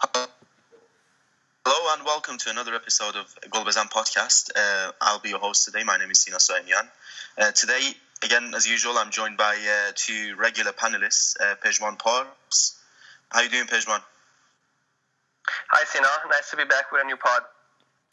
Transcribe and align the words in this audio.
Hello 0.00 0.26
and 1.94 2.04
welcome 2.04 2.38
to 2.38 2.50
another 2.50 2.74
episode 2.74 3.16
of 3.16 3.34
Golbazan 3.50 3.90
podcast. 3.90 4.50
Uh, 4.54 4.92
I'll 5.00 5.18
be 5.18 5.30
your 5.30 5.40
host 5.40 5.64
today. 5.64 5.82
My 5.84 5.96
name 5.96 6.10
is 6.10 6.20
Sina 6.20 6.36
Soemian. 6.36 6.88
Uh, 7.36 7.50
today, 7.50 7.90
again, 8.22 8.52
as 8.54 8.68
usual, 8.68 8.96
I'm 8.96 9.10
joined 9.10 9.36
by 9.36 9.54
uh, 9.54 9.92
two 9.96 10.36
regular 10.36 10.72
panelists, 10.72 11.34
uh, 11.40 11.56
Pejman 11.56 11.98
Pars. 11.98 12.78
How 13.30 13.40
you 13.40 13.48
doing, 13.48 13.66
Pejman? 13.66 14.00
Hi, 15.70 15.84
Sina. 15.84 16.06
Nice 16.30 16.50
to 16.50 16.56
be 16.56 16.64
back 16.64 16.92
with 16.92 17.02
a 17.02 17.06
new 17.06 17.16
pod. 17.16 17.42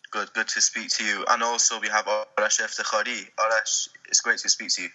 Good, 0.10 0.34
good 0.34 0.48
to 0.48 0.62
speak 0.62 0.90
to 0.90 1.04
you. 1.04 1.24
And 1.30 1.44
also 1.44 1.80
we 1.80 1.90
have 1.90 2.06
Arash 2.06 2.62
Eftekhari. 2.62 3.28
Arash, 3.38 3.90
it's 4.10 4.22
great 4.22 4.40
to 4.40 4.50
speak 4.50 4.70
to 4.70 4.84
you. 4.84 4.90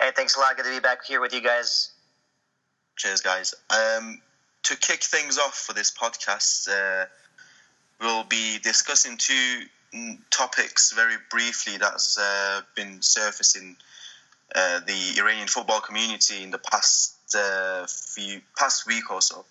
Hey, 0.00 0.10
thanks 0.14 0.36
a 0.36 0.40
lot. 0.40 0.56
Good 0.56 0.66
to 0.66 0.70
be 0.70 0.80
back 0.80 1.06
here 1.06 1.20
with 1.20 1.32
you 1.32 1.40
guys. 1.40 1.92
Cheers, 2.96 3.22
guys. 3.22 3.54
Um, 3.70 4.20
to 4.64 4.76
kick 4.76 5.02
things 5.02 5.38
off 5.38 5.54
for 5.54 5.72
this 5.72 5.90
podcast, 5.90 6.68
uh, 6.68 7.06
we'll 8.00 8.24
be 8.24 8.58
discussing 8.62 9.16
two 9.16 9.62
topics 10.30 10.92
very 10.92 11.16
briefly 11.30 11.76
that's 11.78 12.18
uh, 12.18 12.60
been 12.76 13.02
surfacing 13.02 13.76
uh, 14.54 14.80
the 14.86 15.18
Iranian 15.18 15.48
football 15.48 15.80
community 15.80 16.42
in 16.42 16.50
the 16.50 16.58
past 16.58 17.14
uh, 17.36 17.86
few 17.86 18.40
past 18.56 18.86
week 18.86 19.10
or 19.10 19.20
so. 19.20 19.44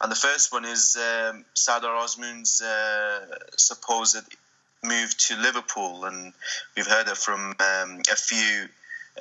And 0.00 0.12
the 0.12 0.16
first 0.16 0.52
one 0.52 0.64
is 0.64 0.96
um, 0.96 1.44
Sardar 1.54 1.90
Azmoun's 1.90 2.60
uh, 2.60 3.38
supposed 3.56 4.22
move 4.82 5.16
to 5.16 5.36
Liverpool, 5.36 6.04
and 6.04 6.32
we've 6.76 6.86
heard 6.86 7.08
it 7.08 7.16
from 7.16 7.54
um, 7.60 8.02
a 8.10 8.16
few 8.16 8.68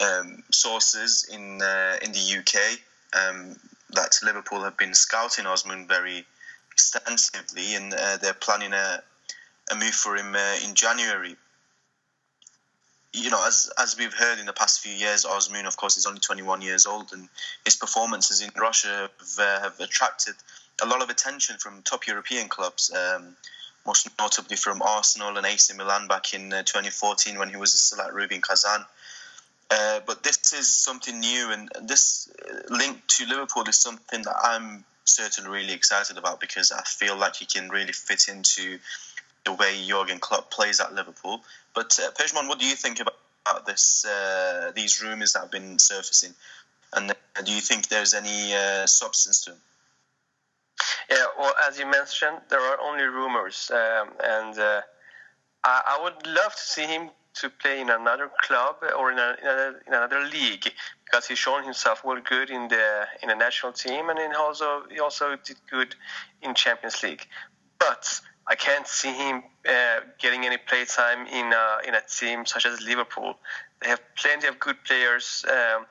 um, 0.01 0.43
sources 0.51 1.27
in 1.31 1.61
uh, 1.61 1.97
in 2.01 2.11
the 2.11 2.37
UK 2.39 2.79
um, 3.15 3.55
that 3.91 4.19
Liverpool 4.23 4.63
have 4.63 4.77
been 4.77 4.93
scouting 4.93 5.45
Azmoun 5.45 5.87
very 5.87 6.25
extensively, 6.71 7.75
and 7.75 7.93
uh, 7.93 8.17
they're 8.17 8.33
planning 8.33 8.73
a 8.73 9.01
a 9.71 9.75
move 9.75 9.95
for 9.95 10.15
him 10.15 10.35
uh, 10.35 10.55
in 10.63 10.75
January. 10.75 11.35
You 13.13 13.29
know, 13.29 13.45
as 13.47 13.71
as 13.77 13.97
we've 13.97 14.13
heard 14.13 14.39
in 14.39 14.45
the 14.45 14.53
past 14.53 14.81
few 14.81 14.93
years, 14.93 15.25
Azmoun, 15.25 15.65
of 15.65 15.77
course, 15.77 15.97
is 15.97 16.05
only 16.05 16.19
21 16.19 16.61
years 16.61 16.85
old, 16.85 17.13
and 17.13 17.29
his 17.63 17.75
performances 17.75 18.41
in 18.41 18.51
Russia 18.59 19.09
have, 19.19 19.39
uh, 19.39 19.61
have 19.61 19.79
attracted 19.79 20.35
a 20.83 20.85
lot 20.85 21.01
of 21.01 21.09
attention 21.09 21.57
from 21.57 21.81
top 21.81 22.07
European 22.07 22.49
clubs. 22.49 22.91
Um, 22.93 23.35
most 23.85 24.09
notably 24.19 24.57
from 24.57 24.81
Arsenal 24.81 25.37
and 25.37 25.45
AC 25.45 25.71
Milan 25.75 26.07
back 26.07 26.33
in 26.33 26.51
uh, 26.51 26.63
2014 26.63 27.37
when 27.37 27.49
he 27.49 27.55
was 27.55 27.79
still 27.79 28.01
at 28.01 28.13
Rubin 28.13 28.41
Kazan. 28.41 28.83
Uh, 29.71 29.99
but 30.05 30.23
this 30.23 30.53
is 30.53 30.67
something 30.67 31.19
new, 31.19 31.51
and 31.51 31.69
this 31.81 32.29
link 32.69 33.01
to 33.07 33.25
Liverpool 33.25 33.63
is 33.67 33.79
something 33.79 34.21
that 34.21 34.35
I'm 34.43 34.85
certainly 35.05 35.49
really 35.49 35.73
excited 35.73 36.17
about 36.17 36.39
because 36.39 36.71
I 36.71 36.81
feel 36.83 37.15
like 37.17 37.35
he 37.35 37.45
can 37.45 37.69
really 37.69 37.93
fit 37.93 38.27
into 38.27 38.79
the 39.43 39.53
way 39.53 39.83
Jurgen 39.87 40.19
Klopp 40.19 40.51
plays 40.51 40.79
at 40.79 40.93
Liverpool. 40.93 41.41
But 41.73 41.99
uh, 42.01 42.11
Pejman, 42.11 42.47
what 42.47 42.59
do 42.59 42.65
you 42.65 42.75
think 42.75 42.99
about 42.99 43.65
this? 43.65 44.05
Uh, 44.05 44.71
these 44.75 45.01
rumours 45.01 45.33
that 45.33 45.41
have 45.41 45.51
been 45.51 45.79
surfacing, 45.79 46.33
and 46.93 47.11
uh, 47.11 47.41
do 47.43 47.51
you 47.51 47.61
think 47.61 47.87
there's 47.87 48.13
any 48.13 48.53
uh, 48.53 48.85
substance 48.85 49.45
to 49.45 49.51
them? 49.51 49.59
Yeah, 51.09 51.25
well, 51.37 51.53
as 51.67 51.79
you 51.79 51.85
mentioned, 51.85 52.41
there 52.49 52.59
are 52.59 52.79
only 52.81 53.03
rumors, 53.03 53.71
um, 53.71 54.09
and 54.23 54.57
uh, 54.57 54.81
I, 55.63 55.97
I, 55.99 56.03
would 56.03 56.27
love 56.27 56.53
to 56.55 56.61
see 56.61 56.85
him 56.85 57.09
to 57.41 57.49
play 57.49 57.81
in 57.81 57.89
another 57.89 58.31
club 58.41 58.75
or 58.97 59.11
in, 59.11 59.19
a, 59.19 59.35
in, 59.41 59.47
a, 59.47 59.73
in 59.87 59.93
another 59.93 60.21
league 60.21 60.71
because 61.03 61.27
he's 61.27 61.37
shown 61.37 61.63
himself 61.63 62.03
well 62.03 62.19
good 62.23 62.49
in 62.49 62.67
the 62.67 63.05
in 63.21 63.29
the 63.29 63.35
national 63.35 63.73
team, 63.73 64.09
and 64.09 64.19
also 64.35 64.83
he 64.89 64.99
also 64.99 65.35
did 65.45 65.57
good 65.69 65.95
in 66.41 66.53
Champions 66.53 67.01
League. 67.03 67.25
But 67.79 68.21
I 68.47 68.55
can't 68.55 68.87
see 68.87 69.13
him 69.13 69.43
uh, 69.67 70.01
getting 70.19 70.45
any 70.45 70.57
play 70.57 70.85
time 70.85 71.25
in 71.27 71.51
a, 71.51 71.87
in 71.87 71.95
a 71.95 72.01
team 72.01 72.45
such 72.45 72.65
as 72.65 72.81
Liverpool. 72.81 73.35
They 73.81 73.89
have 73.89 74.01
plenty 74.15 74.47
of 74.47 74.59
good 74.59 74.83
players 74.83 75.43
um, 75.49 75.85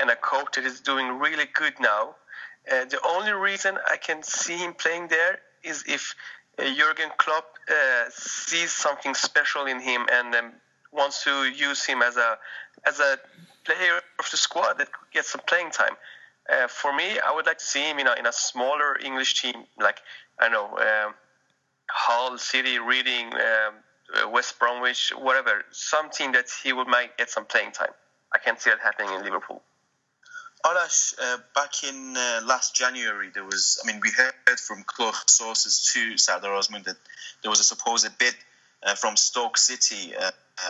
and 0.00 0.10
a 0.10 0.16
coach 0.16 0.56
that 0.56 0.64
is 0.64 0.80
doing 0.80 1.18
really 1.18 1.46
good 1.54 1.74
now. 1.80 2.16
Uh, 2.70 2.84
the 2.84 3.00
only 3.06 3.32
reason 3.32 3.78
I 3.88 3.96
can 3.96 4.22
see 4.22 4.56
him 4.56 4.74
playing 4.74 5.08
there 5.08 5.38
is 5.62 5.84
if 5.86 6.14
uh, 6.58 6.64
Jurgen 6.64 7.10
Klopp 7.16 7.46
uh, 7.70 8.10
sees 8.10 8.72
something 8.72 9.14
special 9.14 9.66
in 9.66 9.80
him 9.80 10.06
and 10.12 10.34
um, 10.34 10.52
wants 10.92 11.24
to 11.24 11.44
use 11.44 11.84
him 11.84 12.02
as 12.02 12.16
a 12.16 12.38
as 12.86 13.00
a 13.00 13.18
player 13.64 14.00
of 14.18 14.30
the 14.30 14.36
squad 14.36 14.78
that 14.78 14.88
gets 15.12 15.30
some 15.30 15.42
playing 15.46 15.70
time. 15.70 15.96
Uh, 16.48 16.66
for 16.66 16.94
me, 16.94 17.18
I 17.18 17.34
would 17.34 17.46
like 17.46 17.58
to 17.58 17.64
see 17.64 17.82
him 17.82 17.98
in 17.98 18.06
a, 18.06 18.14
in 18.14 18.26
a 18.26 18.32
smaller 18.32 18.98
English 19.04 19.42
team, 19.42 19.64
like 19.78 20.00
I 20.40 20.48
know 20.48 20.66
um, 20.78 21.14
Hull 21.90 22.38
City, 22.38 22.78
Reading, 22.78 23.26
um, 23.34 23.74
uh, 24.14 24.28
West 24.30 24.58
Bromwich, 24.58 25.12
whatever. 25.18 25.64
Something 25.70 26.32
that 26.32 26.46
he 26.62 26.72
would 26.72 26.86
might 26.86 27.16
get 27.18 27.28
some 27.28 27.44
playing 27.44 27.72
time. 27.72 27.92
I 28.32 28.38
can't 28.38 28.60
see 28.60 28.70
that 28.70 28.80
happening 28.80 29.14
in 29.14 29.24
Liverpool. 29.24 29.62
Arash, 30.64 31.14
uh, 31.22 31.38
back 31.54 31.84
in 31.84 32.16
uh, 32.16 32.40
last 32.44 32.74
January, 32.74 33.30
there 33.32 33.44
was, 33.44 33.78
I 33.82 33.86
mean, 33.86 34.00
we 34.02 34.10
heard 34.10 34.58
from 34.58 34.82
close 34.84 35.22
sources 35.26 35.92
to 35.94 36.18
Sardar 36.18 36.50
Azmoun 36.50 36.84
that 36.84 36.96
there 37.42 37.50
was 37.50 37.60
a 37.60 37.64
supposed 37.64 38.18
bid 38.18 38.34
uh, 38.82 38.94
from 38.94 39.16
Stoke 39.16 39.56
City 39.56 40.14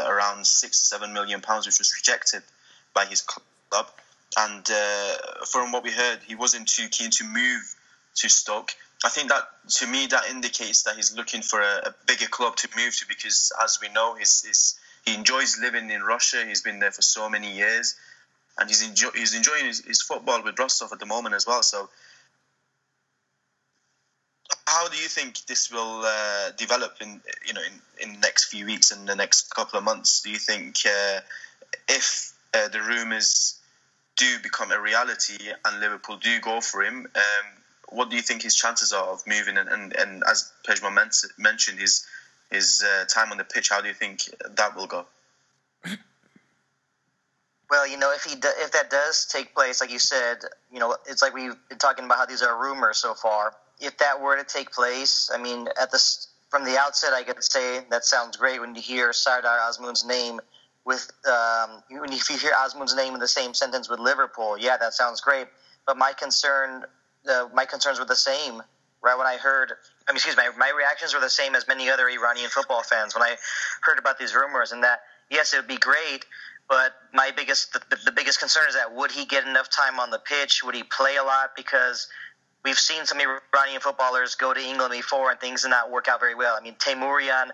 around 0.05 0.47
six 0.47 0.81
to 0.81 0.87
seven 0.87 1.13
million 1.13 1.41
pounds, 1.41 1.67
which 1.67 1.79
was 1.79 1.95
rejected 1.95 2.43
by 2.95 3.05
his 3.07 3.23
club. 3.23 3.87
And 4.37 4.69
uh, 4.71 5.45
from 5.51 5.73
what 5.73 5.83
we 5.83 5.91
heard, 5.91 6.21
he 6.27 6.35
wasn't 6.35 6.69
too 6.69 6.89
keen 6.89 7.11
to 7.11 7.25
move 7.25 7.75
to 8.17 8.29
Stoke. 8.29 8.73
I 9.05 9.09
think 9.09 9.31
that, 9.31 9.49
to 9.69 9.87
me, 9.87 10.07
that 10.09 10.29
indicates 10.31 10.83
that 10.83 10.97
he's 10.97 11.15
looking 11.15 11.43
for 11.43 11.61
a, 11.61 11.89
a 11.89 11.95
bigger 12.07 12.27
club 12.27 12.57
to 12.57 12.69
move 12.77 12.97
to 12.99 13.07
because, 13.09 13.53
as 13.63 13.79
we 13.81 13.89
know, 13.89 14.15
he's, 14.15 14.45
he's, 14.45 14.79
he 15.05 15.15
enjoys 15.15 15.59
living 15.61 15.91
in 15.91 16.03
Russia. 16.03 16.45
He's 16.45 16.63
been 16.63 16.81
there 16.81 16.91
for 16.91 17.03
so 17.03 17.29
many 17.31 17.57
years 17.57 17.95
and 18.59 18.69
he's 18.69 18.81
he's 19.15 19.35
enjoying 19.35 19.67
his, 19.67 19.85
his 19.85 20.03
football 20.03 20.43
with 20.43 20.59
Rostov 20.59 20.93
at 20.93 20.99
the 20.99 21.07
moment 21.07 21.35
as 21.35 21.47
well. 21.47 21.63
So, 21.63 21.89
how 24.69 24.89
do 24.89 24.97
you 24.99 25.09
think 25.09 25.47
this 25.47 25.71
will 25.73 26.03
uh, 26.05 26.51
develop 26.57 26.97
in 27.01 27.21
you 27.47 27.55
know 27.55 27.63
in, 27.63 28.09
in 28.09 28.15
the 28.15 28.21
next 28.21 28.47
few 28.47 28.67
weeks 28.67 28.91
and 28.91 29.09
the 29.09 29.17
next 29.17 29.55
couple 29.55 29.79
of 29.79 29.85
months? 29.85 30.21
Do 30.23 30.31
you 30.31 30.39
think 30.39 30.77
uh, 30.87 31.21
if 31.89 32.33
uh, 32.55 32.69
the 32.69 32.81
rumours 32.81 33.59
do 34.17 34.27
become 34.43 34.71
a 34.71 34.81
reality 34.81 35.39
and 35.65 35.81
Liverpool 35.81 36.17
do 36.17 36.41
go 36.41 36.61
for 36.61 36.83
him, 36.83 37.07
um, 37.15 37.47
what 37.89 38.11
do 38.11 38.17
you 38.17 38.23
think 38.23 38.43
his 38.43 38.55
chances 38.55 38.93
are 38.93 39.09
of 39.09 39.27
moving? 39.27 39.57
And, 39.57 39.69
and, 39.69 39.97
and 39.97 40.23
as 40.29 40.53
Pejman 40.67 40.95
mentioned, 41.39 41.79
his 41.79 42.07
his 42.51 42.85
uh, 42.85 43.05
time 43.07 43.33
on 43.33 43.39
the 43.39 43.45
pitch, 43.45 43.71
how 43.71 43.81
do 43.81 43.89
you 43.89 43.95
think 43.95 44.23
that 44.57 44.77
will 44.77 44.87
go? 44.87 45.07
Well, 47.71 47.87
you 47.87 47.99
know, 47.99 48.13
if 48.13 48.25
he 48.25 48.35
do, 48.35 48.49
if 48.59 48.73
that 48.73 48.91
does 48.91 49.27
take 49.27 49.55
place, 49.55 49.83
like 49.83 49.93
you 49.93 49.99
said, 49.99 50.39
you 50.73 50.79
know, 50.79 50.97
it's 51.07 51.21
like 51.21 51.35
we've 51.35 51.57
been 51.69 51.77
talking 51.79 52.07
about 52.07 52.17
how 52.19 52.27
these 52.27 52.43
are 52.43 52.59
rumors 52.59 52.97
so 52.97 53.13
far. 53.13 53.55
If 53.81 53.99
that 53.99 54.21
were 54.21 54.37
to 54.37 54.45
take 54.45 54.73
place, 54.73 55.31
I 55.33 55.39
mean, 55.39 55.69
at 55.81 55.91
the 55.91 56.03
from 56.51 56.65
the 56.65 56.79
outset, 56.79 57.13
I 57.13 57.23
could 57.23 57.43
say 57.45 57.81
that 57.91 58.05
sounds 58.05 58.37
great 58.37 58.61
when 58.61 58.75
you 58.75 58.81
hear 58.81 59.13
Sardar 59.13 59.59
Azmoun's 59.59 60.05
name 60.05 60.41
with 60.85 61.11
um, 61.27 61.83
when 61.91 62.13
if 62.13 62.31
you 62.31 62.37
hear 62.37 62.53
Azmoun's 62.53 62.97
name 62.97 63.15
in 63.15 63.21
the 63.21 63.29
same 63.29 63.55
sentence 63.55 63.89
with 63.89 64.01
Liverpool. 64.01 64.57
Yeah, 64.59 64.77
that 64.79 64.95
sounds 64.95 65.21
great. 65.21 65.47
But 65.87 65.97
my 65.97 66.13
concern, 66.13 66.85
uh, 67.29 67.49
my 67.55 67.65
concerns 67.65 67.99
were 67.99 68.05
the 68.05 68.17
same. 68.17 68.63
Right 69.01 69.17
when 69.17 69.29
I 69.29 69.37
heard, 69.37 69.75
I 70.09 70.11
mean, 70.11 70.17
excuse 70.17 70.37
me, 70.37 70.43
my, 70.43 70.57
my 70.57 70.73
reactions 70.77 71.15
were 71.15 71.21
the 71.21 71.31
same 71.31 71.55
as 71.55 71.69
many 71.69 71.89
other 71.89 72.09
Iranian 72.09 72.51
football 72.51 72.83
fans 72.83 73.15
when 73.15 73.23
I 73.23 73.37
heard 73.83 73.97
about 73.97 74.19
these 74.19 74.35
rumors, 74.35 74.73
and 74.73 74.83
that 74.83 75.03
yes, 75.31 75.55
it 75.55 75.59
would 75.59 75.69
be 75.69 75.77
great 75.77 76.25
but 76.69 76.93
my 77.15 77.31
biggest, 77.35 77.73
the, 77.73 77.81
the 78.05 78.13
biggest 78.13 78.39
concern 78.39 78.65
is 78.69 78.75
that 78.75 78.95
would 78.95 79.11
he 79.11 79.25
get 79.25 79.47
enough 79.47 79.71
time 79.71 79.99
on 79.99 80.11
the 80.11 80.19
pitch? 80.19 80.63
Would 80.63 80.75
he 80.75 80.83
play 80.83 81.17
a 81.17 81.25
lot? 81.25 81.57
Because 81.57 82.09
we've 82.65 82.79
seen 82.79 83.07
some 83.07 83.19
Iranian 83.21 83.81
footballers 83.81 84.35
go 84.35 84.53
to 84.53 84.61
England 84.61 84.93
before 84.93 85.31
and 85.31 85.41
things 85.41 85.63
did 85.63 85.69
not 85.69 85.91
work 85.91 86.09
out 86.09 86.21
very 86.21 86.35
well. 86.35 86.57
I 86.59 86.63
mean, 86.63 86.75
Teymourian 86.79 87.51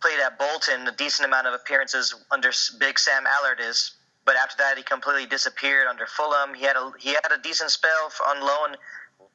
played 0.00 0.20
at 0.20 0.38
Bolton 0.38 0.86
a 0.86 0.92
decent 0.92 1.26
amount 1.26 1.46
of 1.46 1.54
appearances 1.54 2.14
under 2.30 2.50
Big 2.78 2.98
Sam 2.98 3.24
Allardyce, 3.26 3.92
but 4.24 4.36
after 4.36 4.56
that 4.58 4.76
he 4.76 4.82
completely 4.82 5.26
disappeared 5.26 5.86
under 5.86 6.06
Fulham. 6.06 6.54
He 6.54 6.64
had 6.64 6.76
a 6.76 6.92
he 6.98 7.10
had 7.10 7.32
a 7.32 7.38
decent 7.38 7.70
spell 7.70 8.12
on 8.26 8.40
loan 8.40 8.76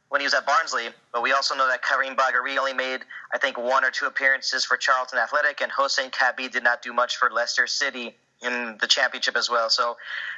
when 0.10 0.22
he 0.22 0.26
was 0.26 0.34
at 0.34 0.46
Barnsley, 0.46 0.90
but 1.12 1.22
we 1.24 1.32
also 1.32 1.56
know 1.56 1.68
that 1.68 1.84
Karim 1.84 2.16
Bagheri 2.16 2.58
only 2.58 2.74
made 2.74 3.02
I 3.34 3.38
think 3.38 3.58
one 3.58 3.84
or 3.84 3.92
two 3.92 4.06
appearances 4.06 4.66
for 4.66 4.78
Charlton 4.78 5.20
Athletic, 5.20 5.62
and 5.62 5.72
Hossein 5.72 6.10
Kaebi 6.12 6.52
did 6.52 6.64
not 6.64 6.82
do 6.82 6.94
much 6.94 7.18
for 7.18 7.30
Leicester 7.30 7.68
City 7.68 8.16
in 8.42 8.78
the 8.80 8.88
championship 8.88 9.38
as 9.38 9.50
well. 9.50 9.70
So, 9.70 9.98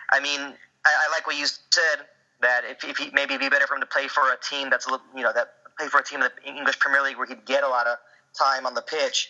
I 0.09 0.19
mean, 0.19 0.39
I 0.85 1.09
like 1.11 1.27
what 1.27 1.37
you 1.37 1.45
said 1.45 2.05
that 2.41 2.61
if, 2.65 2.83
if 2.83 2.97
he 2.97 3.09
maybe 3.13 3.33
it'd 3.33 3.41
be 3.41 3.49
better 3.49 3.67
for 3.67 3.75
him 3.75 3.81
to 3.81 3.87
play 3.87 4.07
for 4.07 4.31
a 4.31 4.37
team 4.49 4.69
that's 4.69 4.85
a 4.87 4.91
little, 4.91 5.05
you 5.15 5.23
know, 5.23 5.33
that 5.33 5.53
play 5.77 5.87
for 5.87 5.99
a 5.99 6.03
team 6.03 6.21
in 6.21 6.29
the 6.43 6.49
English 6.49 6.79
Premier 6.79 7.01
League 7.01 7.17
where 7.17 7.27
he'd 7.27 7.45
get 7.45 7.63
a 7.63 7.67
lot 7.67 7.87
of 7.87 7.97
time 8.37 8.65
on 8.65 8.73
the 8.73 8.81
pitch. 8.81 9.29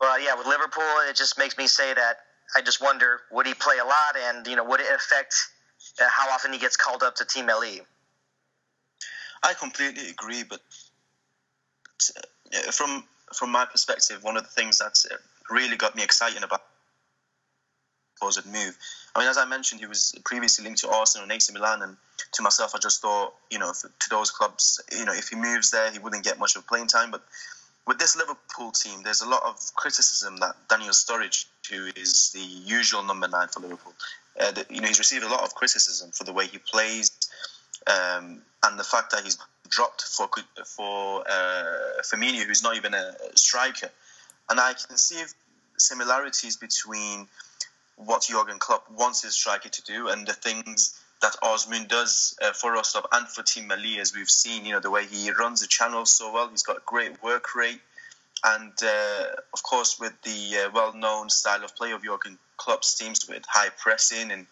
But 0.00 0.22
yeah, 0.22 0.34
with 0.34 0.46
Liverpool, 0.46 0.84
it 1.08 1.16
just 1.16 1.38
makes 1.38 1.56
me 1.56 1.66
say 1.66 1.94
that 1.94 2.18
I 2.56 2.60
just 2.62 2.82
wonder 2.82 3.20
would 3.32 3.46
he 3.46 3.54
play 3.54 3.78
a 3.78 3.84
lot, 3.84 4.16
and 4.16 4.46
you 4.46 4.56
know, 4.56 4.64
would 4.64 4.80
it 4.80 4.86
affect 4.94 5.34
uh, 6.00 6.04
how 6.10 6.28
often 6.30 6.52
he 6.52 6.58
gets 6.58 6.76
called 6.76 7.02
up 7.02 7.16
to 7.16 7.24
Team 7.24 7.46
Melli? 7.46 7.80
I 9.42 9.54
completely 9.54 10.08
agree, 10.08 10.42
but 10.42 10.60
from 12.72 13.04
from 13.34 13.50
my 13.50 13.64
perspective, 13.64 14.22
one 14.22 14.36
of 14.36 14.44
the 14.44 14.50
things 14.50 14.78
that's 14.78 15.06
really 15.50 15.76
got 15.76 15.96
me 15.96 16.02
excited 16.02 16.42
about 16.42 16.62
supposed 18.16 18.46
move. 18.46 18.76
I 19.14 19.20
mean, 19.20 19.28
as 19.28 19.38
I 19.38 19.44
mentioned, 19.44 19.80
he 19.80 19.86
was 19.86 20.14
previously 20.24 20.64
linked 20.64 20.80
to 20.80 20.90
Arsenal 20.90 21.24
and 21.24 21.32
AC 21.32 21.52
Milan, 21.52 21.82
and 21.82 21.96
to 22.32 22.42
myself, 22.42 22.74
I 22.74 22.78
just 22.78 23.00
thought, 23.00 23.34
you 23.50 23.58
know, 23.58 23.72
to 23.72 24.10
those 24.10 24.30
clubs, 24.30 24.80
you 24.96 25.04
know, 25.04 25.12
if 25.12 25.28
he 25.28 25.36
moves 25.36 25.70
there, 25.70 25.90
he 25.90 25.98
wouldn't 25.98 26.24
get 26.24 26.38
much 26.38 26.56
of 26.56 26.66
playing 26.66 26.88
time. 26.88 27.10
But 27.10 27.22
with 27.86 27.98
this 27.98 28.16
Liverpool 28.16 28.72
team, 28.72 29.02
there's 29.02 29.20
a 29.20 29.28
lot 29.28 29.42
of 29.44 29.56
criticism 29.76 30.36
that 30.38 30.56
Daniel 30.68 30.92
Sturridge, 30.92 31.46
who 31.70 31.88
is 31.96 32.30
the 32.34 32.40
usual 32.40 33.02
number 33.02 33.28
nine 33.28 33.48
for 33.48 33.60
Liverpool, 33.60 33.94
uh, 34.40 34.50
that, 34.52 34.70
you 34.70 34.80
know, 34.80 34.88
he's 34.88 34.98
received 34.98 35.24
a 35.24 35.28
lot 35.28 35.42
of 35.42 35.54
criticism 35.54 36.10
for 36.10 36.24
the 36.24 36.32
way 36.32 36.46
he 36.46 36.58
plays 36.58 37.10
um, 37.86 38.42
and 38.64 38.78
the 38.78 38.84
fact 38.84 39.12
that 39.12 39.22
he's 39.22 39.38
dropped 39.68 40.02
for 40.02 40.28
for 40.64 41.24
uh, 41.28 42.02
Firmino, 42.02 42.44
who's 42.44 42.62
not 42.62 42.76
even 42.76 42.94
a 42.94 43.14
striker. 43.34 43.90
And 44.48 44.60
I 44.60 44.74
can 44.74 44.96
see 44.96 45.22
similarities 45.78 46.56
between 46.56 47.28
what 47.96 48.22
Jurgen 48.22 48.58
Klopp 48.58 48.90
wants 48.90 49.22
his 49.22 49.34
striker 49.34 49.68
to 49.68 49.82
do 49.82 50.08
and 50.08 50.26
the 50.26 50.32
things 50.32 51.00
that 51.22 51.34
Azmoun 51.42 51.88
does 51.88 52.36
uh, 52.42 52.52
for 52.52 52.76
us 52.76 52.94
and 53.12 53.28
for 53.28 53.42
Team 53.42 53.68
Melli, 53.68 53.98
as 53.98 54.14
we've 54.14 54.30
seen. 54.30 54.66
You 54.66 54.72
know 54.72 54.80
the 54.80 54.90
way 54.90 55.06
he 55.06 55.30
runs 55.32 55.60
the 55.62 55.66
channel 55.66 56.04
so 56.04 56.32
well. 56.32 56.48
He's 56.48 56.62
got 56.62 56.76
a 56.76 56.82
great 56.84 57.22
work 57.22 57.54
rate, 57.54 57.80
and 58.44 58.72
uh, 58.82 59.24
of 59.52 59.62
course 59.62 59.98
with 59.98 60.12
the 60.22 60.66
uh, 60.66 60.70
well-known 60.74 61.30
style 61.30 61.64
of 61.64 61.74
play 61.74 61.92
of 61.92 62.02
Jurgen 62.04 62.38
Klopp's 62.58 62.98
teams 62.98 63.26
with 63.28 63.44
high 63.48 63.70
pressing 63.78 64.30
and 64.30 64.46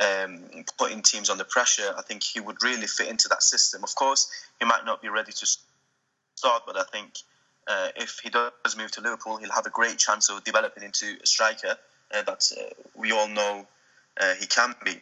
um, 0.00 0.64
putting 0.78 1.02
teams 1.02 1.30
under 1.30 1.44
pressure, 1.44 1.94
I 1.96 2.02
think 2.02 2.22
he 2.22 2.40
would 2.40 2.62
really 2.62 2.86
fit 2.86 3.08
into 3.08 3.28
that 3.28 3.42
system. 3.42 3.84
Of 3.84 3.94
course, 3.94 4.30
he 4.58 4.66
might 4.66 4.84
not 4.84 5.00
be 5.02 5.08
ready 5.08 5.32
to 5.32 5.46
start, 6.34 6.62
but 6.66 6.76
I 6.76 6.84
think 6.84 7.18
uh, 7.68 7.88
if 7.96 8.20
he 8.22 8.30
does 8.30 8.76
move 8.76 8.90
to 8.92 9.00
Liverpool, 9.00 9.36
he'll 9.36 9.52
have 9.52 9.66
a 9.66 9.70
great 9.70 9.98
chance 9.98 10.30
of 10.30 10.42
developing 10.44 10.82
into 10.82 11.16
a 11.22 11.26
striker 11.26 11.76
that 12.12 12.52
uh, 12.58 12.62
we 12.94 13.12
all 13.12 13.28
know 13.28 13.66
uh, 14.20 14.34
he 14.34 14.46
can 14.46 14.74
be. 14.84 15.00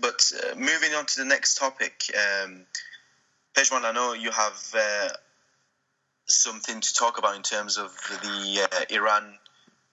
But 0.00 0.32
uh, 0.42 0.54
moving 0.54 0.94
on 0.94 1.06
to 1.06 1.18
the 1.18 1.24
next 1.24 1.56
topic, 1.56 2.02
um, 2.14 2.60
Pejman, 3.54 3.84
I 3.84 3.92
know 3.92 4.12
you 4.12 4.30
have 4.30 4.74
uh, 4.76 5.08
something 6.26 6.80
to 6.80 6.94
talk 6.94 7.18
about 7.18 7.36
in 7.36 7.42
terms 7.42 7.78
of 7.78 7.92
the 8.22 8.86
Iran 8.90 9.34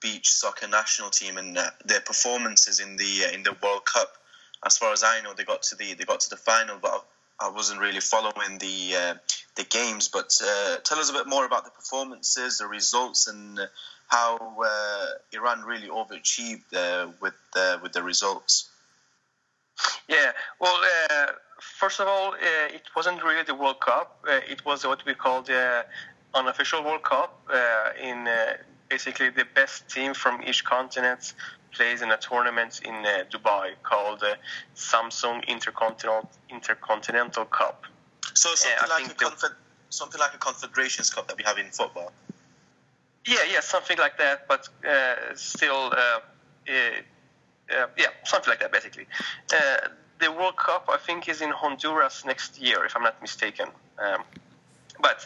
beach 0.01 0.29
soccer 0.29 0.67
national 0.67 1.09
team 1.09 1.37
and 1.37 1.57
their 1.85 2.01
performances 2.01 2.79
in 2.79 2.97
the 2.97 3.33
in 3.33 3.43
the 3.43 3.55
World 3.63 3.85
Cup. 3.85 4.13
As 4.65 4.77
far 4.77 4.93
as 4.93 5.03
I 5.03 5.21
know, 5.21 5.33
they 5.33 5.43
got 5.43 5.63
to 5.63 5.75
the 5.75 5.93
they 5.93 6.03
got 6.03 6.19
to 6.21 6.29
the 6.29 6.37
final, 6.37 6.77
but 6.79 7.05
I 7.39 7.49
wasn't 7.49 7.81
really 7.81 7.99
following 7.99 8.57
the 8.59 8.95
uh, 8.95 9.13
the 9.55 9.63
games. 9.63 10.07
But 10.07 10.39
uh, 10.43 10.77
tell 10.83 10.99
us 10.99 11.09
a 11.09 11.13
bit 11.13 11.27
more 11.27 11.45
about 11.45 11.65
the 11.65 11.71
performances, 11.71 12.57
the 12.57 12.67
results, 12.67 13.27
and 13.27 13.59
how 14.07 14.37
uh, 14.37 15.05
Iran 15.33 15.61
really 15.61 15.87
overachieved 15.87 16.73
uh, 16.73 17.07
with 17.21 17.33
with 17.81 17.93
the 17.93 18.03
results. 18.03 18.69
Yeah, 20.07 20.31
well, 20.59 20.79
uh, 21.09 21.33
first 21.59 21.99
of 21.99 22.07
all, 22.07 22.33
uh, 22.33 22.77
it 22.77 22.83
wasn't 22.95 23.21
really 23.23 23.43
the 23.43 23.55
World 23.55 23.81
Cup. 23.81 24.25
it 24.27 24.63
was 24.65 24.85
what 24.85 25.05
we 25.05 25.13
call 25.13 25.41
the 25.41 25.85
unofficial 26.33 26.83
World 26.83 27.03
Cup 27.03 27.31
in 28.01 28.27
basically 28.89 29.29
the 29.29 29.45
best 29.55 29.89
team 29.89 30.13
from 30.13 30.41
each 30.43 30.63
continent 30.63 31.33
plays 31.75 32.01
in 32.01 32.11
a 32.11 32.17
tournament 32.17 32.81
in 32.85 32.95
uh, 32.95 33.23
Dubai 33.31 33.73
called 33.83 34.21
the 34.21 34.31
uh, 34.31 34.35
Samsung 34.75 35.45
Intercontinental 35.47 36.29
Intercontinental 36.49 37.45
Cup. 37.45 37.83
So 38.33 38.55
something 38.55 38.89
like 38.89 39.11
a 39.11 39.15
the, 39.15 39.51
something 39.89 40.19
like 40.19 40.33
a 40.33 40.37
Confederations 40.37 41.09
Cup 41.09 41.27
that 41.27 41.37
we 41.37 41.43
have 41.43 41.57
in 41.57 41.67
football. 41.67 42.11
Yeah, 43.25 43.37
yeah, 43.51 43.59
something 43.61 43.97
like 43.97 44.17
that, 44.19 44.47
but 44.47 44.69
uh, 44.87 45.15
still, 45.35 45.91
uh, 45.91 46.19
uh, 46.69 47.87
yeah, 47.97 48.07
something 48.23 48.49
like 48.49 48.59
that, 48.59 48.71
basically. 48.71 49.07
Uh, 49.53 49.89
the 50.19 50.31
World 50.31 50.57
Cup, 50.57 50.87
I 50.91 50.97
think, 50.97 51.27
is 51.27 51.41
in 51.41 51.49
Honduras 51.49 52.23
next 52.25 52.61
year, 52.61 52.85
if 52.85 52.95
I'm 52.95 53.03
not 53.03 53.21
mistaken. 53.21 53.67
Um, 53.97 54.23
but 55.01 55.25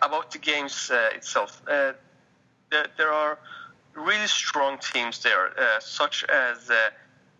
about 0.00 0.30
the 0.30 0.38
games 0.38 0.90
itself, 1.14 1.60
there, 1.66 2.86
there 2.96 3.12
are 3.12 3.38
really 3.94 4.26
strong 4.26 4.78
teams 4.78 5.22
there, 5.22 5.58
uh, 5.58 5.80
such 5.80 6.24
as 6.24 6.70
uh, 6.70 6.90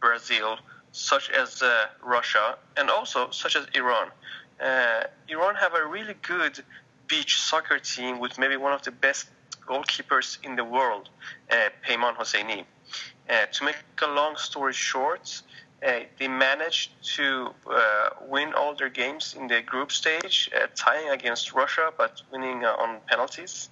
Brazil, 0.01 0.59
such 0.93 1.31
as 1.31 1.63
uh, 1.63 1.87
Russia, 2.03 2.57
and 2.77 2.91
also 2.91 3.31
such 3.31 3.57
as 3.57 3.67
Iran. 3.75 4.09
Uh, 4.61 5.05
Iran 5.29 5.57
have 5.57 5.75
a 5.75 5.85
really 5.85 6.15
good 6.23 6.63
beach 7.09 7.41
soccer 7.41 7.79
team 7.79 8.21
with 8.21 8.39
maybe 8.39 8.57
one 8.57 8.73
of 8.73 8.83
the 8.83 8.93
best 8.93 9.27
goalkeepers 9.67 10.39
in 10.43 10.57
the 10.57 10.65
world, 10.65 11.09
uh, 11.51 11.71
Peyman 11.87 12.17
Hosseini. 12.17 12.65
Uh, 13.29 13.47
to 13.53 13.65
make 13.65 13.77
a 14.03 14.07
long 14.07 14.37
story 14.37 14.73
short, 14.73 15.43
they 16.19 16.29
managed 16.29 16.91
to 17.17 17.51
win 18.27 18.55
all 18.55 18.75
their 18.75 18.89
games 18.89 19.35
in 19.39 19.49
the 19.49 19.61
group 19.61 19.93
stage, 19.93 20.51
tying 20.75 21.11
against 21.11 21.53
Russia 21.53 21.93
but 21.99 22.23
winning 22.33 22.65
on 22.65 23.01
penalties. 23.07 23.69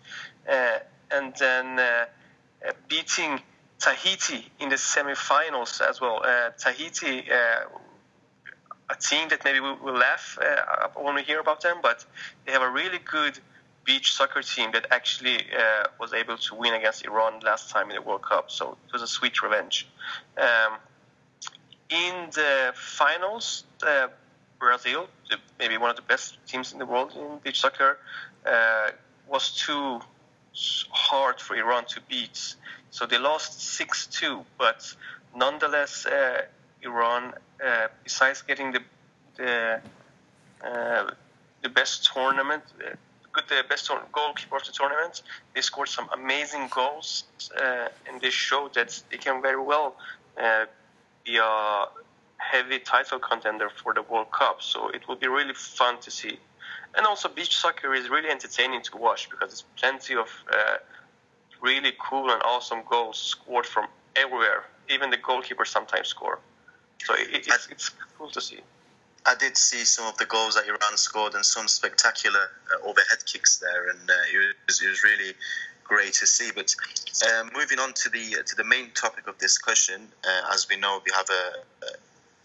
and 0.47 1.35
then 1.39 1.79
uh, 2.67 2.71
beating 2.89 3.41
Tahiti 3.79 4.51
in 4.61 4.69
the 4.69 4.77
semifinals 4.77 5.81
as 5.81 6.01
well. 6.01 6.23
Uh, 6.25 6.51
Tahiti, 6.51 7.25
uh, 7.31 7.65
a 8.89 8.95
team 8.95 9.29
that 9.31 9.45
maybe 9.45 9.59
we 9.59 9.73
will 9.73 9.99
laugh 9.99 10.39
when 10.95 11.15
we 11.15 11.23
hear 11.23 11.41
about 11.41 11.61
them, 11.63 11.79
but 11.83 12.05
they 12.45 12.53
have 12.53 12.63
a 12.63 12.71
really 12.71 12.99
good 12.99 13.39
beach 13.85 14.13
soccer 14.13 14.43
team 14.43 14.71
that 14.73 14.87
actually 14.91 15.39
uh, 15.39 15.85
was 15.99 16.13
able 16.13 16.37
to 16.37 16.55
win 16.55 16.75
against 16.75 17.05
Iran 17.05 17.41
last 17.41 17.71
time 17.71 17.91
in 17.91 17.97
the 17.97 18.03
World 18.03 18.23
Cup. 18.23 18.51
So 18.51 18.77
it 18.87 18.93
was 18.93 19.03
a 19.03 19.07
sweet 19.07 19.43
revenge. 19.43 19.89
Um, 20.39 20.79
in 21.91 22.31
the 22.33 22.73
finals, 22.75 23.65
uh, 23.87 24.09
Brazil, 24.59 25.09
the, 25.29 25.37
maybe 25.59 25.77
one 25.77 25.91
of 25.91 25.97
the 25.97 26.03
best 26.03 26.39
teams 26.47 26.73
in 26.73 26.79
the 26.79 26.87
world 26.87 27.13
in 27.17 27.39
beach 27.43 27.61
soccer, 27.61 27.99
uh, 28.47 28.91
was 29.29 29.51
too 29.51 30.01
hard 30.91 31.41
for 31.41 31.57
Iran 31.57 31.85
to 31.87 32.01
beat. 32.09 32.57
So 32.91 33.07
they 33.07 33.19
lost 33.19 33.61
6 33.61 34.07
2, 34.07 34.45
but 34.59 34.95
nonetheless, 35.35 36.07
uh, 36.07 36.43
Iran, 36.83 37.35
uh, 37.65 37.89
besides 38.05 38.43
getting 38.43 38.73
the 38.73 38.81
the, 39.37 39.81
uh, 40.63 41.11
the 41.63 41.69
best 41.69 42.11
tournament, 42.13 42.63
good 43.33 43.45
the 43.49 43.65
best 43.69 43.91
goalkeeper 44.13 44.57
of 44.57 44.65
the 44.65 44.73
tournament, 44.73 45.23
they 45.55 45.61
scored 45.61 45.89
some 45.89 46.09
amazing 46.13 46.69
goals, 46.69 47.25
uh, 47.57 47.89
and 48.09 48.21
they 48.21 48.31
showed 48.31 48.75
that 48.75 49.03
they 49.11 49.17
can 49.17 49.41
very 49.43 49.63
well 49.63 49.97
uh, 50.41 50.67
be 51.25 51.39
a 51.39 51.85
heavy 52.37 52.79
title 52.79 53.19
contender 53.19 53.69
for 53.83 53.95
the 53.95 54.03
World 54.03 54.31
Cup. 54.31 54.63
So 54.63 54.89
it 54.91 55.07
will 55.09 55.17
be 55.17 55.29
really 55.29 55.55
fun 55.55 56.01
to 56.01 56.11
see 56.11 56.39
and 56.95 57.07
also 57.07 57.29
beach 57.29 57.57
soccer 57.57 57.95
is 57.95 58.11
really 58.11 58.29
entertaining 58.29 58.83
to 58.83 58.97
watch 58.97 59.31
because 59.31 59.49
there's 59.49 59.65
plenty 59.77 60.15
of 60.15 60.29
uh, 60.53 60.77
really 61.61 61.93
cool 61.99 62.31
and 62.31 62.43
awesome 62.43 62.81
goals 62.89 63.19
scored 63.19 63.67
from 63.67 63.87
everywhere. 64.17 64.65
Even 64.91 65.11
the 65.11 65.17
goalkeeper 65.17 65.65
sometimes 65.65 66.09
score. 66.09 66.39
So 67.05 67.15
it, 67.15 67.47
it's, 67.47 67.69
it's 67.71 67.91
cool 68.19 68.29
to 68.31 68.41
see. 68.41 68.61
I 69.25 69.35
did 69.37 69.57
see 69.57 69.85
some 69.85 70.07
of 70.07 70.17
the 70.19 70.27
goals 70.27 70.57
that 70.57 70.67
Iran 70.67 70.97
scored 70.97 71.35
and 71.35 71.45
some 71.45 71.69
spectacular 71.69 72.51
uh, 72.73 72.89
overhead 72.89 73.25
kicks 73.25 73.59
there, 73.59 73.89
and 73.89 74.11
uh, 74.11 74.15
it, 74.33 74.57
was, 74.67 74.83
it 74.83 74.89
was 74.89 75.05
really 75.05 75.35
great 75.85 76.15
to 76.15 76.27
see. 76.27 76.51
But 76.55 76.75
um, 77.31 77.51
moving 77.55 77.79
on 77.79 77.93
to 77.93 78.09
the 78.09 78.39
uh, 78.41 78.43
to 78.43 78.57
the 78.57 78.65
main 78.65 78.91
topic 78.91 79.29
of 79.29 79.39
this 79.39 79.59
question, 79.59 80.09
uh, 80.25 80.53
as 80.53 80.69
we 80.69 80.77
know, 80.77 81.01
we 81.05 81.13
have 81.15 81.29
a, 81.31 81.87
a, 81.87 81.91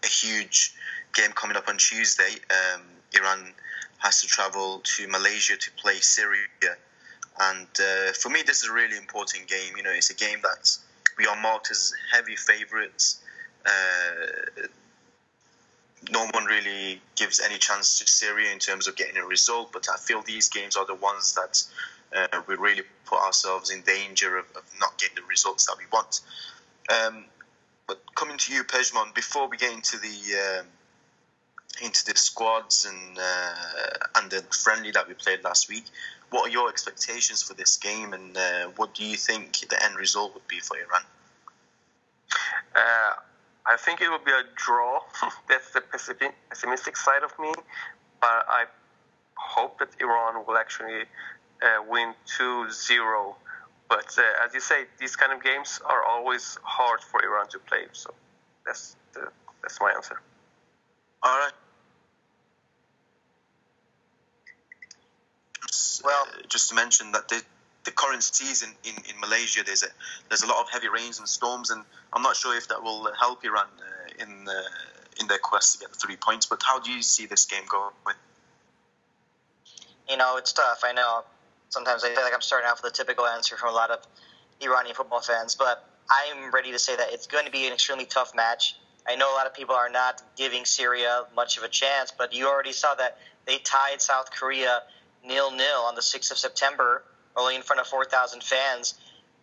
a, 0.04 0.06
huge 0.06 0.74
game 1.14 1.32
coming 1.32 1.56
up 1.56 1.68
on 1.68 1.78
Tuesday. 1.78 2.36
Um, 2.50 2.82
Iran 3.12 3.52
has 3.98 4.20
to 4.22 4.28
travel 4.28 4.80
to 4.84 5.08
Malaysia 5.08 5.56
to 5.56 5.70
play 5.82 5.96
Syria. 5.96 6.76
And 7.40 7.68
uh, 7.80 8.12
for 8.12 8.30
me, 8.30 8.42
this 8.46 8.62
is 8.62 8.68
a 8.68 8.72
really 8.72 8.96
important 8.96 9.48
game. 9.48 9.76
You 9.76 9.82
know, 9.82 9.90
it's 9.90 10.10
a 10.10 10.14
game 10.14 10.38
that 10.42 10.76
we 11.16 11.26
are 11.26 11.40
marked 11.40 11.70
as 11.70 11.92
heavy 12.12 12.36
favourites. 12.36 13.20
Uh, 13.66 14.66
no 16.10 16.26
one 16.32 16.44
really 16.44 17.00
gives 17.16 17.40
any 17.40 17.58
chance 17.58 17.98
to 17.98 18.06
Syria 18.06 18.52
in 18.52 18.58
terms 18.58 18.86
of 18.86 18.96
getting 18.96 19.16
a 19.16 19.24
result, 19.24 19.72
but 19.72 19.88
I 19.92 19.96
feel 19.96 20.22
these 20.22 20.48
games 20.48 20.76
are 20.76 20.86
the 20.86 20.94
ones 20.94 21.34
that 21.34 21.64
uh, 22.16 22.42
we 22.46 22.54
really 22.54 22.82
put 23.04 23.18
ourselves 23.18 23.70
in 23.70 23.82
danger 23.82 24.38
of, 24.38 24.46
of, 24.56 24.62
not 24.80 24.96
getting 24.98 25.16
the 25.16 25.28
results 25.28 25.66
that 25.66 25.76
we 25.78 25.84
want. 25.92 26.20
Um, 26.90 27.24
but 27.86 28.00
coming 28.14 28.38
to 28.38 28.54
you, 28.54 28.64
Pejman, 28.64 29.14
before 29.14 29.48
we 29.48 29.56
get 29.56 29.72
into 29.72 29.98
the 29.98 30.60
um, 30.60 30.66
into 31.82 32.04
the 32.04 32.16
squads 32.16 32.86
and 32.86 33.18
uh, 33.18 34.06
and 34.16 34.30
the 34.30 34.42
friendly 34.50 34.90
that 34.92 35.08
we 35.08 35.14
played 35.14 35.44
last 35.44 35.68
week. 35.68 35.84
What 36.30 36.48
are 36.48 36.50
your 36.50 36.68
expectations 36.68 37.42
for 37.42 37.54
this 37.54 37.76
game, 37.76 38.12
and 38.12 38.36
uh, 38.36 38.66
what 38.76 38.94
do 38.94 39.04
you 39.04 39.16
think 39.16 39.52
the 39.68 39.82
end 39.82 39.96
result 39.96 40.34
would 40.34 40.46
be 40.46 40.60
for 40.60 40.76
Iran? 40.76 41.02
Uh, 42.76 43.12
I 43.66 43.76
think 43.76 44.00
it 44.00 44.10
will 44.10 44.18
be 44.24 44.32
a 44.32 44.44
draw. 44.54 45.00
That's 45.48 45.70
pessimistic 45.98 46.96
side 46.96 47.22
of 47.22 47.32
me, 47.38 47.52
but 48.20 48.44
I 48.48 48.64
hope 49.34 49.78
that 49.78 49.88
Iran 50.00 50.44
will 50.46 50.56
actually 50.56 51.02
uh, 51.62 51.82
win 51.88 52.14
2-0. 52.38 53.34
But 53.88 54.18
uh, 54.18 54.44
as 54.44 54.54
you 54.54 54.60
say, 54.60 54.84
these 54.98 55.16
kind 55.16 55.32
of 55.32 55.42
games 55.42 55.80
are 55.84 56.02
always 56.04 56.58
hard 56.62 57.00
for 57.00 57.24
Iran 57.24 57.48
to 57.48 57.58
play. 57.58 57.84
So 57.92 58.12
that's 58.66 58.96
the, 59.14 59.28
that's 59.62 59.80
my 59.80 59.92
answer. 59.92 60.20
All 61.22 61.38
right. 61.38 61.52
Well, 66.04 66.26
uh, 66.28 66.42
just 66.48 66.68
to 66.70 66.74
mention 66.74 67.12
that 67.12 67.28
the 67.28 67.42
the 67.84 67.90
current 67.92 68.22
season 68.22 68.68
in, 68.84 68.94
in 69.08 69.18
Malaysia, 69.20 69.62
there's 69.64 69.82
a 69.82 69.88
there's 70.28 70.42
a 70.42 70.46
lot 70.46 70.60
of 70.60 70.70
heavy 70.70 70.88
rains 70.88 71.18
and 71.18 71.28
storms, 71.28 71.70
and 71.70 71.82
I'm 72.12 72.22
not 72.22 72.36
sure 72.36 72.56
if 72.56 72.68
that 72.68 72.82
will 72.82 73.10
help 73.18 73.44
Iran 73.44 73.66
uh, 73.80 74.22
in 74.22 74.46
uh, 74.48 74.52
in 75.20 75.26
their 75.26 75.38
quest 75.38 75.74
to 75.74 75.78
get 75.80 75.92
the 75.92 75.98
three 75.98 76.16
points. 76.16 76.46
But 76.46 76.62
how 76.62 76.78
do 76.78 76.90
you 76.90 77.02
see 77.02 77.26
this 77.26 77.44
game 77.44 77.64
going? 77.68 77.92
You 80.08 80.16
know, 80.16 80.36
it's 80.36 80.52
tough. 80.52 80.80
I 80.84 80.92
know. 80.92 81.24
Sometimes 81.70 82.02
I 82.02 82.14
feel 82.14 82.24
like 82.24 82.32
I'm 82.34 82.40
starting 82.40 82.68
off 82.68 82.82
with 82.82 82.92
a 82.92 82.96
typical 82.96 83.26
answer 83.26 83.56
from 83.56 83.70
a 83.70 83.76
lot 83.76 83.90
of 83.90 83.98
Iranian 84.62 84.94
football 84.94 85.20
fans, 85.20 85.54
but 85.54 85.84
I'm 86.10 86.50
ready 86.50 86.72
to 86.72 86.78
say 86.78 86.96
that 86.96 87.12
it's 87.12 87.26
going 87.26 87.44
to 87.44 87.50
be 87.50 87.66
an 87.66 87.74
extremely 87.74 88.06
tough 88.06 88.34
match. 88.34 88.76
I 89.06 89.16
know 89.16 89.32
a 89.32 89.36
lot 89.36 89.46
of 89.46 89.54
people 89.54 89.74
are 89.74 89.90
not 89.90 90.22
giving 90.36 90.64
Syria 90.64 91.24
much 91.36 91.58
of 91.58 91.62
a 91.62 91.68
chance, 91.68 92.12
but 92.16 92.32
you 92.32 92.48
already 92.48 92.72
saw 92.72 92.94
that 92.94 93.18
they 93.46 93.58
tied 93.58 94.00
South 94.00 94.30
Korea 94.30 94.82
nil 95.26 95.50
nil 95.50 95.80
on 95.84 95.94
the 95.94 96.00
6th 96.00 96.30
of 96.30 96.38
September 96.38 97.02
only 97.36 97.54
in 97.54 97.62
front 97.62 97.80
of 97.80 97.86
4,000 97.86 98.42
fans. 98.42 98.94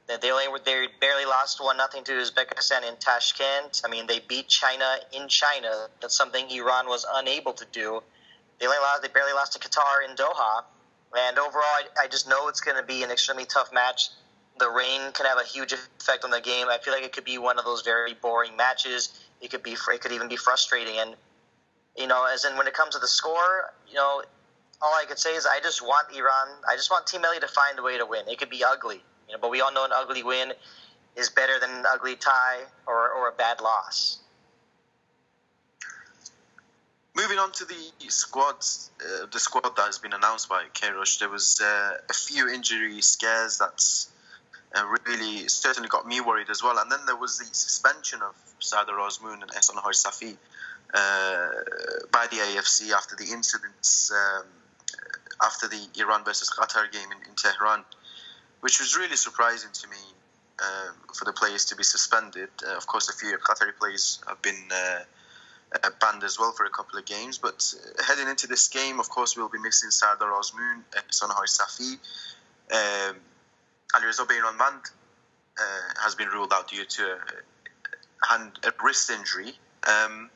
They 0.08 0.30
only 0.30 0.46
they 0.64 0.88
barely 1.02 1.26
lost 1.26 1.64
one 1.64 1.78
nothing 1.78 2.04
to 2.04 2.12
Uzbekistan 2.12 2.88
in 2.88 2.96
Tashkent. 2.98 3.82
I 3.84 3.90
mean, 3.90 4.06
they 4.06 4.20
beat 4.20 4.48
China 4.48 4.98
in 5.12 5.28
China. 5.28 5.88
That's 6.00 6.16
something 6.16 6.50
Iran 6.52 6.88
was 6.88 7.06
unable 7.16 7.54
to 7.54 7.66
do. 7.72 8.04
They 8.60 8.68
only 8.68 8.78
lost. 8.78 9.02
They 9.02 9.08
barely 9.08 9.34
lost 9.34 9.54
to 9.54 9.60
Qatar 9.60 10.08
in 10.08 10.16
Doha. 10.16 10.64
And 11.18 11.40
overall, 11.40 11.64
I, 11.64 12.04
I 12.04 12.08
just 12.08 12.30
know 12.30 12.50
it's 12.50 12.62
going 12.62 12.78
to 12.78 12.84
be 12.84 13.02
an 13.04 13.10
extremely 13.10 13.46
tough 13.46 13.74
match. 13.74 14.10
The 14.60 14.70
rain 14.70 15.12
can 15.14 15.26
have 15.26 15.40
a 15.40 15.44
huge 15.44 15.74
effect 15.74 16.24
on 16.24 16.30
the 16.30 16.42
game. 16.42 16.68
I 16.70 16.78
feel 16.78 16.94
like 16.94 17.04
it 17.04 17.14
could 17.14 17.26
be 17.26 17.38
one 17.38 17.58
of 17.58 17.66
those 17.66 17.82
very 17.82 18.14
boring 18.14 18.56
matches. 18.56 19.10
It 19.42 19.50
could 19.50 19.64
be. 19.64 19.72
It 19.72 20.02
could 20.02 20.12
even 20.12 20.28
be 20.28 20.38
frustrating. 20.38 20.98
And 21.00 21.16
you 21.98 22.08
know, 22.08 22.28
as 22.32 22.46
in 22.46 22.56
when 22.58 22.68
it 22.68 22.74
comes 22.74 22.94
to 22.94 23.00
the 23.00 23.08
score, 23.08 23.74
you 23.88 23.96
know, 23.96 24.22
all 24.82 24.94
I 24.94 25.06
could 25.06 25.20
say 25.20 25.36
is 25.36 25.46
I 25.46 25.60
just 25.62 25.82
want 25.82 26.16
Iran. 26.16 26.48
I 26.70 26.76
just 26.76 26.92
want 26.92 27.08
Team 27.08 27.22
Melli 27.22 27.40
to 27.40 27.48
find 27.48 27.80
a 27.80 27.82
way 27.82 27.98
to 27.98 28.06
win. 28.06 28.28
It 28.28 28.38
could 28.38 28.50
be 28.50 28.64
ugly, 28.64 29.02
you 29.28 29.34
know, 29.34 29.40
but 29.42 29.50
we 29.50 29.62
all 29.62 29.74
know 29.74 29.86
an 29.86 29.92
ugly 29.94 30.24
win 30.24 30.54
is 31.16 31.30
better 31.30 31.60
than 31.60 31.70
an 31.70 31.86
ugly 31.92 32.16
tie 32.16 32.62
or, 32.88 33.10
or 33.10 33.30
a 33.30 33.32
bad 33.32 33.62
loss. 33.62 34.20
Moving 37.16 37.40
on 37.40 37.52
to 37.54 37.66
the 37.66 38.10
squad, 38.10 38.56
uh, 39.00 39.26
the 39.32 39.40
squad 39.40 39.64
that 39.78 39.86
has 39.86 40.00
been 40.00 40.12
announced 40.12 40.50
by 40.50 40.66
Queiroz, 40.74 41.20
there 41.20 41.30
was 41.30 41.62
uh, 41.62 41.98
a 42.10 42.14
few 42.14 42.50
injury 42.50 43.02
scares 43.02 43.60
that 43.60 43.82
uh, 44.76 44.86
really 45.08 45.48
certainly 45.48 45.88
got 45.88 46.06
me 46.06 46.20
worried 46.20 46.50
as 46.50 46.62
well. 46.62 46.78
And 46.78 46.92
then 46.92 47.00
there 47.06 47.16
was 47.16 47.38
the 47.38 47.46
suspension 47.46 48.22
of 48.22 48.36
Sardar 48.60 48.96
Azmoun 48.96 49.42
and 49.42 49.52
Ehsan 49.52 49.76
Safi 49.76 50.36
uh, 50.94 51.50
by 52.12 52.28
the 52.28 52.38
AFC 52.38 52.92
after 52.92 53.16
the 53.16 53.32
incidents 53.32 54.12
um, 54.12 54.46
after 55.42 55.68
the 55.68 55.88
Iran 56.00 56.24
versus 56.26 56.50
Qatar 56.50 56.92
game 56.92 57.12
in, 57.12 57.30
in 57.30 57.36
Tehran, 57.36 57.84
which 58.66 58.80
was 58.80 58.98
really 58.98 59.16
surprising 59.16 59.70
to 59.74 59.88
me 59.90 60.04
uh, 60.60 60.90
for 61.14 61.24
the 61.26 61.34
players 61.34 61.66
to 61.66 61.76
be 61.76 61.84
suspended. 61.84 62.50
Uh, 62.68 62.76
of 62.76 62.88
course, 62.88 63.08
a 63.10 63.14
few 63.14 63.38
Qatari 63.38 63.78
players 63.80 64.24
have 64.28 64.42
been 64.42 64.58
uh, 64.72 65.02
uh 65.84 65.90
banned 66.02 66.24
as 66.24 66.40
well 66.40 66.52
for 66.52 66.66
a 66.66 66.72
couple 66.72 66.98
of 66.98 67.06
games. 67.06 67.38
But 67.38 67.62
uh, 67.76 68.02
heading 68.08 68.28
into 68.28 68.48
this 68.48 68.68
game, 68.68 69.00
of 69.00 69.08
course, 69.08 69.38
we'll 69.38 69.50
be 69.50 69.60
missing 69.60 69.92
Sardar 69.92 70.32
Azmoun, 70.32 70.82
Sonhai 71.12 71.46
Safi. 71.46 71.92
Um, 72.74 73.18
Ali 73.94 74.06
Reza 74.08 74.26
Beiranvand 74.26 74.82
has 76.04 76.16
been 76.16 76.30
ruled 76.30 76.52
out 76.52 76.68
due 76.68 76.86
to 76.86 77.04
a, 77.04 78.28
hand, 78.28 78.58
a 78.64 78.72
wrist 78.84 79.12
injury. 79.12 79.54
Um, 79.88 80.32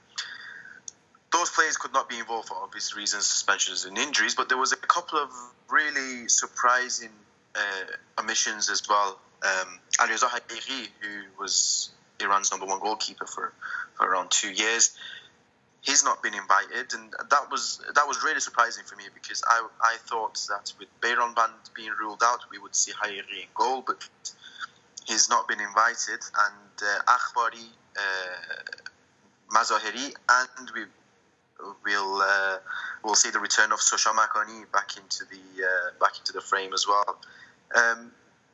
those 1.33 1.49
players 1.49 1.77
could 1.77 1.93
not 1.93 2.07
be 2.07 2.19
involved 2.19 2.49
for 2.49 2.57
obvious 2.61 2.95
reasons, 2.95 3.25
suspensions 3.25 3.85
and 3.85 3.97
injuries. 3.97 4.35
But 4.35 4.49
there 4.49 4.59
was 4.59 4.71
a 4.71 4.77
couple 4.77 5.17
of 5.17 5.31
really 5.67 6.27
surprising 6.27 7.09
uh, 7.55 8.21
omissions 8.21 8.69
as 8.69 8.83
well. 8.89 9.19
Um, 9.43 9.79
Alireza 9.99 10.27
Haqiqi, 10.27 10.87
who 10.99 11.41
was 11.41 11.89
Iran's 12.19 12.51
number 12.51 12.65
one 12.65 12.79
goalkeeper 12.79 13.25
for, 13.25 13.53
for 13.95 14.07
around 14.07 14.31
two 14.31 14.51
years, 14.51 14.97
he's 15.81 16.03
not 16.03 16.21
been 16.21 16.33
invited, 16.33 16.93
and 16.93 17.13
that 17.29 17.49
was 17.49 17.81
that 17.95 18.05
was 18.07 18.21
really 18.23 18.41
surprising 18.41 18.83
for 18.85 18.95
me 18.97 19.05
because 19.13 19.41
I 19.47 19.65
I 19.81 19.95
thought 20.07 20.35
that 20.49 20.73
with 20.79 20.89
Beiranvand 21.01 21.73
being 21.73 21.91
ruled 21.99 22.21
out, 22.23 22.39
we 22.51 22.57
would 22.57 22.75
see 22.75 22.91
Haqiqi 22.91 23.43
in 23.43 23.47
goal, 23.55 23.83
but 23.85 24.07
he's 25.07 25.29
not 25.29 25.47
been 25.47 25.61
invited, 25.61 26.19
and 26.45 26.81
uh, 26.81 27.13
Akbari. 27.13 27.67
Uh, 27.97 28.79
Mazaheri, 29.51 30.13
and 30.29 30.71
we 30.75 30.85
we'll 31.85 32.21
uh, 32.21 32.57
we'll 33.03 33.15
see 33.15 33.31
the 33.31 33.39
return 33.39 33.71
of 33.71 33.79
Sosha 33.79 34.13
Makani 34.13 34.71
back 34.71 34.97
into 34.97 35.25
the 35.25 35.63
uh, 35.63 35.89
back 35.99 36.17
into 36.19 36.33
the 36.33 36.41
frame 36.41 36.73
as 36.73 36.87
well. 36.87 37.19
Um, 37.75 38.11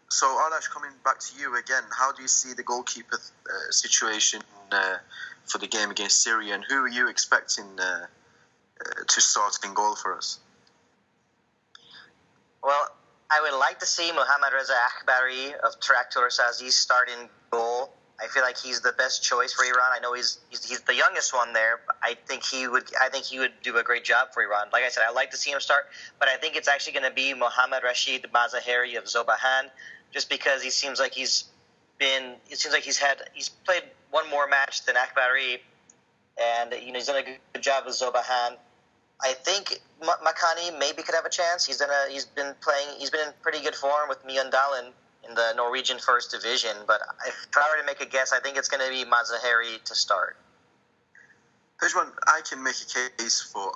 so 0.10 0.28
Arash, 0.28 0.70
coming 0.70 0.92
back 1.04 1.20
to 1.20 1.40
you 1.40 1.58
again, 1.58 1.84
how 1.98 2.12
do 2.12 2.22
you 2.22 2.28
see 2.28 2.54
the 2.54 2.64
goalkeeper 2.64 3.16
uh, 3.16 3.72
situation 3.72 4.42
uh, 4.72 4.98
for 5.46 5.58
the 5.58 5.68
game 5.68 5.92
against 5.92 6.22
Syria, 6.22 6.56
and 6.56 6.64
who 6.68 6.76
are 6.76 6.88
you 6.88 7.10
expecting 7.10 7.66
uh, 7.80 7.84
uh, 7.84 9.04
to 9.08 9.22
start 9.22 9.58
in 9.64 9.74
goal 9.74 9.96
for 9.96 10.16
us? 10.16 10.40
Well, 12.64 12.90
I 13.30 13.42
would 13.42 13.58
like 13.58 13.80
to 13.80 13.86
see 13.86 14.12
Mohammad 14.12 14.54
Reza 14.54 14.74
Akbari 14.74 15.54
of 15.54 15.80
Tractor 15.80 16.22
Sazi 16.30 16.72
start 16.72 17.10
in 17.10 17.30
goal. 17.52 17.94
I 18.22 18.28
feel 18.28 18.44
like 18.44 18.58
he's 18.58 18.80
the 18.80 18.94
best 18.94 19.24
choice 19.24 19.52
for 19.52 19.66
Iran. 19.66 19.92
I 19.94 20.00
know 20.00 20.14
he's, 20.14 20.40
he's 20.50 20.64
he's 20.64 20.82
the 20.82 20.96
youngest 20.96 21.34
one 21.34 21.52
there. 21.52 21.82
I 22.02 22.16
think 22.26 22.44
he 22.44 22.68
would 22.68 22.86
I 23.00 23.10
think 23.10 23.26
he 23.26 23.40
would 23.40 23.52
do 23.62 23.78
a 23.78 23.84
great 23.84 24.06
job 24.06 24.30
for 24.34 24.42
Iran. 24.42 24.68
Like 24.72 24.84
I 24.84 24.90
said, 24.90 25.04
I 25.08 25.12
like 25.12 25.32
to 25.32 25.38
see 25.38 25.52
him 25.52 25.60
start, 25.60 25.88
but 26.20 26.30
I 26.30 26.38
think 26.38 26.56
it's 26.56 26.68
actually 26.68 26.94
going 26.94 27.10
to 27.10 27.16
be 27.16 27.34
Mohammad 27.34 27.84
Rashid 27.84 28.26
Mazaheri 28.34 28.98
of 28.98 29.06
Zob 29.06 29.28
Ahan, 29.28 29.70
just 30.14 30.30
because 30.30 30.64
he 30.64 30.70
seems 30.70 31.00
like 31.00 31.14
he's 31.14 31.46
been. 31.98 32.36
It 32.50 32.58
seems 32.58 32.74
like 32.74 32.84
he's 32.84 32.98
had 32.98 33.18
he's 33.34 33.50
played 33.50 33.84
one 34.12 34.30
more 34.30 34.48
match 34.48 34.86
than 34.86 34.96
Akbari, 34.96 35.60
and 36.42 36.74
you 36.82 36.94
know 36.94 37.00
he's 37.00 37.08
done 37.08 37.22
a 37.22 37.24
good 37.24 37.62
job 37.62 37.84
with 37.86 37.96
Zob 37.96 38.16
Ahan. 38.16 38.58
I 39.22 39.34
think 39.34 39.82
Makani 40.02 40.78
maybe 40.80 41.04
could 41.04 41.16
have 41.16 41.26
a 41.26 41.30
chance. 41.30 41.66
He's 41.66 41.78
done 41.78 41.90
a, 41.90 42.12
he's 42.12 42.26
been 42.26 42.54
playing. 42.62 42.98
He's 42.98 43.10
been 43.10 43.28
in 43.28 43.34
pretty 43.42 43.62
good 43.62 43.76
form 43.76 44.08
with 44.08 44.26
Mjøndalen 44.26 44.92
in 45.28 45.36
the 45.36 45.54
Norwegian 45.56 46.00
First 46.00 46.32
Division. 46.32 46.76
But 46.88 47.02
if 47.28 47.48
I 47.56 47.70
were 47.72 47.82
to 47.82 47.86
make 47.86 48.02
a 48.02 48.06
guess, 48.06 48.34
I 48.34 48.40
think 48.40 48.58
it's 48.58 48.68
going 48.68 48.84
to 48.84 48.90
be 48.90 49.10
Mazaheri 49.10 49.84
to 49.84 49.96
start. 49.96 50.38
Pejman, 51.82 52.12
I 52.28 52.42
can 52.50 52.64
make 52.64 52.76
a 52.76 53.22
case 53.22 53.42
for 53.42 53.74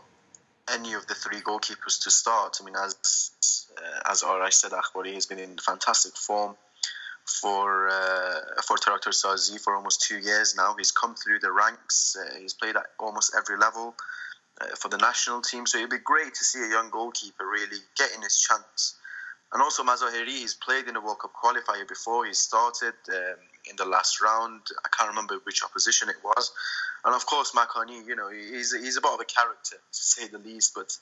any 0.71 0.93
of 0.93 1.05
the 1.07 1.15
three 1.15 1.41
goalkeepers 1.41 2.01
to 2.03 2.11
start. 2.11 2.57
I 2.61 2.65
mean, 2.65 2.75
as 2.75 3.31
uh, 3.77 4.11
as 4.11 4.23
I 4.23 4.49
said, 4.49 4.71
Akbari 4.71 5.13
has 5.13 5.25
been 5.25 5.39
in 5.39 5.57
fantastic 5.57 6.15
form 6.15 6.55
for 7.41 7.89
uh, 7.89 8.61
for 8.65 8.77
Taraktor 8.77 9.13
Sazi 9.13 9.59
for 9.59 9.75
almost 9.75 10.01
two 10.01 10.17
years 10.19 10.55
now. 10.55 10.75
He's 10.77 10.91
come 10.91 11.15
through 11.15 11.39
the 11.39 11.51
ranks. 11.51 12.15
Uh, 12.19 12.39
he's 12.39 12.53
played 12.53 12.75
at 12.75 12.85
almost 12.99 13.35
every 13.37 13.57
level 13.57 13.95
uh, 14.61 14.67
for 14.79 14.89
the 14.89 14.97
national 14.97 15.41
team. 15.41 15.65
So 15.65 15.77
it'd 15.77 15.89
be 15.89 15.97
great 15.97 16.33
to 16.33 16.43
see 16.43 16.59
a 16.63 16.69
young 16.69 16.89
goalkeeper 16.89 17.45
really 17.45 17.81
getting 17.97 18.21
his 18.21 18.39
chance 18.39 18.95
and 19.51 19.61
also 19.61 19.83
Mazaheri, 19.83 20.27
he's 20.27 20.53
played 20.53 20.87
in 20.87 20.95
a 20.95 21.01
World 21.01 21.19
Cup 21.19 21.33
qualifier 21.33 21.87
before. 21.87 22.25
He 22.25 22.33
started 22.33 22.93
um, 23.09 23.39
in 23.69 23.75
the 23.77 23.85
last 23.85 24.21
round. 24.21 24.61
I 24.85 24.89
can't 24.95 25.09
remember 25.09 25.39
which 25.43 25.63
opposition 25.63 26.09
it 26.09 26.17
was. 26.23 26.51
And 27.03 27.15
of 27.15 27.25
course, 27.25 27.53
Makani, 27.53 28.05
you 28.05 28.15
know, 28.15 28.29
he's 28.29 28.75
he's 28.75 28.97
a 28.97 29.01
bit 29.01 29.11
of 29.11 29.19
a 29.19 29.25
character 29.25 29.77
to 29.77 29.99
say 29.99 30.27
the 30.27 30.37
least. 30.37 30.75
But 30.75 30.95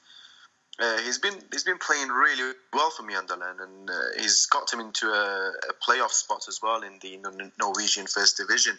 uh, 0.79 0.97
he's 0.99 1.17
been 1.17 1.35
he's 1.51 1.65
been 1.65 1.77
playing 1.77 2.07
really 2.07 2.53
well 2.71 2.89
for 2.91 3.03
Mjøndalen, 3.03 3.61
and 3.61 3.89
uh, 3.89 3.93
he's 4.17 4.45
got 4.45 4.71
him 4.71 4.79
into 4.79 5.07
a, 5.07 5.51
a, 5.69 5.73
playoff 5.85 6.11
spot 6.11 6.45
as 6.47 6.59
well 6.61 6.83
in 6.83 6.99
the 7.01 7.19
Norwegian 7.59 8.07
First 8.07 8.37
Division. 8.37 8.77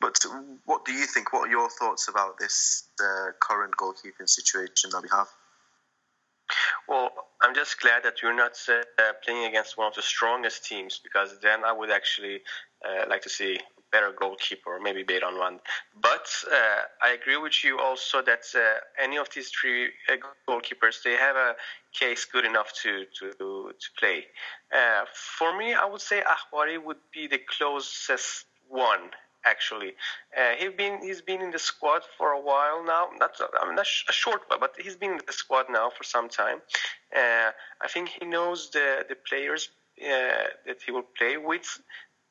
But 0.00 0.18
what 0.64 0.84
do 0.84 0.92
you 0.92 1.06
think? 1.06 1.32
What 1.32 1.48
are 1.48 1.50
your 1.50 1.70
thoughts 1.70 2.06
about 2.08 2.38
this 2.38 2.84
uh, 3.00 3.32
current 3.40 3.74
goalkeeping 3.76 4.28
situation 4.28 4.90
that 4.90 5.02
we 5.02 5.08
have? 5.10 5.28
Well, 6.88 7.10
I'm 7.42 7.54
just 7.54 7.80
glad 7.80 8.02
that 8.04 8.22
you're 8.22 8.36
not 8.36 8.52
uh, 8.68 9.12
playing 9.24 9.46
against 9.46 9.76
one 9.76 9.86
of 9.86 9.94
the 9.94 10.02
strongest 10.02 10.64
teams 10.64 11.00
because 11.02 11.38
then 11.40 11.64
I 11.64 11.72
would 11.72 11.90
actually 11.90 12.40
uh, 12.84 13.04
like 13.08 13.22
to 13.22 13.28
see 13.28 13.56
a 13.56 13.60
better 13.90 14.12
goalkeeper, 14.18 14.78
maybe 14.80 15.04
Beiranvand. 15.04 15.60
But 16.00 16.26
uh, 16.50 16.82
I 17.02 17.10
agree 17.10 17.36
with 17.36 17.64
you 17.64 17.78
also 17.78 18.22
that 18.22 18.44
uh, 18.54 18.80
any 19.02 19.16
of 19.16 19.28
these 19.34 19.50
three 19.50 19.86
uh, 20.08 20.16
goalkeepers 20.48 21.02
they 21.04 21.14
have 21.16 21.36
a 21.36 21.54
case 21.92 22.24
good 22.24 22.44
enough 22.44 22.72
to 22.82 23.04
to 23.18 23.32
to 23.38 23.88
play. 23.98 24.26
Uh, 24.74 25.04
for 25.14 25.56
me, 25.56 25.74
I 25.74 25.84
would 25.84 26.00
say 26.00 26.22
Akbari 26.22 26.82
would 26.82 27.02
be 27.12 27.26
the 27.26 27.40
closest 27.56 28.46
one 28.68 29.10
actually. 29.44 29.94
Uh, 30.36 30.52
he's 30.58 30.72
been 30.72 31.00
he's 31.02 31.20
been 31.22 31.40
in 31.40 31.50
the 31.50 31.58
squad 31.58 32.02
for 32.18 32.32
a 32.32 32.40
while 32.40 32.84
now. 32.84 33.08
Not 33.18 33.32
I 33.60 33.66
mean 33.66 33.76
not 33.76 33.86
a 34.08 34.12
short 34.12 34.42
while, 34.46 34.60
but 34.60 34.74
he's 34.80 34.96
been 34.96 35.12
in 35.12 35.20
the 35.26 35.32
squad 35.32 35.66
now 35.70 35.90
for 35.90 36.04
some 36.04 36.28
time. 36.28 36.58
Uh, 37.16 37.50
I 37.80 37.88
think 37.88 38.08
he 38.08 38.26
knows 38.26 38.70
the 38.70 39.04
the 39.08 39.16
players 39.28 39.70
uh, 40.02 40.48
that 40.66 40.78
he 40.84 40.92
will 40.92 41.06
play 41.18 41.36
with 41.36 41.80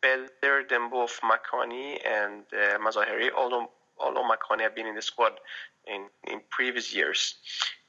better 0.01 0.63
than 0.67 0.89
both 0.89 1.19
Makani 1.21 1.99
and 2.05 2.43
uh, 2.53 2.77
Mazaheri. 2.79 3.29
Although 3.35 3.69
although 3.99 4.23
Makani 4.23 4.61
have 4.61 4.75
been 4.75 4.87
in 4.87 4.95
the 4.95 5.01
squad 5.01 5.33
in 5.87 6.07
in 6.27 6.41
previous 6.49 6.93
years, 6.93 7.35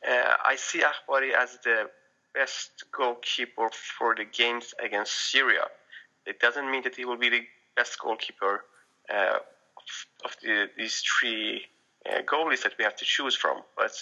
uh, 0.09 0.35
I 0.45 0.57
see 0.57 0.83
Akbari 0.83 1.33
as 1.33 1.59
the 1.65 1.91
best 2.35 2.85
goalkeeper 2.93 3.69
for 3.99 4.15
the 4.15 4.25
games 4.25 4.75
against 4.83 5.31
Syria. 5.31 5.65
It 6.27 6.41
doesn't 6.41 6.71
mean 6.71 6.83
that 6.85 6.95
he 6.95 7.05
will 7.05 7.19
be 7.19 7.29
the 7.29 7.43
best 7.77 7.99
goalkeeper 7.99 8.65
uh, 9.13 9.39
of 10.25 10.37
the, 10.43 10.69
these 10.77 11.03
three 11.03 11.63
uh, 12.09 12.23
goalies 12.23 12.63
that 12.63 12.75
we 12.79 12.85
have 12.85 12.97
to 12.97 13.05
choose 13.05 13.35
from. 13.35 13.63
But 13.77 13.93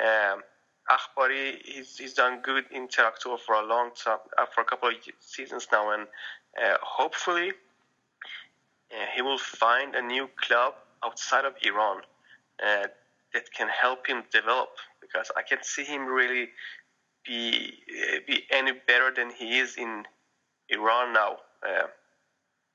um, 0.00 0.42
Akbari, 0.90 1.56
he's, 1.64 1.96
he's 1.98 2.14
done 2.14 2.40
good 2.42 2.64
in 2.70 2.88
Teraktor 2.88 3.38
for 3.38 3.54
a 3.54 3.66
long 3.66 3.90
time, 4.02 4.18
uh, 4.36 4.46
for 4.54 4.62
a 4.62 4.64
couple 4.64 4.88
of 4.88 4.94
seasons 5.20 5.68
now, 5.70 5.90
and 5.90 6.06
uh, 6.62 6.76
hopefully 6.82 7.52
he 9.14 9.20
will 9.20 9.38
find 9.38 9.94
a 9.94 10.02
new 10.02 10.28
club 10.40 10.74
outside 11.04 11.44
of 11.44 11.52
Iran 11.62 12.00
that 12.58 13.52
can 13.54 13.68
help 13.68 14.06
him 14.06 14.24
develop. 14.32 14.70
Because 15.00 15.30
I 15.36 15.42
can 15.42 15.58
see 15.62 15.84
him 15.84 16.06
really 16.06 16.48
be 17.26 17.74
be 18.26 18.44
any 18.50 18.72
better 18.72 19.12
than 19.14 19.30
he 19.30 19.58
is 19.58 19.76
in 19.76 20.04
Iran 20.70 21.12
now. 21.12 21.36
Uh, 21.62 21.86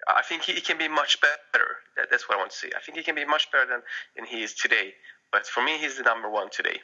I 0.08 0.22
think 0.22 0.44
he, 0.44 0.54
he, 0.54 0.62
can 0.62 0.78
be 0.78 0.88
much 0.88 1.20
better. 1.22 1.66
That, 1.98 2.08
that's 2.10 2.28
what 2.28 2.36
I 2.36 2.38
want 2.40 2.52
to 2.52 2.58
see. 2.58 2.70
I 2.76 2.82
think 2.82 2.98
he 2.98 3.04
can 3.04 3.16
be 3.16 3.26
much 3.26 3.52
better 3.52 3.66
than, 3.66 3.82
than 4.16 4.26
he 4.26 4.44
is 4.44 4.54
today. 4.54 4.94
But 5.32 5.48
for 5.48 5.64
me, 5.64 5.78
he's 5.78 5.98
the 5.98 6.04
number 6.04 6.30
one 6.30 6.50
today. 6.50 6.80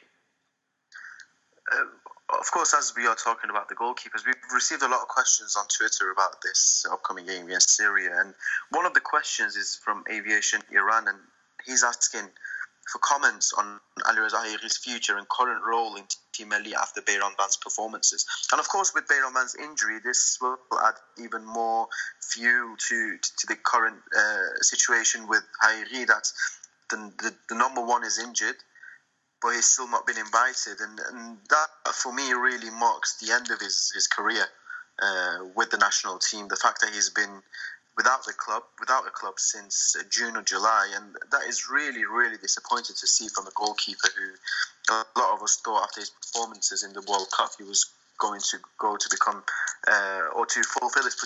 Uh, 1.72 1.84
of 2.38 2.50
course, 2.52 2.74
as 2.74 2.92
we 2.96 3.06
are 3.06 3.14
talking 3.14 3.50
about 3.50 3.68
the 3.68 3.74
goalkeepers, 3.74 4.24
we've 4.24 4.34
received 4.54 4.82
a 4.82 4.88
lot 4.88 5.02
of 5.02 5.08
questions 5.08 5.56
on 5.56 5.66
Twitter 5.66 6.10
about 6.12 6.40
this 6.42 6.86
upcoming 6.90 7.26
game 7.26 7.46
against 7.46 7.76
Syria. 7.76 8.10
And 8.20 8.34
one 8.70 8.86
of 8.86 8.94
the 8.94 9.00
questions 9.00 9.56
is 9.56 9.78
from 9.84 10.04
Aviation 10.10 10.62
Iran, 10.72 11.08
and 11.08 11.18
he's 11.64 11.82
asking 11.82 12.28
for 12.90 12.98
comments 12.98 13.52
on 13.56 13.80
Ali 14.06 14.28
Haghighi's 14.28 14.76
future 14.76 15.16
and 15.16 15.28
current 15.28 15.62
role 15.64 15.96
in 15.96 16.04
Team 16.32 16.50
Melli 16.50 16.72
after 16.74 17.00
Beiranvand's 17.00 17.56
performances. 17.56 18.26
And 18.52 18.60
of 18.60 18.68
course, 18.68 18.92
with 18.94 19.06
Beiranvand's 19.06 19.54
injury, 19.54 19.98
this 20.04 20.38
will 20.40 20.58
add 20.82 20.94
even 21.22 21.44
more 21.44 21.86
fuel 22.20 22.76
to, 22.76 23.18
to 23.18 23.46
the 23.46 23.56
current 23.56 23.98
uh, 24.16 24.62
situation 24.62 25.28
with 25.28 25.42
Haghighi 25.62 26.06
that 26.06 26.26
the, 26.90 27.12
the, 27.22 27.34
the, 27.48 27.54
number 27.54 27.84
one 27.84 28.04
is 28.04 28.18
injured, 28.18 28.56
but 29.40 29.50
he's 29.50 29.66
still 29.66 29.88
not 29.88 30.06
been 30.06 30.18
invited. 30.18 30.80
And, 30.80 30.98
and 31.12 31.38
that, 31.48 31.94
for 31.94 32.12
me, 32.12 32.32
really 32.32 32.70
marks 32.70 33.18
the 33.18 33.32
end 33.32 33.50
of 33.50 33.60
his, 33.60 33.92
his 33.94 34.08
career 34.08 34.44
uh, 35.00 35.44
with 35.54 35.70
the 35.70 35.78
national 35.78 36.18
team. 36.18 36.48
The 36.48 36.56
fact 36.56 36.80
that 36.80 36.90
he's 36.92 37.10
been 37.10 37.42
without 37.96 38.24
the 38.24 38.32
club, 38.32 38.62
without 38.78 39.06
a 39.06 39.10
club 39.10 39.34
since 39.38 39.96
uh, 39.98 40.02
June 40.10 40.36
or 40.36 40.42
July, 40.42 40.92
and 40.96 41.16
that 41.30 41.44
is 41.48 41.68
really, 41.70 42.04
really 42.04 42.36
disappointing 42.36 42.96
to 42.98 43.06
see 43.06 43.28
from 43.28 43.46
a 43.46 43.50
goalkeeper 43.54 44.08
who 44.16 44.94
a 44.94 45.04
lot 45.18 45.34
of 45.34 45.42
us 45.42 45.60
thought 45.64 45.84
after 45.84 46.00
his 46.00 46.10
performances 46.10 46.82
in 46.82 46.92
the 46.92 47.02
World 47.08 47.28
Cup 47.36 47.50
he 47.58 47.64
was 47.64 47.86
going 48.18 48.40
to 48.40 48.58
go 48.78 48.96
to 48.96 49.08
become 49.10 49.42
uh, 49.88 50.28
or 50.34 50.46
to 50.46 50.62
fulfil 50.62 51.04
his 51.04 51.16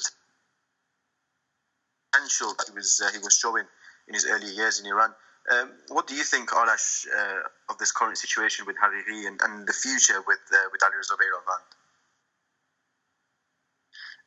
potential 2.12 2.54
that 2.59 2.68
he 2.68 2.75
was 2.75 3.02
uh, 3.04 3.11
he 3.12 3.18
was 3.18 3.37
showing 3.37 3.64
in 4.09 4.14
his 4.14 4.26
early 4.26 4.50
years 4.52 4.80
in 4.80 4.87
Iran. 4.87 5.14
Um, 5.52 5.73
what 5.88 6.06
do 6.06 6.14
you 6.14 6.25
think, 6.25 6.50
Arash, 6.50 7.06
uh, 7.06 7.42
of 7.68 7.76
this 7.78 7.92
current 7.92 8.16
situation 8.16 8.64
with 8.66 8.76
Haghighi 8.76 9.26
and, 9.26 9.38
and 9.42 9.66
the 9.66 9.75
future 9.75 10.23
with 10.26 10.40
uh, 10.52 10.56
with 10.73 10.83
Ali 10.83 10.94
Zubair 11.02 11.33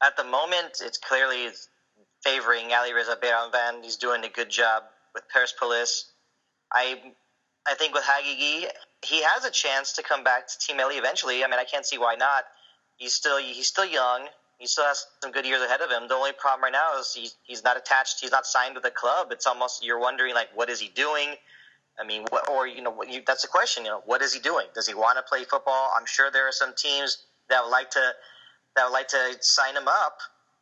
At 0.03 0.15
the 0.15 0.23
moment, 0.23 0.77
it's 0.81 0.99
clearly 0.99 1.49
favoring 2.23 2.73
Ali 2.73 2.93
Reza 2.93 3.17
Beiranvand. 3.21 3.83
He's 3.83 3.97
doing 3.97 4.23
a 4.23 4.29
good 4.29 4.49
job 4.49 4.83
with 5.13 5.23
Persepolis. 5.29 6.11
I 6.73 7.01
I 7.67 7.75
think 7.75 7.93
with 7.93 8.03
Haghighi, 8.03 8.67
he 9.03 9.23
has 9.23 9.45
a 9.45 9.51
chance 9.51 9.93
to 9.93 10.03
come 10.03 10.23
back 10.23 10.47
to 10.47 10.57
Team 10.59 10.77
Melli 10.77 10.97
eventually. 10.97 11.43
I 11.43 11.47
mean, 11.47 11.59
I 11.59 11.65
can't 11.65 11.85
see 11.85 11.97
why 11.97 12.15
not. 12.15 12.45
He's 12.97 13.13
still 13.13 13.37
he's 13.37 13.67
still 13.67 13.85
young. 13.85 14.27
He 14.57 14.65
still 14.65 14.85
has 14.85 15.05
some 15.21 15.31
good 15.31 15.45
years 15.45 15.61
ahead 15.61 15.81
of 15.81 15.91
him. 15.91 16.07
The 16.07 16.15
only 16.15 16.31
problem 16.31 16.63
right 16.63 16.73
now 16.73 16.99
is 16.99 17.13
he's, 17.13 17.35
he's 17.43 17.63
not 17.63 17.77
attached. 17.77 18.19
He's 18.19 18.31
not 18.31 18.47
signed 18.47 18.73
with 18.73 18.85
a 18.85 18.91
club. 18.91 19.27
It's 19.31 19.45
almost 19.45 19.85
you're 19.85 19.99
wondering 19.99 20.33
like, 20.33 20.49
what 20.55 20.67
is 20.67 20.79
he 20.79 20.87
doing? 20.89 21.35
I 21.99 22.03
mean, 22.03 22.25
what, 22.29 22.49
or 22.49 22.65
you 22.65 22.81
know, 22.81 23.03
you, 23.03 23.21
that's 23.25 23.43
the 23.43 23.47
question. 23.47 23.85
You 23.85 23.91
know, 23.91 24.01
what 24.05 24.23
is 24.23 24.33
he 24.33 24.39
doing? 24.39 24.65
Does 24.73 24.87
he 24.87 24.95
want 24.95 25.17
to 25.17 25.23
play 25.23 25.43
football? 25.43 25.91
I'm 25.95 26.07
sure 26.07 26.31
there 26.31 26.47
are 26.47 26.51
some 26.51 26.73
teams 26.75 27.19
that 27.49 27.63
would 27.63 27.69
like 27.69 27.91
to 27.91 28.13
that 28.75 28.85
would 28.85 28.93
like 28.93 29.07
to 29.09 29.37
sign 29.41 29.75
him 29.75 29.87
up 29.87 30.19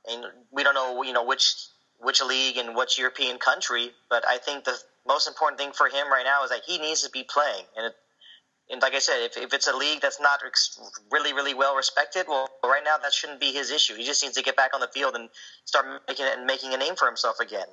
and 0.09 0.25
we 0.51 0.63
don't 0.63 0.75
know, 0.75 1.03
you 1.03 1.13
know, 1.13 1.23
which 1.23 1.55
which 1.99 2.21
league 2.21 2.57
and 2.57 2.75
which 2.75 2.99
European 2.99 3.37
country. 3.37 3.91
But 4.09 4.25
I 4.27 4.37
think 4.37 4.63
the 4.63 4.77
most 5.07 5.27
important 5.27 5.59
thing 5.59 5.71
for 5.71 5.87
him 5.87 6.11
right 6.11 6.25
now 6.25 6.43
is 6.43 6.49
that 6.49 6.61
he 6.65 6.77
needs 6.77 7.03
to 7.03 7.09
be 7.09 7.23
playing. 7.23 7.65
And, 7.77 7.87
it, 7.87 7.93
and 8.69 8.81
like 8.81 8.93
I 8.93 8.99
said, 8.99 9.17
if, 9.23 9.37
if 9.37 9.53
it's 9.53 9.67
a 9.67 9.75
league 9.75 10.01
that's 10.01 10.19
not 10.19 10.39
really, 11.11 11.33
really 11.33 11.53
well 11.53 11.75
respected, 11.75 12.25
well, 12.27 12.49
right 12.63 12.83
now 12.83 12.97
that 13.01 13.13
shouldn't 13.13 13.39
be 13.39 13.51
his 13.51 13.71
issue. 13.71 13.95
He 13.95 14.03
just 14.03 14.23
needs 14.23 14.35
to 14.35 14.43
get 14.43 14.55
back 14.55 14.73
on 14.73 14.81
the 14.81 14.87
field 14.87 15.15
and 15.15 15.29
start 15.65 15.85
making 16.07 16.25
it 16.25 16.37
and 16.37 16.45
making 16.45 16.73
a 16.73 16.77
name 16.77 16.95
for 16.95 17.07
himself 17.07 17.39
again. 17.39 17.67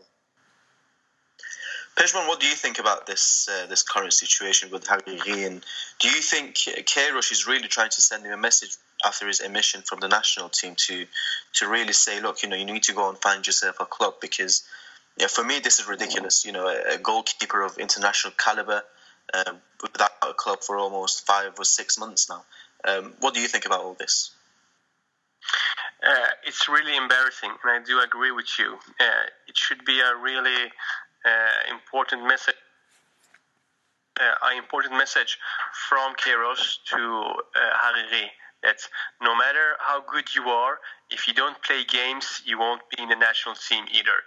Pejman, 1.97 2.27
what 2.27 2.41
do 2.41 2.47
you 2.47 2.55
think 2.55 2.79
about 2.79 3.07
this 3.07 3.49
uh, 3.53 3.67
this 3.67 3.83
current 3.83 4.15
situation 4.15 4.71
with 4.71 4.87
Haghighi? 4.87 5.47
And 5.47 5.63
do 5.99 6.09
you 6.09 6.23
think 6.23 6.55
Queiroz 6.55 7.31
is 7.31 7.47
really 7.47 7.69
trying 7.69 7.91
to 7.91 8.01
send 8.01 8.25
him 8.25 8.33
a 8.33 8.37
message 8.39 8.77
after 9.05 9.27
his 9.27 9.41
emission 9.41 9.83
from 9.83 10.01
the 10.01 10.09
national 10.09 10.49
team 10.49 10.75
to 10.87 11.07
to 11.55 11.69
really 11.69 11.93
say, 11.93 12.21
look, 12.21 12.43
you 12.43 12.49
know, 12.49 12.57
you 12.57 12.65
need 12.65 12.83
to 12.85 12.93
go 12.93 13.09
and 13.09 13.19
find 13.19 13.47
yourself 13.47 13.77
a 13.81 13.87
club 13.87 14.15
because, 14.21 14.63
yeah, 15.17 15.27
for 15.27 15.45
me 15.45 15.61
this 15.61 15.79
is 15.79 15.89
ridiculous. 15.89 16.45
You 16.45 16.53
know, 16.53 16.67
a, 16.67 16.95
a 16.95 16.99
goalkeeper 16.99 17.63
of 17.63 17.79
international 17.79 18.35
caliber 18.37 18.83
um, 19.35 19.59
without 19.83 20.11
a 20.23 20.33
club 20.35 20.63
for 20.63 20.79
almost 20.79 21.27
five 21.27 21.53
or 21.59 21.65
six 21.65 21.99
months 21.99 22.29
now. 22.29 22.45
Um, 22.85 23.15
what 23.21 23.35
do 23.35 23.41
you 23.41 23.49
think 23.49 23.67
about 23.67 23.81
all 23.81 23.95
this? 23.95 24.31
Uh, 26.05 26.29
it's 26.45 26.69
really 26.69 26.97
embarrassing, 26.97 27.51
and 27.63 27.71
I 27.71 27.87
do 27.87 28.01
agree 28.01 28.33
with 28.33 28.49
you. 28.59 28.75
Uh, 28.99 29.27
it 29.47 29.57
should 29.57 29.85
be 29.85 30.01
a 30.01 30.17
really 30.17 30.67
uh, 31.25 31.71
important 31.71 32.27
message. 32.27 32.57
Uh, 34.21 34.51
an 34.51 34.59
important 34.59 34.95
message 34.95 35.39
from 35.89 36.15
Queiroz 36.15 36.79
to 36.87 36.99
uh, 36.99 37.73
Haghighi 37.83 38.27
that 38.63 38.79
no 39.21 39.37
matter 39.37 39.77
how 39.81 40.03
good 40.03 40.35
you 40.35 40.45
are, 40.45 40.79
if 41.11 41.27
you 41.29 41.35
don't 41.35 41.61
play 41.63 41.85
games, 41.85 42.43
you 42.45 42.59
won't 42.59 42.83
be 42.91 43.03
in 43.03 43.09
the 43.09 43.17
national 43.17 43.55
team 43.55 43.85
either. 43.93 44.19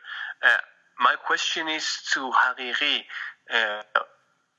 Uh, 0.44 0.58
my 1.00 1.16
question 1.26 1.68
is 1.68 1.86
to 2.14 2.32
Haghighi, 2.32 3.00
uh, 3.54 3.82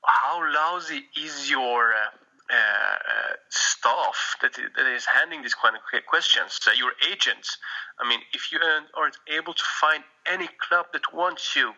how 0.05 0.41
lousy 0.53 1.03
is 1.19 1.49
your 1.49 1.93
uh, 1.93 2.09
uh 2.49 3.33
staff 3.49 4.37
that, 4.41 4.53
that 4.53 4.87
is 4.95 5.05
handling 5.05 5.41
these 5.41 5.53
kind 5.53 5.75
of 5.75 5.81
questions? 6.07 6.59
your 6.77 6.93
agents. 7.11 7.57
I 7.99 8.07
mean, 8.07 8.19
if 8.33 8.51
you 8.51 8.59
aren't 8.95 9.17
able 9.27 9.53
to 9.53 9.63
find 9.81 10.03
any 10.25 10.47
club 10.61 10.85
that 10.93 11.13
wants 11.13 11.55
you, 11.55 11.73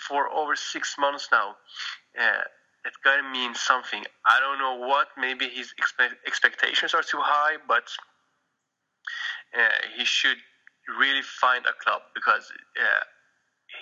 for 0.00 0.28
over 0.30 0.56
six 0.56 0.96
months 0.98 1.28
now. 1.30 1.56
Uh, 2.18 2.42
it 2.84 2.92
gotta 3.04 3.22
mean 3.22 3.54
something. 3.54 4.04
I 4.26 4.40
don't 4.40 4.58
know 4.58 4.86
what. 4.86 5.08
Maybe 5.16 5.48
his 5.48 5.72
expe- 5.80 6.16
expectations 6.26 6.94
are 6.94 7.02
too 7.02 7.20
high, 7.20 7.56
but 7.68 7.84
uh, 9.56 9.86
he 9.96 10.04
should 10.04 10.38
really 10.98 11.22
find 11.22 11.64
a 11.66 11.72
club 11.82 12.02
because 12.14 12.50
uh, 12.80 13.04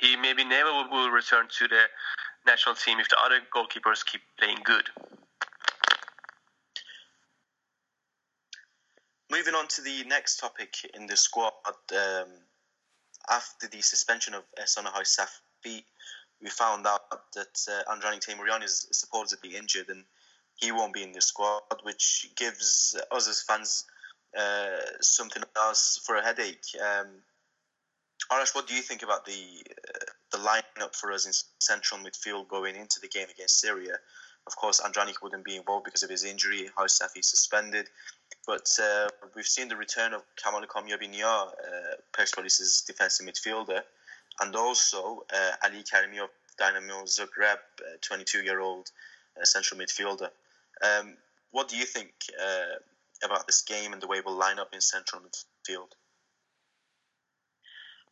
he 0.00 0.16
maybe 0.16 0.44
never 0.44 0.70
will 0.90 1.10
return 1.10 1.46
to 1.58 1.68
the 1.68 1.82
national 2.46 2.74
team 2.74 3.00
if 3.00 3.08
the 3.08 3.16
other 3.24 3.38
goalkeepers 3.54 4.04
keep 4.04 4.20
playing 4.38 4.58
good. 4.64 4.84
Moving 9.30 9.54
on 9.54 9.68
to 9.68 9.82
the 9.82 10.04
next 10.08 10.38
topic 10.38 10.74
in 10.94 11.06
the 11.06 11.16
squad, 11.16 11.52
um, 11.66 12.26
after 13.30 13.68
the 13.68 13.80
suspension 13.80 14.34
of 14.34 14.42
Ehsana 14.58 14.90
Safi, 15.04 15.84
we 16.42 16.48
found 16.48 16.86
out 16.86 17.32
that 17.34 17.66
uh, 17.68 17.92
Andranik 17.92 18.20
Teymourian 18.20 18.62
is 18.62 18.86
supposedly 18.92 19.56
injured 19.56 19.88
and 19.88 20.04
he 20.56 20.72
won't 20.72 20.92
be 20.92 21.02
in 21.02 21.12
the 21.12 21.20
squad, 21.20 21.62
which 21.82 22.30
gives 22.36 22.96
us 23.10 23.28
as 23.28 23.42
fans 23.42 23.84
uh, 24.36 24.76
something 25.00 25.42
else 25.56 26.00
for 26.04 26.16
a 26.16 26.22
headache. 26.22 26.66
Um, 26.80 27.08
Arash, 28.30 28.54
what 28.54 28.66
do 28.66 28.74
you 28.74 28.82
think 28.82 29.02
about 29.02 29.24
the 29.24 29.32
uh, 29.32 30.04
the 30.32 30.38
lineup 30.38 30.94
for 30.94 31.12
us 31.12 31.26
in 31.26 31.32
central 31.58 32.00
midfield 32.00 32.48
going 32.48 32.76
into 32.76 33.00
the 33.00 33.08
game 33.08 33.26
against 33.28 33.58
Syria? 33.60 33.98
Of 34.46 34.56
course, 34.56 34.80
Andranik 34.80 35.22
wouldn't 35.22 35.44
be 35.44 35.56
involved 35.56 35.84
because 35.84 36.02
of 36.02 36.10
his 36.10 36.24
injury. 36.24 36.70
Housesafi 36.78 37.24
suspended. 37.24 37.88
But 38.46 38.70
uh, 38.82 39.08
we've 39.34 39.46
seen 39.46 39.68
the 39.68 39.76
return 39.76 40.14
of 40.14 40.22
Kamal 40.42 40.62
Kamyabi 40.62 41.10
Nia, 41.10 41.26
uh, 41.26 41.50
defensive 42.86 43.26
midfielder 43.26 43.82
and 44.40 44.56
also 44.56 45.24
uh, 45.32 45.52
Ali 45.64 45.82
Karimi 45.82 46.22
of 46.22 46.30
Dynamo 46.58 47.04
Zagreb, 47.04 47.58
22-year-old 48.02 48.90
uh, 49.40 49.44
central 49.44 49.80
midfielder. 49.80 50.30
Um, 50.82 51.16
what 51.52 51.68
do 51.68 51.76
you 51.76 51.84
think 51.84 52.10
uh, 52.40 52.78
about 53.24 53.46
this 53.46 53.62
game 53.62 53.92
and 53.92 54.00
the 54.00 54.06
way 54.06 54.20
we'll 54.24 54.36
line 54.36 54.58
up 54.58 54.68
in 54.72 54.80
central 54.80 55.22
midfield? 55.22 55.92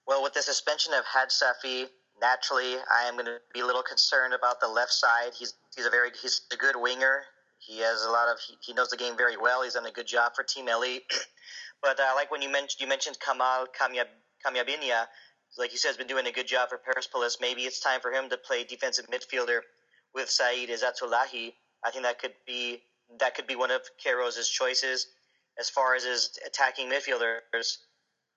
Well, 0.06 0.22
with 0.22 0.32
the 0.32 0.42
suspension 0.42 0.94
of 0.94 1.04
Hadj 1.04 1.42
Safi, 1.42 1.86
naturally, 2.20 2.76
I 2.90 3.06
am 3.06 3.14
going 3.14 3.26
to 3.26 3.38
be 3.52 3.60
a 3.60 3.66
little 3.66 3.82
concerned 3.82 4.34
about 4.34 4.60
the 4.60 4.68
left 4.68 4.92
side. 4.92 5.32
He's 5.38 5.54
he's 5.76 5.86
a 5.86 5.90
very 5.90 6.10
he's 6.20 6.42
a 6.52 6.56
good 6.56 6.76
winger. 6.76 7.22
He 7.58 7.80
has 7.80 8.02
a 8.04 8.10
lot 8.10 8.28
of 8.28 8.38
he, 8.40 8.56
he 8.64 8.72
knows 8.72 8.88
the 8.88 8.96
game 8.96 9.16
very 9.16 9.36
well. 9.36 9.62
He's 9.62 9.74
done 9.74 9.86
a 9.86 9.90
good 9.90 10.06
job 10.06 10.32
for 10.34 10.42
Team 10.42 10.66
Melli. 10.66 11.00
but 11.82 12.00
uh, 12.00 12.12
like 12.14 12.30
when 12.30 12.40
you 12.40 12.50
mentioned 12.50 12.80
you 12.80 12.86
mentioned 12.86 13.18
Kamal 13.20 13.66
Kamiabinia, 13.78 15.06
like 15.56 15.72
you 15.72 15.78
said, 15.78 15.88
has 15.88 15.96
been 15.96 16.06
doing 16.06 16.26
a 16.26 16.32
good 16.32 16.46
job 16.46 16.68
for 16.68 16.78
Persepolis. 16.78 17.38
Maybe 17.40 17.62
it's 17.62 17.80
time 17.80 18.00
for 18.00 18.12
him 18.12 18.28
to 18.30 18.36
play 18.36 18.64
defensive 18.64 19.06
midfielder 19.06 19.60
with 20.14 20.28
Saeed 20.28 20.68
Izzatullahi. 20.68 21.52
I 21.84 21.90
think 21.90 22.04
that 22.04 22.18
could 22.18 22.34
be 22.46 22.82
that 23.18 23.34
could 23.34 23.46
be 23.46 23.56
one 23.56 23.70
of 23.70 23.80
Queiroz's 24.04 24.48
choices 24.48 25.06
as 25.58 25.70
far 25.70 25.94
as 25.94 26.04
his 26.04 26.38
attacking 26.46 26.88
midfielders. 26.90 27.78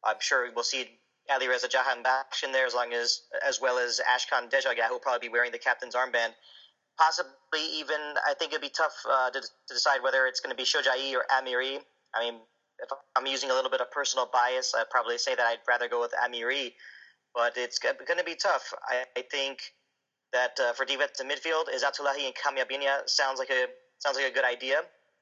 I'm 0.03 0.15
sure 0.19 0.49
we'll 0.55 0.63
see 0.63 0.87
Ali 1.29 1.47
Reza 1.47 1.67
Jahan 1.67 2.01
back 2.03 2.33
in 2.43 2.51
there 2.51 2.65
as 2.65 2.73
long 2.73 2.93
as 2.93 3.21
as 3.45 3.61
well 3.61 3.77
as 3.77 3.99
Ashkan 3.99 4.49
Dejagah, 4.49 4.87
who 4.87 4.93
will 4.93 4.99
probably 4.99 5.27
be 5.27 5.31
wearing 5.31 5.51
the 5.51 5.59
captain's 5.59 5.95
armband. 5.95 6.33
Possibly 6.97 7.65
even, 7.73 7.99
I 8.27 8.33
think 8.33 8.51
it'd 8.51 8.61
be 8.61 8.69
tough 8.69 8.93
uh, 9.09 9.29
to, 9.31 9.41
to, 9.41 9.73
decide 9.73 10.03
whether 10.03 10.27
it's 10.27 10.39
going 10.39 10.55
to 10.55 10.57
be 10.57 10.65
Shojai 10.65 11.15
or 11.15 11.25
Amiri. 11.31 11.79
I 12.13 12.19
mean, 12.19 12.41
if 12.79 12.89
I'm 13.15 13.25
using 13.25 13.49
a 13.49 13.53
little 13.53 13.71
bit 13.71 13.81
of 13.81 13.89
personal 13.91 14.29
bias, 14.31 14.73
I'd 14.77 14.89
probably 14.89 15.17
say 15.17 15.33
that 15.33 15.45
I'd 15.45 15.59
rather 15.67 15.87
go 15.87 16.01
with 16.01 16.13
Amiri, 16.23 16.73
but 17.33 17.53
it's 17.55 17.79
going 17.79 18.17
to 18.17 18.23
be 18.23 18.35
tough. 18.35 18.73
I, 18.87 19.03
I 19.17 19.23
think 19.31 19.59
that 20.33 20.59
uh, 20.59 20.73
for 20.73 20.85
defensive 20.85 21.25
midfield, 21.25 21.65
Izzatullahi 21.73 22.25
and 22.25 22.35
Kamiabinia 22.35 23.07
sounds 23.07 23.39
like 23.39 23.49
a 23.49 23.67
sounds 23.99 24.17
like 24.17 24.31
a 24.31 24.33
good 24.33 24.45
idea. 24.45 24.81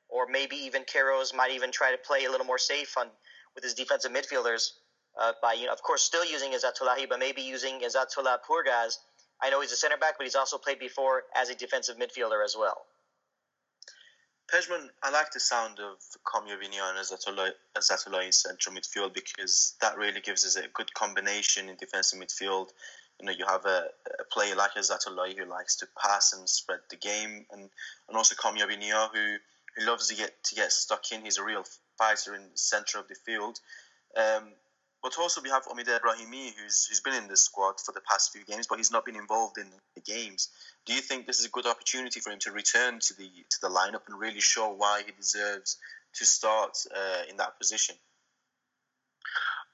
Or 0.10 0.26
maybe 0.28 0.56
even 0.56 0.84
Queiroz 0.84 1.36
might 1.36 1.52
even 1.52 1.72
try 1.72 1.92
to 1.92 1.98
play 1.98 2.26
a 2.26 2.32
little 2.32 2.46
more 2.46 2.58
safe 2.58 2.98
on 2.98 3.08
with 3.54 3.64
his 3.64 3.76
defensive 3.76 4.12
midfielders 4.12 4.72
uh, 5.20 5.34
by 5.42 5.54
you 5.54 5.66
know 5.66 5.74
of 5.74 5.82
course 5.84 6.02
still 6.02 6.26
using 6.26 6.52
Izzatullahi, 6.52 7.08
but 7.08 7.20
maybe 7.20 7.42
using 7.42 7.82
Izzatullah 7.82 8.40
Pourgaz. 8.50 8.98
I 9.42 9.50
know 9.50 9.62
he's 9.62 9.72
a 9.72 9.78
center 9.78 9.98
back, 9.98 10.16
but 10.18 10.26
he's 10.26 10.36
also 10.36 10.58
played 10.58 10.80
before 10.80 11.24
as 11.36 11.50
a 11.50 11.56
defensive 11.56 11.98
midfielder 11.98 12.44
as 12.44 12.56
well. 12.58 12.86
Pejman, 14.54 14.90
I 15.04 15.12
like 15.12 15.32
the 15.32 15.40
sound 15.40 15.80
of 15.80 15.98
Kamiabinia 16.26 16.90
and 16.90 16.98
Izzatullah 16.98 18.26
in 18.26 18.32
central 18.32 18.76
midfield 18.76 19.14
because 19.14 19.76
that 19.82 19.98
really 19.98 20.22
gives 20.22 20.46
us 20.46 20.56
a 20.56 20.68
good 20.74 20.94
combination 20.94 21.70
in 21.70 21.76
defensive 21.76 22.20
midfield 22.20 22.70
you 23.20 23.26
know 23.26 23.34
you 23.38 23.46
have 23.46 23.66
a, 23.66 23.86
a 24.20 24.24
player 24.32 24.56
like 24.56 24.76
Izzatullah 24.76 25.38
who 25.38 25.46
likes 25.46 25.76
to 25.78 25.88
pass 26.02 26.34
and 26.34 26.48
spread 26.48 26.80
the 26.90 26.96
game, 26.96 27.46
and 27.52 27.70
and 28.08 28.18
also 28.18 28.36
Kamiabinia 28.36 29.10
who 29.14 29.36
who 29.76 29.86
loves 29.86 30.08
to 30.08 30.16
get 30.16 30.44
to 30.44 30.56
get 30.56 30.72
stuck 30.72 31.12
in. 31.12 31.22
He's 31.22 31.38
a 31.38 31.44
real 31.44 31.64
fighter 31.98 32.34
in 32.34 32.44
the 32.44 32.58
center 32.58 32.98
of 32.98 33.08
the 33.08 33.16
field. 33.16 33.60
Um, 34.16 34.54
but 35.02 35.18
also 35.18 35.42
we 35.42 35.50
have 35.50 35.66
Omid 35.66 35.88
Ebrahimi, 35.88 36.54
who's 36.56 36.86
who's 36.86 37.00
been 37.02 37.14
in 37.14 37.28
the 37.28 37.38
squad 37.38 37.80
for 37.80 37.92
the 37.92 38.02
past 38.10 38.32
few 38.32 38.44
games, 38.46 38.68
but 38.68 38.78
he's 38.78 38.92
not 38.92 39.06
been 39.06 39.16
involved 39.16 39.58
in 39.58 39.68
the 39.96 40.02
games. 40.02 40.50
Do 40.90 40.96
you 40.96 41.02
think 41.02 41.28
this 41.28 41.38
is 41.38 41.46
a 41.46 41.50
good 41.50 41.68
opportunity 41.68 42.20
for 42.20 42.32
him 42.32 42.40
to 42.40 42.52
return 42.52 42.98
to 43.00 43.14
the 43.14 43.30
to 43.52 43.58
the 43.62 43.70
lineup 43.70 44.08
and 44.08 44.20
really 44.20 44.40
show 44.40 44.74
why 44.74 45.04
he 45.06 45.12
deserves 45.12 45.78
to 46.16 46.26
start 46.26 46.76
uh, 46.90 47.30
in 47.30 47.38
that 47.38 47.60
position? 47.60 47.94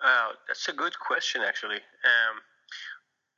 Uh, 0.03 0.31
that's 0.45 0.67
a 0.67 0.73
good 0.73 0.99
question, 0.99 1.41
actually. 1.41 1.79
Um, 2.11 2.35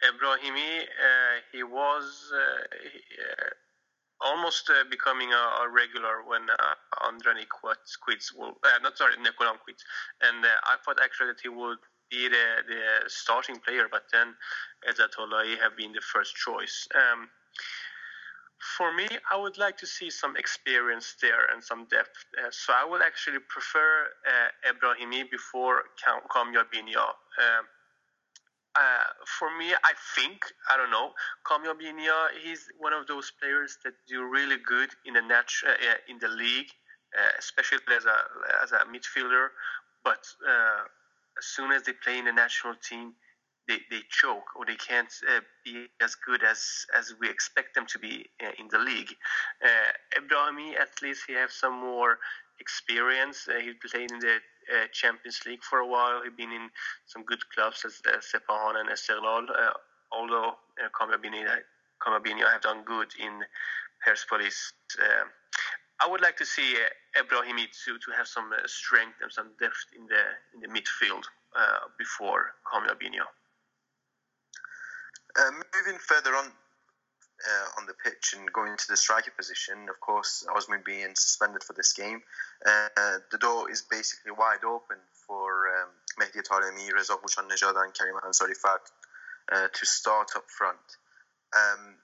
Ebrahimi, 0.10 0.82
uh, 0.82 1.36
he 1.52 1.62
was 1.62 2.34
uh, 2.34 2.66
he, 2.82 2.98
uh, 3.22 4.26
almost 4.26 4.72
uh, 4.72 4.84
becoming 4.90 5.32
a, 5.32 5.44
a, 5.62 5.70
regular 5.70 6.24
when 6.26 6.50
uh, 6.50 7.08
Andranik 7.08 7.50
quits. 7.50 8.34
Well, 8.36 8.58
not 8.82 8.98
sorry, 8.98 9.14
Nekounam 9.18 9.60
quits, 9.64 9.84
and 10.24 10.44
I 10.44 10.78
thought 10.84 10.98
actually 11.00 11.28
that 11.28 11.42
he 11.44 11.50
would 11.50 11.78
be 12.10 12.28
the, 12.28 12.46
the 12.68 13.08
starting 13.08 13.60
player, 13.60 13.88
but 13.92 14.04
then 14.12 14.34
Izzatullahi 14.90 15.60
have 15.60 15.78
been 15.78 15.92
the 15.92 16.02
first 16.02 16.36
choice. 16.36 16.88
Um, 16.96 17.30
for 18.78 18.94
me, 18.94 19.08
I 19.32 19.38
would 19.38 19.58
like 19.58 19.78
to 19.78 19.88
see 19.88 20.10
some 20.10 20.36
experience 20.36 21.16
there 21.22 21.46
and 21.54 21.64
some 21.64 21.86
depth. 21.86 22.26
Uh, 22.38 22.50
so 22.52 22.74
I 22.74 22.86
would 22.86 23.02
actually 23.02 23.40
prefer 23.50 24.08
uh, 24.26 24.74
before 25.32 25.84
Kamya 26.30 26.64
Binya. 26.74 27.08
Um, 27.38 27.66
uh, 28.78 29.10
for 29.26 29.50
me, 29.58 29.74
I 29.74 29.94
think 30.16 30.46
I 30.70 30.78
don't 30.78 30.92
know. 30.92 31.12
Kamiabinia, 31.50 32.30
he's 32.44 32.68
one 32.78 32.94
of 32.94 33.08
those 33.08 33.32
players 33.42 33.78
that 33.84 33.94
do 34.08 34.24
really 34.24 34.58
good 34.58 34.90
in 35.06 35.16
the 35.16 35.22
nat- 35.22 35.66
uh, 35.66 35.98
in 36.08 36.20
the 36.20 36.28
league, 36.28 36.70
uh, 37.18 37.32
especially 37.40 37.80
as 37.96 38.06
a 38.06 38.18
as 38.64 38.72
a 38.74 38.86
midfielder. 38.86 39.48
But 40.04 40.24
uh, 40.48 40.86
as 41.40 41.46
soon 41.46 41.72
as 41.72 41.84
they 41.84 41.94
play 41.94 42.20
in 42.20 42.26
the 42.26 42.34
national 42.34 42.76
team, 42.76 43.14
they, 43.68 43.80
they 43.92 44.02
choke 44.10 44.56
or 44.56 44.66
they 44.66 44.76
can't 44.76 45.12
uh, 45.30 45.42
be 45.66 45.88
as 46.02 46.16
good 46.16 46.44
as 46.44 46.86
as 46.98 47.14
we 47.20 47.30
expect 47.30 47.76
them 47.76 47.86
to 47.88 48.00
be 48.00 48.26
in 48.60 48.68
the 48.72 48.80
league. 48.80 49.14
Uh, 49.64 49.92
at 50.16 51.02
least 51.02 51.24
he 51.28 51.34
has 51.34 51.54
some 51.54 51.74
more 51.74 52.20
experience. 52.60 53.48
he 53.62 53.74
played 53.74 54.12
in 54.12 54.20
the 54.20 54.36
uh, 54.74 54.88
Champions 54.92 55.42
League 55.46 55.64
for 55.64 55.80
a 55.80 55.88
while. 55.88 56.22
He's 56.24 56.34
been 56.34 56.52
in 56.52 56.70
some 57.06 57.24
good 57.24 57.42
clubs 57.54 57.86
as 57.86 58.02
uh, 58.08 58.18
Sepahan 58.18 58.80
and 58.80 58.90
Esteghlal, 58.90 59.50
uh, 59.50 59.74
although 60.12 60.56
uh, 60.84 60.90
Kamiabinia 61.00 62.52
have 62.52 62.62
done 62.62 62.84
good 62.86 63.08
in 63.20 63.44
Persepolis. 64.06 64.74
Uh, 65.00 65.26
I 66.02 66.08
would 66.08 66.22
like 66.22 66.38
to 66.38 66.46
see 66.46 66.76
uh, 66.76 67.24
Ebrahimi 67.24 67.66
to, 67.86 67.98
to 67.98 68.12
have 68.16 68.28
some 68.28 68.52
uh, 68.54 68.58
strength 68.66 69.16
and 69.22 69.32
some 69.32 69.50
depth 69.60 69.86
in 69.96 70.06
the 70.06 70.24
in 70.54 70.60
the 70.62 70.68
midfield 70.68 71.24
uh, 71.56 71.88
before 71.98 72.54
Kamiabinia. 72.72 73.26
Uh, 75.38 75.52
moving 75.52 76.00
further 76.00 76.36
on 76.36 76.46
uh, 77.46 77.68
on 77.78 77.86
the 77.86 77.94
pitch 78.04 78.34
and 78.36 78.52
going 78.52 78.76
to 78.76 78.88
the 78.90 78.98
striker 78.98 79.32
position. 79.38 79.88
Of 79.90 80.00
course, 80.00 80.46
Azmoun 80.56 80.84
being 80.84 81.14
suspended 81.16 81.64
for 81.64 81.74
this 81.74 81.94
game, 81.94 82.22
uh, 82.66 83.18
the 83.32 83.38
door 83.38 83.70
is 83.70 83.84
basically 83.90 84.32
wide 84.32 84.64
open 84.66 84.98
for 85.28 85.70
um, 85.70 85.90
Mehdi 86.20 86.42
Taremi, 86.42 86.92
Reza 86.92 87.14
Nejad, 87.14 87.84
and 87.84 87.94
Karim 87.94 88.16
Ansarifard 88.26 88.82
uh, 89.52 89.68
to 89.72 89.86
start 89.86 90.32
up 90.36 90.46
front. 90.50 90.82
Um, 91.56 91.96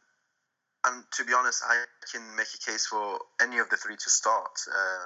and 0.86 1.04
to 1.18 1.26
be 1.26 1.34
honest, 1.34 1.64
I 1.66 1.86
can 2.12 2.22
make 2.36 2.48
a 2.54 2.72
case 2.72 2.86
for 2.86 3.20
any 3.42 3.58
of 3.58 3.70
the 3.70 3.78
three 3.78 3.96
to 3.96 4.10
start. 4.10 4.60
Uh, 4.70 5.06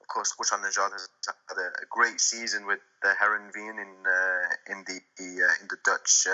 of 0.00 0.06
course, 0.08 0.34
Ghoochannejhad 0.40 0.92
has 0.92 1.08
had 1.48 1.58
a, 1.58 1.86
great 1.90 2.20
season 2.20 2.66
with 2.66 2.80
the 3.02 3.14
Heerenveen 3.20 3.78
in 3.78 3.92
uh, 4.06 4.72
in 4.72 4.84
the, 4.86 5.00
in 5.18 5.68
the 5.68 5.76
Dutch 5.84 6.26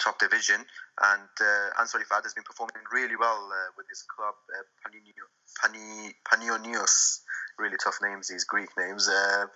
top 0.00 0.18
division. 0.18 0.64
And 1.00 1.32
uh, 1.40 1.80
Ansarifard 1.80 2.24
has 2.24 2.34
been 2.34 2.44
performing 2.44 2.82
really 2.92 3.16
well 3.16 3.48
uh, 3.52 3.70
with 3.76 3.86
his 3.88 4.02
club, 4.02 4.34
uh, 4.56 4.64
Panionios. 6.26 7.20
Really 7.58 7.76
tough 7.82 7.98
names, 8.02 8.28
these 8.28 8.44
Greek 8.44 8.70
names. 8.76 9.08
Uh, 9.08 9.46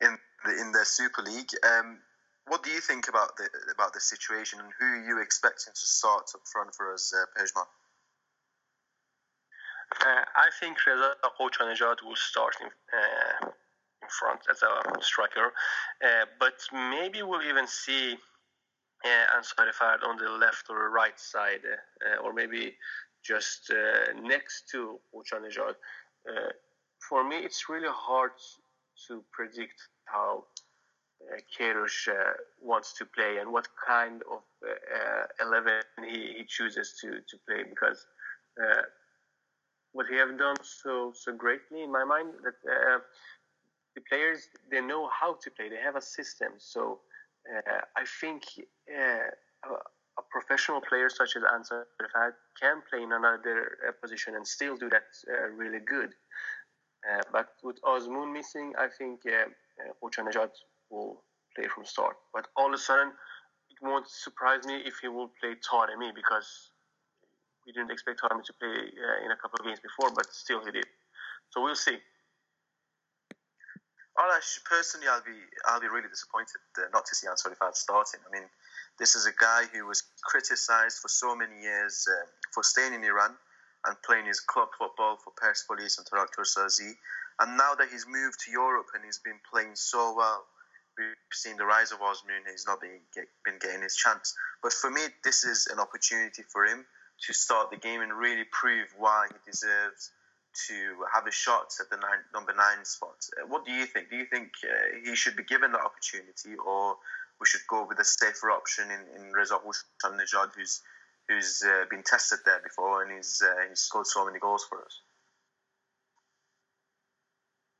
in 0.00 0.18
the, 0.44 0.60
in 0.60 0.72
the 0.72 0.84
Super 0.84 1.22
League. 1.22 1.50
Um, 1.62 1.98
what 2.46 2.62
do 2.62 2.70
you 2.70 2.80
think 2.80 3.08
about 3.08 3.36
the 3.36 3.48
about 3.72 3.92
the 3.92 4.00
situation, 4.00 4.58
and 4.58 4.68
who 4.78 4.84
are 4.84 5.04
you 5.04 5.22
expecting 5.22 5.72
to 5.72 5.86
start 5.86 6.30
up 6.34 6.40
front 6.50 6.74
for 6.74 6.92
us, 6.92 7.12
uh, 7.14 7.26
Pejman? 7.38 7.66
Uh, 10.00 10.24
I 10.34 10.48
think 10.58 10.78
Reza 10.86 11.14
Ghoochannejhad 11.38 12.02
will 12.04 12.16
start 12.16 12.54
in, 12.60 12.68
uh, 12.68 13.50
in 14.02 14.08
front 14.08 14.40
as 14.50 14.62
a 14.62 15.02
striker, 15.02 15.52
uh, 16.04 16.26
but 16.38 16.54
maybe 16.72 17.22
we'll 17.22 17.42
even 17.42 17.66
see 17.66 18.16
Ansarifard 19.06 20.04
on 20.06 20.16
the 20.16 20.30
left 20.30 20.66
or 20.68 20.90
right 20.90 21.18
side, 21.18 21.60
uh, 21.64 22.22
or 22.22 22.32
maybe 22.32 22.74
just 23.24 23.70
uh, 23.70 24.12
next 24.20 24.68
to 24.72 24.98
Ghoochannejhad. 25.14 25.74
Uh, 26.28 26.50
for 27.08 27.26
me, 27.26 27.36
it's 27.36 27.68
really 27.68 27.88
hard 27.90 28.32
to 29.08 29.24
predict 29.32 29.80
how 30.04 30.44
uh, 31.22 31.36
Queiroz 31.56 32.08
uh, 32.08 32.32
wants 32.60 32.94
to 32.98 33.04
play 33.04 33.38
and 33.38 33.52
what 33.52 33.68
kind 33.86 34.22
of 34.30 34.40
uh, 34.64 35.46
11 35.46 35.82
he, 36.08 36.34
he 36.38 36.44
chooses 36.46 36.98
to, 37.00 37.08
to 37.28 37.36
play 37.46 37.62
because 37.68 38.06
uh, 38.62 38.82
what 39.92 40.06
he 40.06 40.16
have 40.16 40.38
done 40.38 40.56
so 40.62 41.12
so 41.14 41.32
greatly 41.32 41.82
in 41.82 41.90
my 41.92 42.04
mind 42.04 42.28
that 42.44 42.54
the 43.94 44.00
players 44.08 44.48
they 44.70 44.80
know 44.80 45.08
how 45.08 45.34
to 45.42 45.50
play 45.50 45.68
they 45.68 45.80
have 45.82 45.96
a 45.96 46.00
system 46.00 46.52
so 46.58 47.00
uh, 47.48 47.80
I 47.96 48.04
think 48.20 48.42
uh, 48.88 49.70
a 50.18 50.22
professional 50.30 50.80
player 50.80 51.08
such 51.08 51.36
as 51.36 51.42
Ansar 51.52 51.86
can 52.60 52.82
play 52.90 53.02
in 53.02 53.12
another 53.12 53.78
uh, 53.88 53.92
position 54.00 54.34
and 54.34 54.46
still 54.46 54.76
do 54.76 54.88
that 54.90 55.08
really 55.56 55.80
good. 55.80 56.10
but 57.32 57.48
with 57.62 57.78
Azmoun 57.82 58.32
missing, 58.32 58.72
I 58.78 58.88
think 58.98 59.20
uh, 59.26 59.48
Nejad 60.02 60.50
will 60.90 61.24
play 61.56 61.66
from 61.74 61.84
start. 61.84 62.16
But 62.34 62.48
all 62.56 62.68
of 62.68 62.74
a 62.74 62.78
sudden, 62.78 63.12
it 63.70 63.78
won't 63.82 64.08
surprise 64.08 64.64
me 64.66 64.82
if 64.84 64.94
he 65.00 65.08
will 65.08 65.30
play 65.40 65.54
Taremi 65.54 66.14
because 66.14 66.72
we 67.66 67.72
didn't 67.72 67.90
expect 67.90 68.20
Taremi 68.20 68.44
to 68.44 68.52
play 68.60 68.68
uh, 68.68 69.24
in 69.24 69.30
a 69.30 69.36
couple 69.36 69.58
of 69.60 69.66
games 69.66 69.80
before, 69.80 70.10
but 70.14 70.26
still 70.32 70.64
he 70.64 70.70
did. 70.72 70.86
So 71.50 71.62
we'll 71.62 71.74
see. 71.74 71.98
Arash, 74.20 74.60
personally, 74.68 75.08
I'll 75.08 75.24
be 75.24 75.40
I'll 75.64 75.80
be 75.80 75.88
really 75.88 76.08
disappointed 76.08 76.60
uh, 76.76 76.92
not 76.92 77.06
to 77.06 77.14
see 77.14 77.26
Ansari 77.26 77.56
Fard 77.56 77.74
starting. 77.74 78.20
I 78.20 78.30
mean, 78.30 78.44
this 78.98 79.16
is 79.16 79.24
a 79.24 79.32
guy 79.40 79.64
who 79.72 79.86
was 79.86 80.04
criticised 80.22 80.98
for 81.00 81.08
so 81.08 81.34
many 81.34 81.56
years 81.62 82.04
uh, 82.04 82.28
for 82.52 82.62
staying 82.62 82.92
in 82.92 83.02
Iran 83.02 83.32
and 83.86 83.96
playing 84.04 84.26
his 84.26 84.40
club 84.40 84.68
football 84.76 85.16
for 85.24 85.32
Persepolis 85.40 85.96
and 85.96 86.06
Taraktor 86.06 86.44
Sazi. 86.44 86.92
And 87.40 87.56
now 87.56 87.72
that 87.74 87.88
he's 87.88 88.04
moved 88.06 88.36
to 88.44 88.50
Europe 88.50 88.92
and 88.94 89.02
he's 89.02 89.20
been 89.24 89.40
playing 89.50 89.72
so 89.72 90.12
well, 90.14 90.44
we've 90.98 91.16
seen 91.32 91.56
the 91.56 91.64
rise 91.64 91.90
of 91.90 92.00
Azmoun. 92.00 92.44
He's 92.44 92.66
not 92.66 92.82
been, 92.82 93.00
get, 93.14 93.24
been 93.46 93.56
getting 93.58 93.80
his 93.80 93.96
chance. 93.96 94.34
But 94.62 94.74
for 94.74 94.90
me, 94.90 95.00
this 95.24 95.44
is 95.44 95.66
an 95.72 95.80
opportunity 95.80 96.42
for 96.52 96.66
him 96.66 96.84
to 97.24 97.32
start 97.32 97.70
the 97.70 97.78
game 97.78 98.02
and 98.02 98.12
really 98.12 98.44
prove 98.52 98.88
why 98.98 99.28
he 99.32 99.50
deserves 99.50 100.12
to 100.68 100.74
have 101.12 101.26
a 101.26 101.30
shot 101.30 101.72
at 101.80 101.90
the 101.90 101.96
nine, 101.96 102.22
number 102.34 102.52
nine 102.52 102.84
spot. 102.84 103.16
Uh, 103.38 103.46
what 103.46 103.64
do 103.64 103.72
you 103.72 103.86
think? 103.86 104.10
Do 104.10 104.16
you 104.16 104.26
think 104.26 104.50
uh, 104.64 104.98
he 105.04 105.14
should 105.14 105.36
be 105.36 105.44
given 105.44 105.72
that 105.72 105.80
opportunity, 105.80 106.58
or 106.58 106.96
we 107.40 107.46
should 107.46 107.62
go 107.68 107.86
with 107.86 107.98
a 107.98 108.04
safer 108.04 108.50
option 108.50 108.90
in, 108.90 109.00
in 109.20 109.32
Reza 109.32 109.58
Najad, 109.58 110.50
who's 110.56 110.82
who's 111.28 111.62
uh, 111.64 111.84
been 111.88 112.02
tested 112.02 112.40
there 112.44 112.60
before 112.62 113.02
and 113.02 113.12
he's 113.12 113.40
uh, 113.42 113.68
he's 113.68 113.80
scored 113.80 114.06
so 114.06 114.26
many 114.26 114.38
goals 114.38 114.66
for 114.68 114.78
us? 114.82 115.00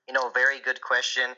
You 0.06 0.14
know, 0.14 0.30
very 0.30 0.60
good 0.60 0.80
question. 0.80 1.30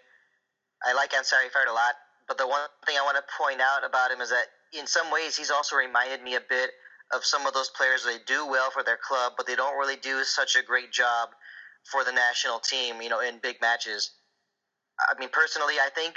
I 0.85 0.93
like 0.95 1.13
Ansari 1.13 1.49
Fard 1.55 1.71
a 1.71 1.73
lot, 1.73 1.95
but 2.29 2.39
the 2.39 2.47
one 2.47 2.61
thing 2.87 2.97
I 3.01 3.05
want 3.05 3.17
to 3.17 3.25
point 3.39 3.61
out 3.61 3.85
about 3.89 4.11
him 4.11 4.21
is 4.21 4.31
that 4.31 4.47
in 4.73 4.87
some 4.87 5.11
ways 5.11 5.37
he's 5.37 5.51
also 5.51 5.77
reminded 5.77 6.23
me 6.23 6.35
a 6.35 6.41
bit 6.41 6.71
of 7.13 7.25
some 7.25 7.47
of 7.47 7.55
those 7.55 7.71
players 7.71 8.05
they 8.05 8.19
do 8.27 8.47
well 8.47 8.71
for 8.71 8.83
their 8.83 8.99
club, 8.99 9.35
but 9.37 9.47
they 9.47 9.57
don't 9.57 9.79
really 9.79 9.97
do 9.97 10.25
such 10.25 10.57
a 10.57 10.63
great 10.63 10.93
job 10.93 11.31
for 11.85 12.05
the 12.05 12.13
national 12.13 12.59
team, 12.59 13.03
you 13.03 13.09
know, 13.09 13.21
in 13.21 13.39
big 13.43 13.61
matches. 13.61 14.11
I 15.01 15.19
mean, 15.19 15.29
personally, 15.33 15.75
I 15.83 15.91
think 15.95 16.17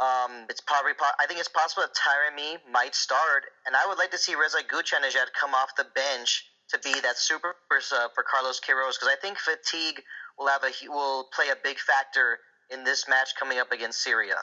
um, 0.00 0.46
it's 0.50 0.60
probably 0.60 0.92
I 1.20 1.26
think 1.26 1.40
it's 1.40 1.48
possible 1.48 1.82
that 1.82 1.94
Taremi 1.94 2.58
might 2.70 2.94
start, 2.94 3.44
and 3.66 3.76
I 3.76 3.86
would 3.86 3.98
like 3.98 4.10
to 4.10 4.18
see 4.18 4.34
Reza 4.34 4.58
Ghoochannejhad 4.62 5.32
come 5.38 5.54
off 5.54 5.76
the 5.76 5.86
bench 5.94 6.44
to 6.70 6.78
be 6.78 7.00
that 7.00 7.18
super 7.18 7.54
sub 7.80 8.10
for 8.14 8.24
Carlos 8.24 8.60
Queiroz 8.60 8.98
because 8.98 9.08
I 9.08 9.16
think 9.20 9.38
fatigue 9.38 10.02
will 10.38 10.48
have 10.48 10.64
a 10.64 10.72
will 10.88 11.28
play 11.34 11.48
a 11.48 11.56
big 11.62 11.78
factor 11.78 12.38
in 12.70 12.84
this 12.84 13.06
match 13.08 13.30
coming 13.38 13.58
up 13.58 13.70
against 13.72 14.02
Syria. 14.02 14.36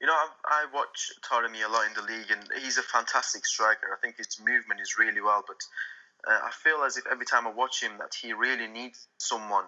You 0.00 0.06
know, 0.06 0.14
I, 0.14 0.28
I 0.46 0.66
watch 0.72 1.10
Taremi 1.26 1.66
a 1.66 1.70
lot 1.70 1.86
in 1.86 1.94
the 1.94 2.02
league, 2.02 2.30
and 2.30 2.42
he's 2.62 2.78
a 2.78 2.82
fantastic 2.82 3.44
striker. 3.44 3.88
I 3.92 4.00
think 4.00 4.16
his 4.16 4.38
movement 4.38 4.80
is 4.80 4.98
really 4.98 5.20
well, 5.20 5.42
but 5.46 5.58
uh, 6.30 6.40
I 6.44 6.50
feel 6.50 6.84
as 6.84 6.96
if 6.96 7.04
every 7.10 7.26
time 7.26 7.46
I 7.46 7.50
watch 7.50 7.82
him, 7.82 7.92
that 7.98 8.14
he 8.14 8.32
really 8.32 8.68
needs 8.68 9.08
someone 9.18 9.64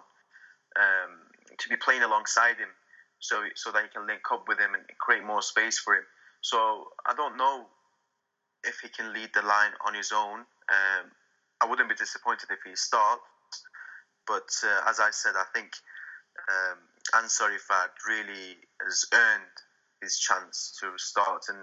um, 0.77 1.11
to 1.57 1.69
be 1.69 1.75
playing 1.75 2.03
alongside 2.03 2.55
him 2.57 2.71
so 3.19 3.43
so 3.55 3.71
that 3.71 3.83
he 3.83 3.89
can 3.89 4.07
link 4.07 4.21
up 4.31 4.47
with 4.47 4.59
him 4.59 4.73
and 4.73 4.83
create 4.99 5.23
more 5.23 5.41
space 5.41 5.79
for 5.79 5.95
him. 5.95 6.03
So 6.41 6.57
I 7.05 7.13
don't 7.15 7.37
know 7.37 7.65
if 8.63 8.79
he 8.81 8.89
can 8.89 9.13
lead 9.13 9.29
the 9.33 9.41
line 9.41 9.71
on 9.85 9.93
his 9.93 10.11
own. 10.11 10.39
Um, 10.69 11.11
I 11.61 11.69
wouldn't 11.69 11.89
be 11.89 11.95
disappointed 11.95 12.49
if 12.49 12.59
he 12.65 12.75
starts, 12.75 13.21
but 14.27 14.49
uh, 14.63 14.89
as 14.89 14.99
I 14.99 15.11
said, 15.11 15.33
I 15.35 15.45
think 15.53 15.71
um, 16.49 16.79
Ansari 17.21 17.61
Fard 17.61 17.93
really 18.07 18.57
has 18.83 19.05
earned 19.13 19.55
his 20.01 20.17
chance 20.17 20.77
to 20.81 20.91
start. 20.97 21.45
And 21.49 21.59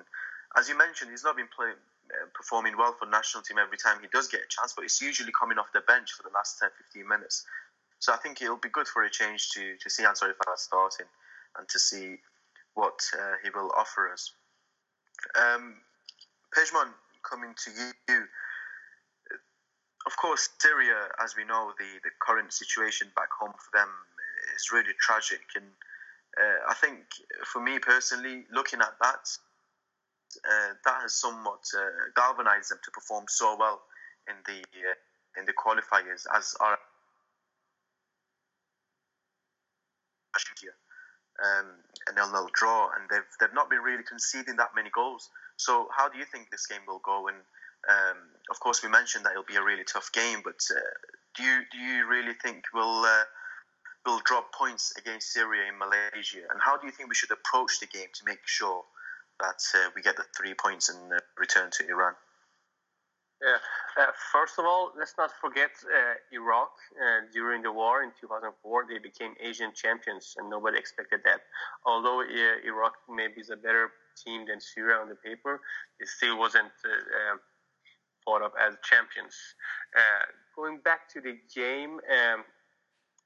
as 0.56 0.68
you 0.68 0.76
mentioned, 0.76 1.10
he's 1.10 1.24
not 1.24 1.36
been 1.36 1.50
playing. 1.54 1.76
Uh, 2.08 2.24
performing 2.32 2.72
well 2.78 2.96
for 2.98 3.04
national 3.04 3.44
team 3.44 3.58
every 3.58 3.76
time 3.76 3.98
he 4.00 4.08
does 4.08 4.28
get 4.28 4.40
a 4.40 4.48
chance, 4.48 4.72
but 4.72 4.82
it's 4.82 5.02
usually 5.02 5.30
coming 5.38 5.58
off 5.58 5.68
the 5.74 5.84
bench 5.84 6.08
for 6.16 6.22
the 6.22 6.32
last 6.32 6.58
10 6.58 6.70
15 6.94 7.06
minutes. 7.06 7.44
So 7.98 8.14
I 8.14 8.16
think 8.16 8.40
it'll 8.40 8.56
be 8.56 8.70
good 8.70 8.88
for 8.88 9.02
a 9.02 9.10
change 9.10 9.50
to, 9.50 9.76
to 9.76 9.90
see 9.90 10.04
Ansari 10.04 10.32
Fard 10.32 10.56
starting 10.56 11.06
and 11.58 11.68
to 11.68 11.78
see 11.78 12.16
what 12.74 12.98
uh, 13.12 13.34
he 13.42 13.50
will 13.50 13.70
offer 13.76 14.10
us. 14.10 14.32
Um, 15.34 15.82
Pejman, 16.56 16.94
coming 17.28 17.54
to 17.64 17.70
you. 18.08 18.22
Of 20.06 20.16
course, 20.16 20.48
Syria, 20.58 21.08
as 21.22 21.36
we 21.36 21.44
know, 21.44 21.72
the, 21.76 22.00
the 22.04 22.10
current 22.22 22.52
situation 22.52 23.08
back 23.16 23.28
home 23.38 23.52
for 23.52 23.76
them 23.76 23.88
is 24.56 24.72
really 24.72 24.94
tragic. 25.00 25.42
And 25.56 25.66
uh, 26.40 26.70
I 26.70 26.74
think 26.74 26.98
for 27.44 27.60
me 27.62 27.78
personally, 27.78 28.44
looking 28.52 28.80
at 28.80 28.94
that, 29.00 29.24
uh, 30.44 30.72
that 30.84 31.02
has 31.02 31.14
somewhat 31.14 31.64
uh, 31.76 32.10
galvanized 32.14 32.70
them 32.70 32.78
to 32.84 32.90
perform 32.90 33.24
so 33.28 33.56
well 33.58 33.82
in 34.28 34.36
the 34.46 34.60
uh, 34.60 34.94
in 35.38 35.46
the 35.46 35.52
qualifiers 35.52 36.26
as 36.34 36.54
our 36.60 36.78
um, 41.38 41.66
a 42.08 42.14
nil-nil 42.14 42.48
draw, 42.52 42.90
and 42.96 43.08
they've 43.10 43.30
they've 43.40 43.54
not 43.54 43.70
been 43.70 43.80
really 43.80 44.02
conceding 44.02 44.56
that 44.56 44.70
many 44.74 44.90
goals. 44.90 45.30
So 45.56 45.88
how 45.96 46.08
do 46.08 46.18
you 46.18 46.24
think 46.24 46.50
this 46.50 46.66
game 46.66 46.82
will 46.86 47.00
go? 47.04 47.28
And 47.28 47.36
um, 47.88 48.18
of 48.50 48.60
course, 48.60 48.82
we 48.82 48.88
mentioned 48.88 49.24
that 49.24 49.32
it'll 49.32 49.44
be 49.44 49.56
a 49.56 49.62
really 49.62 49.84
tough 49.84 50.10
game, 50.12 50.40
but 50.44 50.60
uh, 50.70 50.80
do 51.36 51.42
you 51.42 51.62
do 51.70 51.78
you 51.78 52.08
really 52.08 52.34
think 52.42 52.64
we'll 52.74 53.04
we'll 54.08 54.20
drop 54.24 54.52
points 54.52 54.92
against 54.96 55.32
Syria 55.32 55.68
in 55.68 55.76
Malaysia? 55.78 56.48
And 56.50 56.60
how 56.64 56.78
do 56.78 56.86
you 56.86 56.92
think 56.92 57.08
we 57.08 57.14
should 57.14 57.30
approach 57.30 57.78
the 57.80 57.86
game 57.86 58.08
to 58.14 58.22
make 58.24 58.40
sure 58.46 58.82
that 59.40 59.60
uh, 59.74 59.90
we 59.94 60.00
get 60.00 60.16
the 60.16 60.24
three 60.36 60.54
points 60.54 60.88
and 60.88 61.12
uh, 61.12 61.20
return 61.36 61.68
to 61.76 61.86
Iran? 61.86 62.14
Yeah. 63.42 63.60
Uh, 64.00 64.10
first 64.32 64.58
of 64.58 64.64
all, 64.64 64.92
let's 64.98 65.14
not 65.18 65.30
forget 65.40 65.70
uh, 65.84 66.14
Iraq. 66.32 66.72
Uh, 66.96 67.28
during 67.32 67.62
the 67.62 67.70
war 67.70 68.02
in 68.02 68.10
2004, 68.18 68.86
they 68.88 68.98
became 68.98 69.34
Asian 69.40 69.72
champions, 69.74 70.34
and 70.38 70.48
nobody 70.48 70.78
expected 70.78 71.20
that. 71.24 71.40
Although 71.84 72.22
uh, 72.22 72.66
Iraq 72.66 72.94
maybe 73.08 73.40
is 73.40 73.50
a 73.50 73.56
better 73.56 73.90
team 74.24 74.46
than 74.48 74.58
Syria 74.58 74.96
on 74.96 75.08
the 75.08 75.16
paper, 75.16 75.60
it 76.00 76.08
still 76.08 76.38
wasn't 76.38 76.72
thought 78.24 78.42
of 78.42 78.52
as 78.58 78.74
champions. 78.82 79.36
Going 80.56 80.78
back 80.78 81.08
to 81.14 81.20
the 81.20 81.38
game, 81.54 82.00
um, 82.10 82.42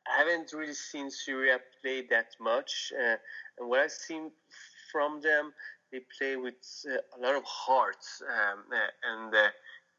I 0.08 0.18
haven't 0.18 0.52
really 0.52 0.74
seen 0.74 1.10
Syria 1.10 1.58
play 1.80 2.06
that 2.10 2.34
much, 2.40 2.92
and 2.98 3.18
what 3.68 3.80
I've 3.80 3.92
seen 3.92 4.30
from 4.90 5.20
them, 5.20 5.52
they 5.90 6.00
play 6.18 6.36
with 6.36 6.54
a 6.86 7.20
lot 7.20 7.34
of 7.34 7.44
heart, 7.44 8.04
um, 8.28 8.64
and 9.04 9.34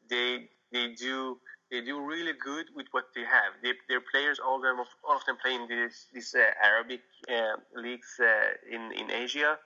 they 0.08 0.48
they 0.72 0.94
do 0.94 1.38
they 1.70 1.80
do 1.80 2.00
really 2.00 2.32
good 2.32 2.66
with 2.76 2.86
what 2.92 3.06
they 3.14 3.22
have. 3.22 3.52
They, 3.62 3.72
their 3.88 4.02
players, 4.12 4.38
all 4.38 4.56
of 4.56 4.62
them, 4.62 4.76
all 5.08 5.16
of 5.16 5.24
them 5.24 5.36
play 5.42 5.54
in 5.54 5.66
these 5.68 6.06
these 6.12 6.34
uh, 6.34 6.50
Arabic 6.62 7.00
uh, 7.28 7.56
leagues 7.74 8.20
uh, 8.20 8.74
in 8.74 8.92
in 8.92 9.10
Asia, 9.10 9.58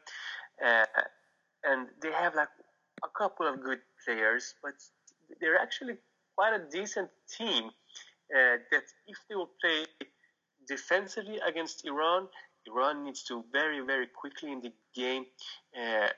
uh, 0.65 0.85
and 1.65 1.89
they 2.01 2.13
have 2.13 2.35
like 2.35 2.49
a 3.05 3.09
couple 3.09 3.47
of 3.47 3.63
good 3.63 3.81
players, 4.05 4.55
but 4.63 4.75
they're 5.41 5.59
actually 5.59 5.97
quite 6.37 6.55
a 6.55 6.63
decent 6.71 7.11
team. 7.29 7.71
Uh, 8.29 8.61
that 8.71 8.85
if 9.07 9.17
they 9.29 9.35
will 9.35 9.51
play 9.59 9.87
defensively 10.69 11.39
against 11.47 11.87
Iran, 11.87 12.29
Iran 12.67 13.05
needs 13.05 13.25
to 13.25 13.45
very 13.53 13.81
very 13.81 14.07
quickly 14.07 14.53
in 14.53 14.61
the 14.61 14.73
game 14.95 15.25
uh, 15.77 16.09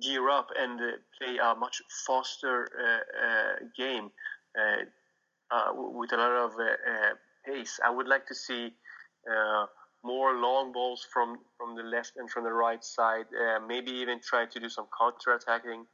gear 0.00 0.28
up 0.28 0.48
and 0.58 0.80
uh, 0.80 0.84
play 1.18 1.38
a 1.38 1.54
much 1.54 1.80
faster 2.06 2.68
uh, 2.74 3.26
uh, 3.26 3.52
game 3.76 4.10
with 5.98 6.12
a 6.12 6.16
lot 6.16 6.32
of 6.32 6.52
pace. 7.44 7.78
I 7.84 7.90
would 7.90 8.08
like 8.08 8.26
to 8.26 8.34
see 8.34 8.72
more 10.04 10.34
long 10.34 10.72
balls 10.72 11.06
from, 11.12 11.38
from 11.56 11.76
the 11.76 11.82
left 11.82 12.12
and 12.16 12.30
from 12.30 12.44
the 12.44 12.52
right 12.52 12.82
side. 12.82 13.26
maybe 13.66 13.90
even 13.92 14.20
try 14.20 14.46
to 14.46 14.60
do 14.60 14.68
some 14.68 14.86
counter 14.98 15.34
attacking. 15.34 15.86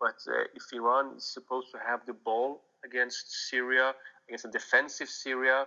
But 0.00 0.16
if 0.54 0.64
Iran 0.72 1.14
is 1.16 1.32
supposed 1.32 1.68
to 1.72 1.78
have 1.86 2.00
the 2.06 2.14
ball 2.14 2.62
against 2.84 3.48
Syria, 3.48 3.94
against 4.28 4.44
a 4.44 4.50
defensive 4.50 5.08
Syria, 5.08 5.66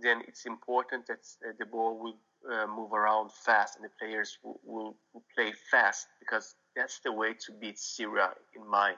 then 0.00 0.22
it's 0.26 0.46
important 0.46 1.06
that 1.06 1.24
uh, 1.46 1.52
the 1.58 1.66
ball 1.66 1.98
will 1.98 2.18
uh, 2.52 2.66
move 2.66 2.92
around 2.92 3.30
fast 3.32 3.76
and 3.76 3.84
the 3.84 3.90
players 3.98 4.38
will, 4.42 4.60
will, 4.64 4.96
play 5.34 5.52
fast 5.70 6.06
because 6.20 6.54
that's 6.76 7.00
the 7.00 7.12
way 7.12 7.32
to 7.32 7.52
beat 7.60 7.78
Syria 7.78 8.30
in 8.54 8.68
my 8.68 8.94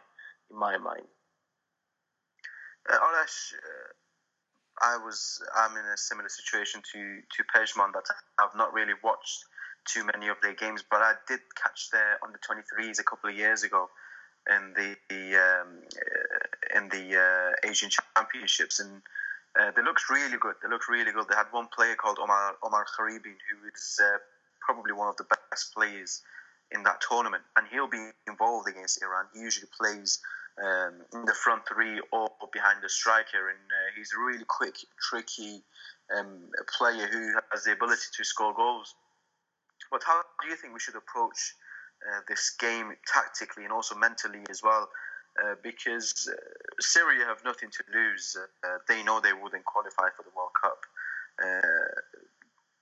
in 0.51 0.59
my 0.59 0.77
mind. 0.79 1.07
Uh, 2.91 2.95
uh, 2.95 3.27
I 4.83 4.97
was 4.99 5.43
I'm 5.57 5.77
in 5.77 5.85
a 5.85 5.97
similar 5.97 6.29
situation 6.29 6.83
to 6.93 7.21
to 7.21 7.45
Pejman 7.55 7.93
that 7.93 8.05
I've 8.39 8.57
not 8.57 8.73
really 8.73 8.95
watched 9.03 9.45
too 9.87 10.05
many 10.05 10.29
of 10.29 10.37
their 10.43 10.55
games, 10.55 10.85
but 10.89 11.01
I 11.01 11.15
did 11.29 11.41
catch 11.55 11.91
their 11.91 12.19
under 12.25 12.39
23s 12.39 12.99
a 12.99 13.05
couple 13.05 13.31
of 13.31 13.37
years 13.37 13.63
ago 13.63 13.89
in 14.51 14.73
the, 14.75 14.97
the 15.09 15.37
um, 15.37 15.79
uh, 15.97 16.79
in 16.79 16.89
the 16.89 17.19
uh, 17.19 17.69
Asian 17.69 17.91
Championships, 17.91 18.81
and 18.81 19.03
uh, 19.61 19.71
they 19.75 19.83
looked 19.83 20.09
really 20.11 20.37
good. 20.39 20.55
They 20.63 20.69
looked 20.69 20.89
really 20.89 21.13
good. 21.13 21.27
They 21.29 21.37
had 21.37 21.47
one 21.51 21.69
player 21.75 21.95
called 21.95 22.19
Omar 22.21 22.57
Omar 22.63 22.87
Kharbin, 22.87 23.37
who 23.49 23.69
is 23.75 24.01
uh, 24.03 24.19
probably 24.61 24.93
one 24.93 25.09
of 25.09 25.17
the 25.17 25.25
best 25.25 25.75
players 25.75 26.23
in 26.73 26.83
that 26.83 27.01
tournament, 27.09 27.43
and 27.57 27.67
he'll 27.71 27.89
be 27.89 28.11
involved 28.27 28.69
against 28.69 29.01
Iran. 29.03 29.27
He 29.33 29.41
usually 29.41 29.69
plays 29.79 30.19
um, 30.59 30.95
in 31.15 31.25
the 31.25 31.35
front 31.35 31.63
three 31.69 32.01
or 32.13 32.29
behind 32.53 32.83
the 32.83 32.89
striker, 32.89 33.51
and 33.51 33.59
uh, 33.59 33.89
he's 33.97 34.13
a 34.13 34.19
really 34.19 34.45
quick, 34.49 34.77
tricky 34.99 35.63
um, 36.17 36.51
player 36.77 37.07
who 37.07 37.35
has 37.53 37.65
the 37.65 37.73
ability 37.73 38.09
to 38.17 38.25
score 38.25 38.55
goals. 38.55 38.95
But 39.91 40.03
how 40.05 40.23
do 40.43 40.49
you 40.49 40.57
think 40.57 40.75
we 40.75 40.81
should 40.81 40.97
approach 40.97 41.55
uh, 42.03 42.21
this 42.29 42.51
game 42.59 42.93
tactically 43.07 43.65
and 43.65 43.73
also 43.73 43.95
mentally 43.95 44.45
as 44.51 44.63
well? 44.63 44.89
Uh, 45.37 45.55
because 45.63 46.31
uh, 46.33 46.37
Syria 46.81 47.27
have 47.27 47.45
nothing 47.45 47.69
to 47.69 47.85
lose. 47.93 48.37
Uh, 48.65 48.79
they 48.89 49.03
know 49.03 49.21
they 49.21 49.35
wouldn't 49.35 49.65
qualify 49.67 50.09
for 50.17 50.23
the 50.23 50.33
World 50.35 50.53
Cup. 50.63 50.81
Uh, 51.43 52.17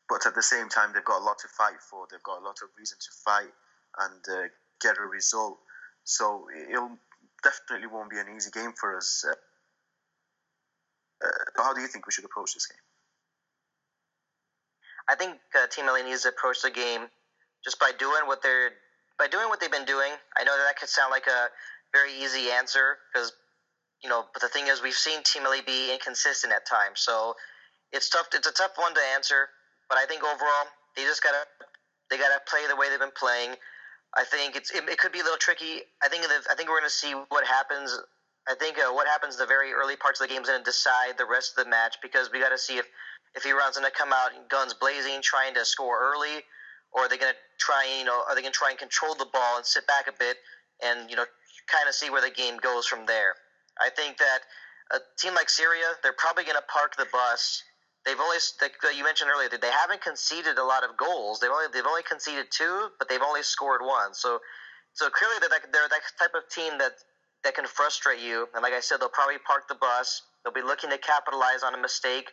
but 0.08 0.24
at 0.26 0.36
the 0.36 0.42
same 0.42 0.68
time, 0.68 0.90
they've 0.94 1.04
got 1.04 1.20
a 1.20 1.24
lot 1.24 1.38
to 1.40 1.48
fight 1.48 1.80
for. 1.80 2.06
They've 2.08 2.22
got 2.22 2.38
a 2.40 2.44
lot 2.44 2.58
of 2.62 2.68
reason 2.78 2.98
to 3.00 3.10
fight 3.24 3.50
and 3.98 4.22
uh, 4.30 4.48
get 4.80 4.98
a 4.98 5.06
result. 5.06 5.58
So 6.04 6.46
it'll 6.70 6.96
definitely 7.42 7.88
won't 7.88 8.10
be 8.10 8.18
an 8.18 8.26
easy 8.36 8.50
game 8.52 8.72
for 8.78 8.96
us. 8.96 9.24
how 11.56 11.74
do 11.74 11.80
you 11.80 11.88
think 11.88 12.06
we 12.06 12.12
should 12.12 12.24
approach 12.24 12.54
this 12.54 12.66
game? 12.66 12.78
I 15.08 15.16
think 15.16 15.40
Team 15.70 15.86
Melli 15.86 16.04
needs 16.04 16.22
to 16.22 16.28
approach 16.28 16.62
the 16.62 16.70
game 16.70 17.08
just 17.64 17.80
by 17.80 17.90
doing 17.98 18.26
what 18.26 18.42
they're 18.42 18.70
by 19.18 19.28
doing 19.28 19.48
what 19.48 19.60
they've 19.60 19.70
been 19.70 19.84
doing. 19.84 20.10
I 20.36 20.44
know 20.44 20.56
that, 20.56 20.64
that 20.66 20.76
could 20.78 20.88
sound 20.88 21.10
like 21.10 21.26
a 21.26 21.48
very 21.94 22.12
easy 22.18 22.50
answer 22.50 22.98
because 23.08 23.32
you 24.02 24.10
know, 24.10 24.26
but 24.34 24.42
the 24.42 24.48
thing 24.48 24.66
is, 24.68 24.82
we've 24.82 24.92
seen 24.92 25.22
Team 25.24 25.44
Melli 25.44 25.64
be 25.64 25.90
inconsistent 25.90 26.52
at 26.52 26.66
times, 26.66 27.00
so 27.00 27.34
it's 27.90 28.10
tough. 28.10 28.28
It's 28.34 28.46
a 28.46 28.52
tough 28.52 28.72
one 28.76 28.92
to 28.92 29.00
answer. 29.14 29.48
But 29.88 29.96
I 29.96 30.04
think 30.04 30.22
overall, 30.22 30.68
they 30.94 31.04
just 31.04 31.22
gotta 31.22 31.46
they 32.10 32.18
gotta 32.18 32.40
play 32.46 32.66
the 32.68 32.76
way 32.76 32.90
they've 32.90 33.00
been 33.00 33.16
playing. 33.16 33.56
I 34.12 34.24
think 34.24 34.56
it's 34.56 34.70
it, 34.72 34.84
it 34.90 34.98
could 34.98 35.12
be 35.12 35.20
a 35.20 35.22
little 35.22 35.38
tricky. 35.38 35.80
I 36.02 36.08
think 36.08 36.24
the, 36.24 36.36
I 36.50 36.54
think 36.54 36.68
we're 36.68 36.80
gonna 36.80 36.90
see 36.90 37.14
what 37.30 37.46
happens. 37.46 37.96
I 38.46 38.54
think 38.54 38.76
uh, 38.76 38.92
what 38.92 39.06
happens 39.06 39.36
in 39.36 39.40
the 39.40 39.46
very 39.46 39.72
early 39.72 39.96
parts 39.96 40.20
of 40.20 40.28
the 40.28 40.34
game 40.34 40.42
is 40.42 40.48
gonna 40.48 40.62
decide 40.62 41.16
the 41.16 41.24
rest 41.24 41.56
of 41.56 41.64
the 41.64 41.70
match 41.70 41.96
because 42.02 42.30
we 42.30 42.40
got 42.40 42.50
to 42.50 42.58
see 42.58 42.76
if 42.76 42.84
if 43.34 43.46
Iran's 43.46 43.76
to 43.76 43.90
come 43.96 44.12
out 44.12 44.30
guns 44.50 44.74
blazing, 44.74 45.22
trying 45.22 45.54
to 45.54 45.64
score 45.64 45.98
early, 45.98 46.44
or 46.92 47.02
are 47.02 47.08
they 47.08 47.16
to 47.16 47.32
try, 47.58 47.88
you 47.98 48.04
know, 48.04 48.22
are 48.28 48.34
they 48.34 48.42
to 48.42 48.50
try 48.50 48.70
and 48.70 48.78
control 48.78 49.14
the 49.14 49.26
ball 49.32 49.56
and 49.56 49.64
sit 49.64 49.86
back 49.86 50.06
a 50.08 50.12
bit 50.12 50.36
and 50.82 51.10
you 51.10 51.16
know 51.16 51.24
kind 51.66 51.88
of 51.88 51.94
see 51.94 52.10
where 52.10 52.22
the 52.22 52.30
game 52.30 52.56
goes 52.58 52.86
from 52.86 53.06
there? 53.06 53.34
I 53.80 53.90
think 53.90 54.18
that 54.18 54.40
a 54.92 54.98
team 55.18 55.34
like 55.34 55.48
Syria, 55.48 55.86
they're 56.02 56.16
probably 56.16 56.44
going 56.44 56.56
to 56.56 56.68
park 56.72 56.96
the 56.96 57.06
bus. 57.10 57.62
They've 58.04 58.20
only, 58.20 58.36
you 58.96 59.04
mentioned 59.04 59.30
earlier, 59.32 59.48
they 59.48 59.72
haven't 59.72 60.02
conceded 60.02 60.58
a 60.58 60.64
lot 60.64 60.84
of 60.84 60.96
goals. 60.96 61.40
They've 61.40 61.50
only 61.50 61.66
they've 61.72 61.86
only 61.86 62.02
conceded 62.02 62.46
two, 62.50 62.90
but 62.98 63.08
they've 63.08 63.22
only 63.22 63.42
scored 63.42 63.80
one. 63.80 64.12
So, 64.12 64.40
so 64.92 65.08
clearly 65.08 65.36
they're 65.40 65.48
that, 65.48 65.72
they're 65.72 65.88
that 65.88 66.04
type 66.18 66.36
of 66.36 66.44
team 66.52 66.76
that 66.78 66.92
that 67.44 67.54
can 67.54 67.66
frustrate 67.66 68.20
you. 68.20 68.48
And 68.54 68.62
like 68.62 68.72
I 68.72 68.80
said, 68.80 69.00
they'll 69.00 69.08
probably 69.08 69.38
park 69.46 69.68
the 69.68 69.74
bus. 69.74 70.22
They'll 70.42 70.52
be 70.52 70.62
looking 70.62 70.90
to 70.90 70.98
capitalize 70.98 71.62
on 71.64 71.74
a 71.74 71.80
mistake 71.80 72.28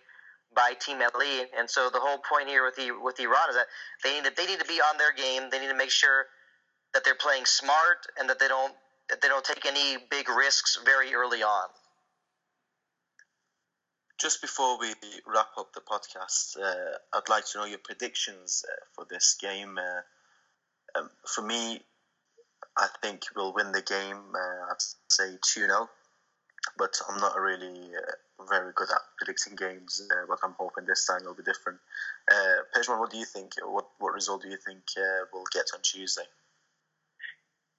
by 0.53 0.73
Team 0.79 0.99
Melli. 0.99 1.45
And 1.57 1.69
so 1.69 1.89
the 1.89 1.99
whole 1.99 2.19
point 2.19 2.47
here 2.47 2.65
with 2.65 2.75
the 2.75 2.91
with 2.91 3.19
Iran 3.19 3.49
is 3.49 3.55
that 3.55 3.67
they 4.03 4.15
need 4.15 4.25
to, 4.25 4.31
they 4.35 4.47
need 4.47 4.59
to 4.59 4.67
be 4.67 4.81
on 4.81 4.97
their 4.97 5.13
game. 5.13 5.49
They 5.49 5.59
need 5.59 5.71
to 5.71 5.77
make 5.77 5.91
sure 5.91 6.25
that 6.93 7.03
they're 7.05 7.15
playing 7.15 7.45
smart 7.45 8.07
and 8.19 8.29
that 8.29 8.39
they 8.39 8.47
don't 8.47 8.73
that 9.11 9.21
they 9.21 9.27
don't 9.27 9.43
take 9.43 9.65
any 9.65 9.97
big 10.09 10.29
risks 10.29 10.79
very 10.85 11.13
early 11.13 11.43
on. 11.43 11.67
Just 14.19 14.41
before 14.41 14.79
we 14.79 14.93
wrap 15.27 15.49
up 15.57 15.73
the 15.73 15.81
podcast, 15.81 16.57
uh, 16.57 16.97
I'd 17.13 17.29
like 17.29 17.45
to 17.47 17.59
know 17.59 17.65
your 17.65 17.79
predictions 17.79 18.63
uh, 18.67 18.85
for 18.95 19.05
this 19.09 19.35
game. 19.39 19.77
Uh, 19.77 20.99
um, 20.99 21.09
for 21.27 21.41
me, 21.41 21.81
I 22.77 22.87
think 23.01 23.23
we'll 23.35 23.53
win 23.53 23.73
the 23.73 23.81
game. 23.81 24.21
Uh, 24.33 24.71
I'd 24.71 24.81
say 25.09 25.37
2 25.53 25.61
0, 25.67 25.89
but 26.77 26.97
I'm 27.09 27.19
not 27.19 27.35
really 27.35 27.89
uh, 27.93 28.45
very 28.47 28.71
good 28.75 28.91
at 28.91 29.01
predicting 29.17 29.55
games, 29.55 30.01
uh, 30.09 30.25
but 30.29 30.39
I'm 30.43 30.55
hoping 30.57 30.85
this 30.85 31.05
time 31.05 31.21
it'll 31.21 31.33
be 31.33 31.43
different. 31.43 31.79
Uh, 32.31 32.63
Pejman, 32.73 32.99
what 32.99 33.11
do 33.11 33.17
you 33.17 33.25
think? 33.25 33.53
What 33.65 33.87
what 33.99 34.13
result 34.13 34.43
do 34.43 34.49
you 34.49 34.57
think 34.65 34.83
we'll 35.33 35.43
get 35.51 35.65
on 35.73 35.81
Tuesday? 35.81 36.27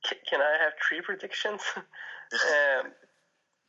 Can 0.02 0.40
I 0.40 0.62
have 0.62 0.72
three 0.86 1.00
predictions? 1.00 1.60
um, 1.76 2.92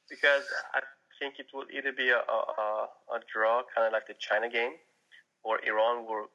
because 0.09 0.43
I 0.73 0.81
think 1.19 1.35
it 1.39 1.47
will 1.53 1.65
either 1.71 1.91
be 1.91 2.09
a, 2.09 2.17
a, 2.17 2.87
a 3.15 3.19
draw, 3.31 3.61
kind 3.75 3.87
of 3.87 3.93
like 3.93 4.07
the 4.07 4.15
China 4.19 4.49
game, 4.49 4.73
or 5.43 5.59
Iran 5.65 6.05
will 6.05 6.27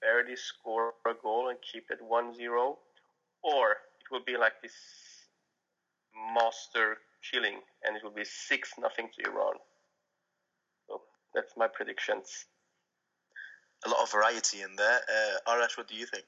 barely 0.00 0.36
score 0.36 0.94
a 1.06 1.14
goal 1.22 1.48
and 1.48 1.58
keep 1.60 1.84
it 1.90 1.98
1 2.00 2.34
0, 2.34 2.78
or 3.42 3.70
it 3.72 4.06
will 4.10 4.24
be 4.26 4.36
like 4.36 4.60
this 4.62 4.74
monster 6.34 6.98
killing 7.30 7.60
and 7.84 7.96
it 7.96 8.04
will 8.04 8.10
be 8.10 8.24
6 8.24 8.72
nothing 8.78 9.08
to 9.16 9.30
Iran. 9.30 9.54
So 10.86 11.00
that's 11.34 11.52
my 11.56 11.68
predictions. 11.68 12.46
A 13.86 13.88
lot 13.88 14.02
of 14.02 14.10
variety 14.10 14.62
in 14.62 14.76
there. 14.76 15.00
Uh, 15.08 15.50
Arash, 15.50 15.76
what 15.76 15.88
do 15.88 15.94
you 15.94 16.06
think? 16.06 16.24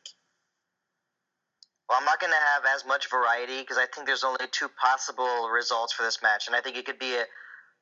Well, 1.88 1.98
I'm 1.98 2.04
not 2.04 2.20
going 2.20 2.32
to 2.32 2.46
have 2.54 2.64
as 2.74 2.84
much 2.84 3.08
variety 3.10 3.60
because 3.60 3.78
I 3.78 3.86
think 3.86 4.06
there's 4.06 4.24
only 4.24 4.46
two 4.50 4.68
possible 4.68 5.48
results 5.48 5.92
for 5.92 6.02
this 6.02 6.20
match, 6.22 6.46
and 6.46 6.56
I 6.56 6.60
think 6.60 6.76
it 6.76 6.84
could 6.84 6.98
be 6.98 7.14
a, 7.14 7.24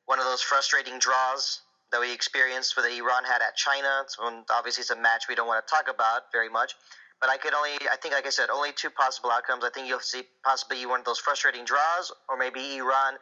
one 0.05 0.19
of 0.19 0.25
those 0.25 0.41
frustrating 0.41 0.99
draws 0.99 1.61
that 1.91 1.99
we 1.99 2.13
experienced 2.13 2.75
with 2.77 2.85
Iran 2.85 3.23
had 3.23 3.41
at 3.41 3.55
China. 3.55 4.01
It's 4.03 4.17
obviously, 4.49 4.81
it's 4.81 4.91
a 4.91 4.95
match 4.95 5.25
we 5.27 5.35
don't 5.35 5.47
want 5.47 5.65
to 5.65 5.69
talk 5.69 5.87
about 5.89 6.31
very 6.31 6.49
much. 6.49 6.75
But 7.21 7.29
I 7.29 7.37
could 7.37 7.53
only, 7.53 7.71
I 7.91 7.95
think, 7.95 8.13
like 8.13 8.27
I 8.27 8.29
said, 8.29 8.49
only 8.49 8.71
two 8.73 8.89
possible 8.89 9.31
outcomes. 9.31 9.63
I 9.63 9.69
think 9.69 9.87
you'll 9.87 10.01
see 10.01 10.23
possibly 10.43 10.85
one 10.85 10.99
of 10.99 11.05
those 11.05 11.17
frustrating 11.17 11.65
draws, 11.65 12.11
or 12.29 12.37
maybe 12.37 12.77
Iran 12.77 13.15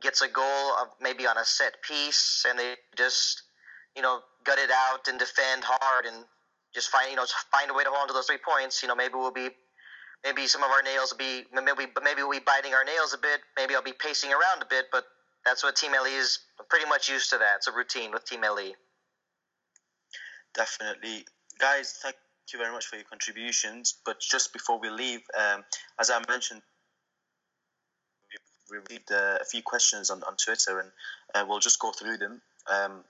gets 0.00 0.22
a 0.22 0.28
goal 0.28 0.76
of 0.80 0.88
maybe 1.00 1.26
on 1.26 1.36
a 1.38 1.44
set 1.44 1.82
piece 1.82 2.44
and 2.48 2.58
they 2.58 2.74
just 2.96 3.42
you 3.96 4.02
know 4.02 4.20
gut 4.44 4.58
it 4.58 4.70
out 4.70 5.06
and 5.08 5.18
defend 5.18 5.62
hard 5.64 6.06
and 6.06 6.24
just 6.74 6.88
find 6.88 7.10
you 7.10 7.16
know 7.16 7.24
find 7.50 7.70
a 7.70 7.74
way 7.74 7.84
to 7.84 7.90
hold 7.90 8.02
on 8.02 8.08
to 8.08 8.14
those 8.14 8.26
three 8.26 8.38
points. 8.38 8.82
You 8.82 8.88
know 8.88 8.94
maybe 8.94 9.14
we'll 9.14 9.30
be 9.30 9.50
maybe 10.24 10.46
some 10.46 10.62
of 10.62 10.70
our 10.70 10.82
nails 10.82 11.12
will 11.12 11.18
be 11.18 11.44
maybe 11.52 11.90
maybe 12.02 12.22
we'll 12.22 12.38
be 12.38 12.44
biting 12.44 12.74
our 12.74 12.84
nails 12.84 13.14
a 13.14 13.18
bit. 13.18 13.40
Maybe 13.56 13.74
I'll 13.74 13.82
be 13.82 13.92
pacing 13.92 14.30
around 14.30 14.62
a 14.62 14.66
bit, 14.68 14.86
but 14.90 15.04
that's 15.44 15.62
what 15.62 15.76
Team 15.76 15.92
Melli 15.92 16.18
is 16.18 16.38
pretty 16.68 16.88
much 16.88 17.08
used 17.08 17.30
to. 17.30 17.38
That 17.38 17.56
it's 17.56 17.68
a 17.68 17.72
routine 17.72 18.12
with 18.12 18.24
Team 18.24 18.42
Melli. 18.42 18.72
Definitely, 20.54 21.26
guys. 21.58 21.98
Thank 22.02 22.16
you 22.52 22.58
very 22.58 22.72
much 22.72 22.86
for 22.86 22.96
your 22.96 23.04
contributions. 23.04 23.94
But 24.04 24.20
just 24.20 24.52
before 24.52 24.78
we 24.78 24.88
leave, 24.90 25.20
um, 25.38 25.64
as 25.98 26.10
I 26.10 26.22
mentioned 26.28 26.62
we 28.70 28.78
received 28.78 29.12
uh, 29.12 29.38
a 29.40 29.44
few 29.44 29.62
questions 29.62 30.10
on, 30.10 30.22
on 30.24 30.36
Twitter, 30.36 30.80
and 30.80 30.90
uh, 31.34 31.44
we'll 31.46 31.60
just 31.60 31.78
go 31.78 31.92
through 31.92 32.16
them. 32.16 32.40
Um, 32.72 33.04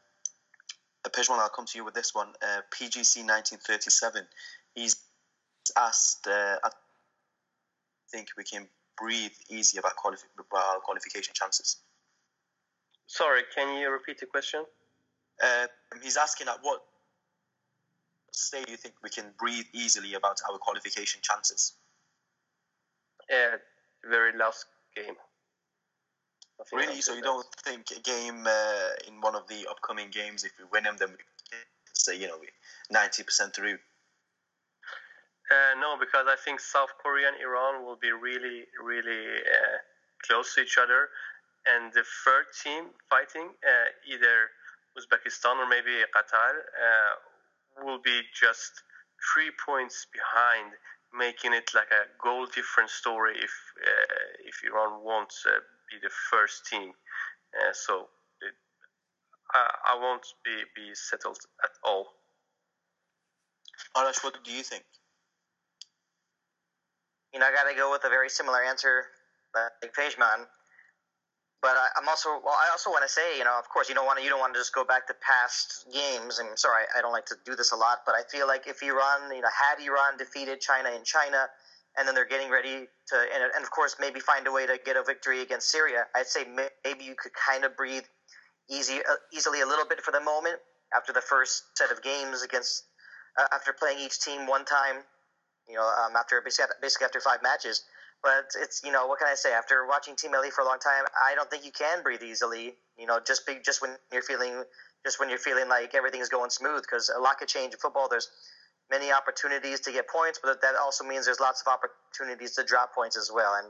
Pejman, 1.10 1.38
I'll 1.38 1.48
come 1.48 1.66
to 1.66 1.78
you 1.78 1.84
with 1.84 1.94
this 1.94 2.14
one. 2.14 2.28
Uh, 2.42 2.62
PGC 2.72 3.22
1937. 3.22 4.26
He's 4.74 4.96
asked, 5.78 6.26
uh, 6.26 6.56
I 6.64 6.70
think 8.14 8.28
we 8.36 8.44
can 8.44 8.68
breathe 8.96 9.32
easy 9.50 9.78
about, 9.78 9.96
quali- 9.96 10.16
about 10.38 10.64
our 10.74 10.80
qualification 10.80 11.34
chances. 11.34 11.78
Sorry, 13.06 13.42
can 13.54 13.76
you 13.76 13.90
repeat 13.90 14.18
the 14.20 14.26
question? 14.26 14.64
Uh, 15.42 15.66
he's 16.02 16.16
asking 16.16 16.48
at 16.48 16.58
what 16.62 16.80
stage 18.32 18.66
do 18.66 18.72
you 18.72 18.76
think 18.76 18.94
we 19.02 19.10
can 19.10 19.26
breathe 19.38 19.66
easily 19.72 20.14
about 20.14 20.40
our 20.48 20.58
qualification 20.58 21.20
chances? 21.22 21.72
Yeah, 23.28 23.56
very 24.08 24.36
last 24.38 24.66
game. 24.94 25.16
Really? 26.72 27.00
So 27.00 27.14
you 27.14 27.22
don't 27.22 27.46
think 27.64 27.90
a 27.90 28.00
game 28.00 28.46
uh, 28.46 29.08
in 29.08 29.20
one 29.20 29.34
of 29.34 29.46
the 29.48 29.66
upcoming 29.68 30.10
games, 30.10 30.44
if 30.44 30.52
we 30.58 30.64
win 30.72 30.84
them, 30.84 30.96
then 30.98 31.10
we 31.10 31.58
say 31.92 32.16
you 32.16 32.28
know 32.28 32.38
ninety 32.90 33.22
percent 33.22 33.54
through? 33.54 33.78
Uh, 35.50 35.78
no, 35.78 35.96
because 36.00 36.26
I 36.26 36.36
think 36.36 36.58
South 36.58 36.88
Korea 37.02 37.28
and 37.28 37.36
Iran 37.36 37.84
will 37.84 37.96
be 38.00 38.10
really, 38.12 38.64
really 38.82 39.24
uh, 39.44 39.76
close 40.24 40.54
to 40.54 40.62
each 40.62 40.78
other, 40.78 41.08
and 41.66 41.92
the 41.92 42.04
third 42.24 42.46
team 42.62 42.96
fighting, 43.10 43.52
uh, 43.60 43.88
either 44.08 44.48
Uzbekistan 44.96 45.56
or 45.56 45.68
maybe 45.68 45.92
Qatar, 46.16 46.52
uh, 46.56 47.84
will 47.84 47.98
be 48.00 48.22
just 48.32 48.72
three 49.32 49.50
points 49.64 50.06
behind, 50.12 50.72
making 51.12 51.52
it 51.52 51.70
like 51.74 51.90
a 51.92 52.08
goal 52.22 52.46
different 52.46 52.90
story 52.90 53.36
if 53.36 53.54
uh, 53.86 54.48
if 54.48 54.56
Iran 54.64 55.04
won't 55.04 55.32
be 55.90 55.98
the 56.02 56.10
first 56.30 56.66
team. 56.66 56.92
Uh, 57.52 57.72
so 57.72 58.08
it, 58.40 58.54
I, 59.52 59.92
I 59.92 59.98
won't 60.00 60.26
be, 60.44 60.56
be 60.74 60.94
settled 60.94 61.38
at 61.62 61.70
all. 61.84 62.14
Arash, 63.96 64.24
what 64.24 64.42
do 64.42 64.50
you 64.52 64.62
think? 64.62 64.84
You 67.34 67.40
know, 67.40 67.46
I 67.46 67.52
got 67.52 67.68
to 67.68 67.74
go 67.74 67.90
with 67.90 68.04
a 68.04 68.08
very 68.08 68.30
similar 68.30 68.62
answer 68.62 69.10
like 69.54 69.92
Pejman. 69.92 70.46
But 71.60 71.80
I, 71.80 71.88
am 71.98 72.08
also 72.08 72.28
well. 72.44 72.54
I 72.54 72.68
also 72.70 72.90
want 72.90 73.02
to 73.02 73.08
say, 73.08 73.38
you 73.38 73.44
know, 73.44 73.58
of 73.58 73.68
course, 73.70 73.88
you 73.88 73.94
don't 73.94 74.04
want 74.04 74.18
to 74.18 74.24
you 74.24 74.30
don't 74.30 74.38
want 74.38 74.52
to 74.52 74.60
just 74.60 74.74
go 74.74 74.84
back 74.84 75.08
to 75.08 75.14
past 75.24 75.86
games. 75.90 76.38
I'm 76.38 76.56
sorry, 76.56 76.84
I 76.96 77.00
don't 77.00 77.12
like 77.12 77.24
to 77.26 77.36
do 77.46 77.56
this 77.56 77.72
a 77.72 77.76
lot, 77.76 78.04
but 78.04 78.14
I 78.14 78.20
feel 78.30 78.46
like 78.46 78.68
if 78.68 78.82
Iran, 78.82 79.34
you 79.34 79.40
know, 79.40 79.48
had 79.48 79.82
Iran 79.82 80.18
defeated 80.18 80.60
China 80.60 80.90
in 80.90 81.04
China, 81.04 81.48
and 81.96 82.06
then 82.06 82.14
they're 82.14 82.28
getting 82.28 82.50
ready 82.50 82.84
to, 83.08 83.16
and, 83.16 83.42
and 83.56 83.64
of 83.64 83.70
course, 83.70 83.96
maybe 83.98 84.20
find 84.20 84.46
a 84.46 84.52
way 84.52 84.66
to 84.66 84.78
get 84.84 84.96
a 84.96 85.02
victory 85.02 85.40
against 85.40 85.70
Syria. 85.70 86.04
I'd 86.14 86.26
say 86.26 86.44
maybe 86.84 87.04
you 87.04 87.14
could 87.16 87.32
kind 87.32 87.64
of 87.64 87.74
breathe 87.76 88.04
easy, 88.68 88.98
uh, 88.98 89.16
easily 89.32 89.62
a 89.62 89.66
little 89.66 89.86
bit 89.86 90.02
for 90.02 90.10
the 90.10 90.20
moment 90.20 90.58
after 90.94 91.14
the 91.14 91.22
first 91.22 91.64
set 91.78 91.90
of 91.90 92.02
games 92.02 92.42
against, 92.42 92.84
uh, 93.38 93.46
after 93.52 93.72
playing 93.72 94.00
each 94.00 94.20
team 94.20 94.46
one 94.46 94.66
time, 94.66 94.96
you 95.68 95.74
know, 95.74 95.86
um, 95.86 96.16
after 96.16 96.42
basically 96.42 97.04
after 97.04 97.20
five 97.20 97.42
matches. 97.42 97.84
But 98.22 98.56
it's 98.60 98.80
you 98.82 98.90
know 98.90 99.06
what 99.06 99.18
can 99.18 99.28
I 99.28 99.34
say? 99.34 99.52
After 99.52 99.86
watching 99.86 100.16
Team 100.16 100.32
Melli 100.32 100.50
for 100.50 100.62
a 100.62 100.64
long 100.64 100.78
time, 100.78 101.04
I 101.12 101.34
don't 101.34 101.50
think 101.50 101.64
you 101.64 101.72
can 101.72 102.02
breathe 102.02 102.22
easily. 102.22 102.74
You 102.96 103.06
know, 103.06 103.20
just 103.24 103.46
be, 103.46 103.58
just 103.62 103.82
when 103.82 103.96
you're 104.12 104.22
feeling 104.22 104.64
just 105.04 105.20
when 105.20 105.28
you're 105.28 105.38
feeling 105.38 105.68
like 105.68 105.94
everything's 105.94 106.30
going 106.30 106.50
smooth 106.50 106.82
because 106.82 107.12
a 107.14 107.20
lot 107.20 107.36
could 107.38 107.48
change 107.48 107.74
in 107.74 107.78
football. 107.78 108.08
There's 108.08 108.30
many 108.90 109.12
opportunities 109.12 109.80
to 109.80 109.92
get 109.92 110.08
points, 110.08 110.40
but 110.42 110.60
that 110.62 110.74
also 110.80 111.04
means 111.04 111.26
there's 111.26 111.40
lots 111.40 111.62
of 111.66 111.72
opportunities 111.72 112.52
to 112.56 112.64
drop 112.64 112.94
points 112.94 113.16
as 113.16 113.30
well. 113.32 113.52
And 113.62 113.68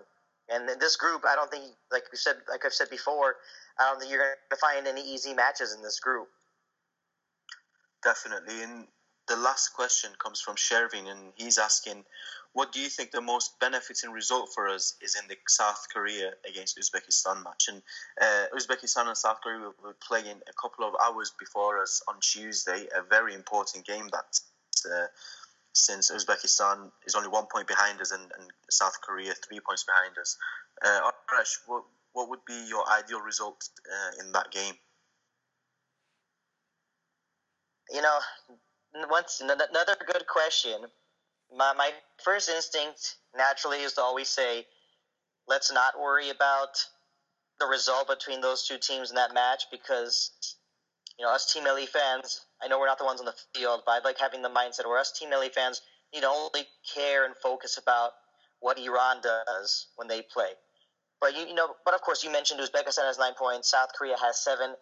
and 0.49 0.69
in 0.69 0.79
this 0.79 0.97
group, 0.97 1.25
I 1.27 1.35
don't 1.35 1.51
think, 1.51 1.65
like 1.91 2.05
we 2.13 2.19
said, 2.19 2.37
like 2.49 2.65
I've 2.65 2.75
said 2.75 2.91
before, 2.91 3.37
I 3.81 3.89
don't 3.89 3.99
think 3.99 4.11
you're 4.13 4.21
going 4.21 4.35
to 4.51 4.57
find 4.57 4.87
any 4.87 5.01
easy 5.01 5.33
matches 5.33 5.75
in 5.75 5.83
this 5.83 5.99
group. 6.01 6.29
Definitely, 8.05 8.63
and 8.63 8.87
the 9.27 9.37
last 9.37 9.69
question 9.75 10.11
comes 10.19 10.41
from 10.41 10.57
Shervin, 10.57 11.09
and 11.09 11.33
he's 11.35 11.59
asking, 11.59 12.05
"What 12.53 12.73
do 12.73 12.81
you 12.81 12.89
think 12.89 13.11
the 13.11 13.21
most 13.21 13.59
benefiting 13.59 14.11
result 14.11 14.53
for 14.55 14.69
us 14.69 14.95
is 15.01 15.17
in 15.17 15.27
the 15.29 15.37
South 15.49 15.87
Korea 15.93 16.33
against 16.49 16.79
Uzbekistan 16.79 17.43
match?" 17.43 17.69
And 17.69 17.83
uh, 18.21 18.47
Uzbekistan 18.57 19.07
and 19.07 19.17
South 19.17 19.41
Korea 19.43 19.61
will, 19.61 19.75
will 19.83 19.95
play 20.07 20.21
in 20.21 20.39
a 20.49 20.53
couple 20.61 20.87
of 20.87 20.95
hours 21.03 21.33
before 21.39 21.81
us 21.81 22.03
on 22.09 22.17
Tuesday, 22.21 22.87
a 22.95 23.03
very 23.03 23.35
important 23.35 23.87
game 23.87 24.09
that 24.13 24.41
uh, 24.93 25.07
since 25.73 26.11
Uzbekistan 26.11 26.91
is 27.07 27.15
only 27.15 27.29
one 27.29 27.47
point 27.47 27.67
behind 27.67 28.01
us 28.01 28.13
and, 28.13 28.23
and 28.39 28.51
South 28.71 29.01
Korea 29.03 29.35
three 29.35 29.61
points 29.61 29.85
behind 29.85 30.17
us. 30.19 30.39
Uh, 30.83 31.11
Arash, 31.31 31.59
what, 31.67 31.85
what 32.13 32.29
would 32.29 32.45
be 32.47 32.67
your 32.69 32.85
ideal 32.91 33.21
result 33.21 33.69
uh, 33.91 34.23
in 34.25 34.33
that 34.33 34.51
game? 34.51 34.75
You 37.91 38.03
know, 38.03 38.19
once 39.11 39.41
another 39.41 39.97
good 40.07 40.27
question. 40.27 40.81
My, 41.57 41.73
my 41.75 41.91
first 42.23 42.49
instinct 42.49 43.17
naturally 43.37 43.79
is 43.79 43.95
to 43.95 44.01
always 44.01 44.29
say, 44.29 44.67
let's 45.49 45.73
not 45.73 46.01
worry 46.01 46.31
about 46.31 46.71
the 47.61 47.67
result 47.67 48.09
between 48.09 48.41
those 48.41 48.67
two 48.67 48.79
teams 48.79 49.11
in 49.11 49.17
that 49.17 49.33
match 49.35 49.65
because 49.71 50.33
you 51.19 51.25
know 51.25 51.33
us 51.33 51.53
Team 51.53 51.65
Melli 51.65 51.87
fans 51.87 52.41
I 52.63 52.69
know 52.69 52.79
we're 52.79 52.87
not 52.87 52.99
the 52.99 53.05
ones 53.05 53.21
on 53.21 53.27
the 53.27 53.35
field, 53.55 53.83
but 53.85 53.93
I 53.93 53.99
like 54.05 54.19
having 54.19 54.43
the 54.43 54.49
mindset 54.49 54.87
where 54.87 54.99
us 54.99 55.13
Team 55.13 55.31
Melli 55.31 55.53
fans 55.53 55.83
need 56.15 56.25
only 56.25 56.63
care 56.95 57.27
and 57.27 57.35
focus 57.37 57.77
about 57.79 58.13
what 58.61 58.79
Iran 58.79 59.19
does 59.23 59.89
when 59.97 60.09
they 60.09 60.23
play. 60.23 60.49
But 61.21 61.37
you, 61.37 61.47
you 61.47 61.55
know, 61.55 61.75
but 61.85 61.95
of 61.95 62.01
course, 62.01 62.25
you 62.25 62.33
mentioned 62.33 62.61
Uzbekistan 62.61 63.05
has 63.07 63.19
nine 63.19 63.35
points, 63.35 63.71
South 63.71 63.91
Korea 63.97 64.17
has 64.23 64.39
seven. 64.43 64.75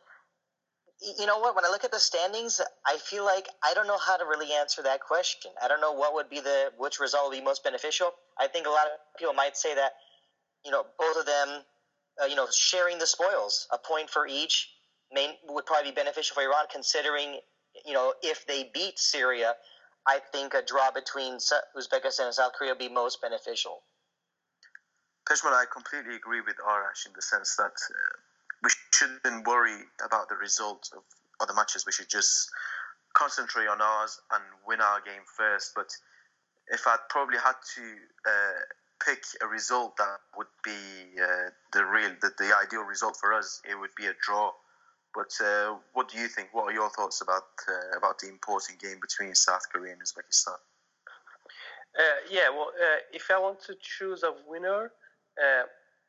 You 1.18 1.26
know 1.26 1.38
what? 1.38 1.57
When 1.57 1.64
I 1.64 1.68
look 1.68 1.84
at 1.84 1.90
the 1.90 1.98
standings, 1.98 2.61
I 2.86 2.96
feel 2.96 3.24
like 3.24 3.48
I 3.64 3.74
don't 3.74 3.86
know 3.86 3.98
how 3.98 4.16
to 4.16 4.24
really 4.24 4.53
answer 4.53 4.82
that 4.82 5.00
question. 5.00 5.50
I 5.62 5.66
don't 5.66 5.80
know 5.80 5.92
what 5.92 6.14
would 6.14 6.30
be 6.30 6.40
the 6.40 6.70
which 6.78 7.00
result 7.00 7.30
would 7.30 7.36
be 7.36 7.42
most 7.42 7.64
beneficial. 7.64 8.12
I 8.38 8.46
think 8.46 8.66
a 8.66 8.70
lot 8.70 8.86
of 8.86 8.92
people 9.18 9.34
might 9.34 9.57
say 9.57 9.74
that 9.74 9.92
you 10.64 10.70
know 10.70 10.84
both 10.98 11.16
of 11.16 11.26
them, 11.26 11.48
uh, 12.22 12.26
you 12.26 12.36
know, 12.36 12.46
sharing 12.53 12.98
the 12.98 13.07
spoils, 13.07 13.66
a 13.72 13.78
point 13.78 14.11
for 14.11 14.26
each, 14.28 14.68
main, 15.12 15.30
would 15.48 15.66
probably 15.66 15.90
be 15.90 15.94
beneficial 15.94 16.34
for 16.34 16.42
Iran, 16.42 16.66
considering 16.70 17.40
you 17.84 17.92
know, 17.92 18.14
if 18.22 18.46
they 18.46 18.70
beat 18.74 18.98
Syria, 18.98 19.55
I 20.07 20.18
think 20.32 20.55
a 20.55 20.62
draw 20.62 20.90
between 20.90 21.38
Uzbekistan 21.76 22.26
and 22.26 22.34
South 22.34 22.53
Korea 22.59 22.72
would 22.72 22.78
be 22.78 22.88
most 22.88 23.20
beneficial. 23.20 23.82
Pejman, 25.28 25.53
I 25.53 25.64
completely 25.72 26.16
agree 26.16 26.40
with 26.40 26.57
Arash 26.57 27.07
in 27.07 27.12
the 27.14 27.22
sense 27.22 27.55
that 27.57 27.72
uh, 27.72 28.16
we 28.62 28.70
shouldn't 28.92 29.46
worry 29.46 29.78
about 30.04 30.28
the 30.28 30.36
result 30.36 30.90
of 30.96 31.02
other 31.40 31.54
matches. 31.54 31.84
We 31.86 31.92
should 31.92 32.08
just 32.08 32.50
concentrate 33.14 33.66
on 33.66 33.80
ours 33.80 34.20
and 34.32 34.42
win 34.66 34.80
our 34.80 35.00
game 35.00 35.22
first. 35.36 35.72
But 35.74 35.90
if 36.68 36.86
I'd 36.86 37.04
probably 37.08 37.38
had 37.38 37.56
to 37.74 37.82
uh, 38.26 38.60
pick 39.04 39.22
a 39.42 39.46
result 39.46 39.96
that 39.96 40.18
would 40.36 40.52
be 40.64 41.20
uh, 41.20 41.50
the 41.72 41.84
real, 41.84 42.10
the, 42.20 42.30
the 42.38 42.52
ideal 42.56 42.82
result 42.82 43.16
for 43.20 43.34
us, 43.34 43.60
it 43.68 43.78
would 43.78 43.94
be 43.96 44.06
a 44.06 44.14
draw 44.22 44.52
but 45.14 45.32
uh, 45.44 45.76
what 45.92 46.08
do 46.08 46.18
you 46.18 46.28
think? 46.28 46.48
What 46.52 46.64
are 46.64 46.72
your 46.72 46.88
thoughts 46.90 47.20
about 47.20 47.44
uh, 47.68 47.96
about 47.98 48.18
the 48.18 48.28
important 48.28 48.80
game 48.80 48.98
between 49.00 49.34
South 49.34 49.62
Korea 49.72 49.92
and 49.92 50.00
Uzbekistan? 50.00 50.56
Uh, 51.98 52.02
yeah, 52.30 52.48
well, 52.48 52.72
uh, 52.80 53.00
if 53.12 53.30
I 53.30 53.38
want 53.38 53.60
to 53.64 53.74
choose 53.80 54.22
a 54.22 54.32
winner, 54.48 54.92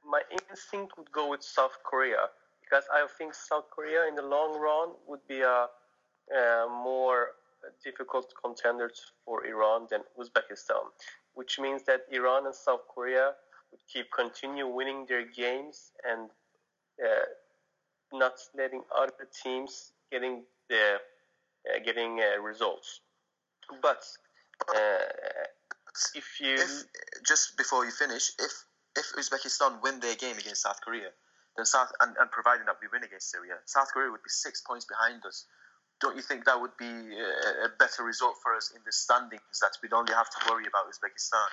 my 0.05 0.21
instinct 0.31 0.97
would 0.97 1.11
go 1.11 1.29
with 1.29 1.43
South 1.43 1.77
Korea 1.83 2.29
because 2.73 2.87
I 2.91 3.05
think 3.19 3.35
South 3.35 3.69
Korea 3.69 4.07
in 4.07 4.15
the 4.15 4.23
long 4.23 4.59
run 4.59 4.95
would 5.07 5.19
be 5.27 5.41
a, 5.41 5.67
a 6.35 6.67
more 6.67 7.27
difficult 7.83 8.33
contender 8.43 8.89
for 9.25 9.45
Iran 9.45 9.85
than 9.91 10.01
Uzbekistan, 10.19 10.85
which 11.35 11.59
means 11.59 11.83
that 11.83 12.01
Iran 12.11 12.47
and 12.47 12.55
South 12.55 12.81
Korea 12.93 13.33
would 13.71 13.81
keep 13.91 14.07
continue 14.11 14.65
winning 14.65 15.05
their 15.07 15.23
games 15.23 15.91
and 16.03 16.31
uh, 16.99 17.25
not 18.11 18.33
letting 18.57 18.81
other 18.97 19.27
teams 19.43 19.91
getting 20.11 20.41
the 20.67 20.95
uh, 20.95 21.79
getting 21.85 22.21
uh, 22.21 22.41
results. 22.41 23.01
But 23.83 24.03
uh, 24.69 24.97
if 26.15 26.25
you 26.39 26.55
if, 26.55 26.85
just 27.27 27.55
before 27.55 27.85
you 27.85 27.91
finish, 27.91 28.31
if 28.39 28.53
if 28.97 29.05
Uzbekistan 29.13 29.79
win 29.83 29.99
their 29.99 30.15
game 30.15 30.37
against 30.39 30.63
South 30.63 30.81
Korea, 30.83 31.09
South 31.61 31.93
and, 32.01 32.17
and 32.17 32.27
providing 32.33 32.65
that 32.65 32.81
we 32.81 32.89
win 32.89 33.05
against 33.05 33.29
Syria, 33.29 33.61
South 33.69 33.93
Korea 33.93 34.09
would 34.09 34.25
be 34.25 34.33
six 34.33 34.65
points 34.65 34.89
behind 34.89 35.21
us. 35.29 35.45
Don't 36.01 36.17
you 36.17 36.25
think 36.25 36.49
that 36.49 36.57
would 36.57 36.73
be 36.81 36.89
a, 36.89 37.69
a 37.69 37.71
better 37.77 38.01
result 38.01 38.41
for 38.41 38.57
us 38.57 38.73
in 38.73 38.81
the 38.83 38.91
standings? 38.91 39.61
That 39.61 39.77
we'd 39.79 39.93
only 39.93 40.11
have 40.11 40.27
to 40.33 40.39
worry 40.49 40.65
about 40.65 40.89
Uzbekistan. 40.89 41.47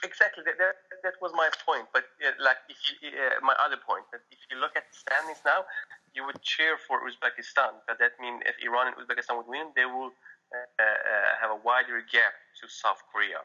Exactly, 0.00 0.42
that, 0.48 0.56
that, 0.56 0.80
that 1.04 1.16
was 1.20 1.30
my 1.36 1.52
point. 1.68 1.84
But 1.92 2.08
uh, 2.24 2.32
like, 2.40 2.56
if 2.72 2.80
you, 2.88 3.12
uh, 3.12 3.36
my 3.44 3.52
other 3.60 3.76
point 3.76 4.08
that 4.16 4.24
if 4.32 4.40
you 4.48 4.56
look 4.56 4.72
at 4.72 4.88
the 4.88 4.96
standings 4.96 5.44
now, 5.44 5.68
you 6.16 6.24
would 6.24 6.40
cheer 6.40 6.80
for 6.88 7.04
Uzbekistan. 7.04 7.84
But 7.84 8.00
that 8.00 8.16
means 8.16 8.40
if 8.48 8.56
Iran 8.64 8.88
and 8.90 8.96
Uzbekistan 8.96 9.36
would 9.36 9.46
win, 9.46 9.76
they 9.76 9.84
will 9.84 10.10
uh, 10.50 10.56
uh, 10.80 11.30
have 11.38 11.52
a 11.52 11.60
wider 11.60 12.00
gap 12.08 12.32
to 12.58 12.64
South 12.66 13.04
Korea. 13.12 13.44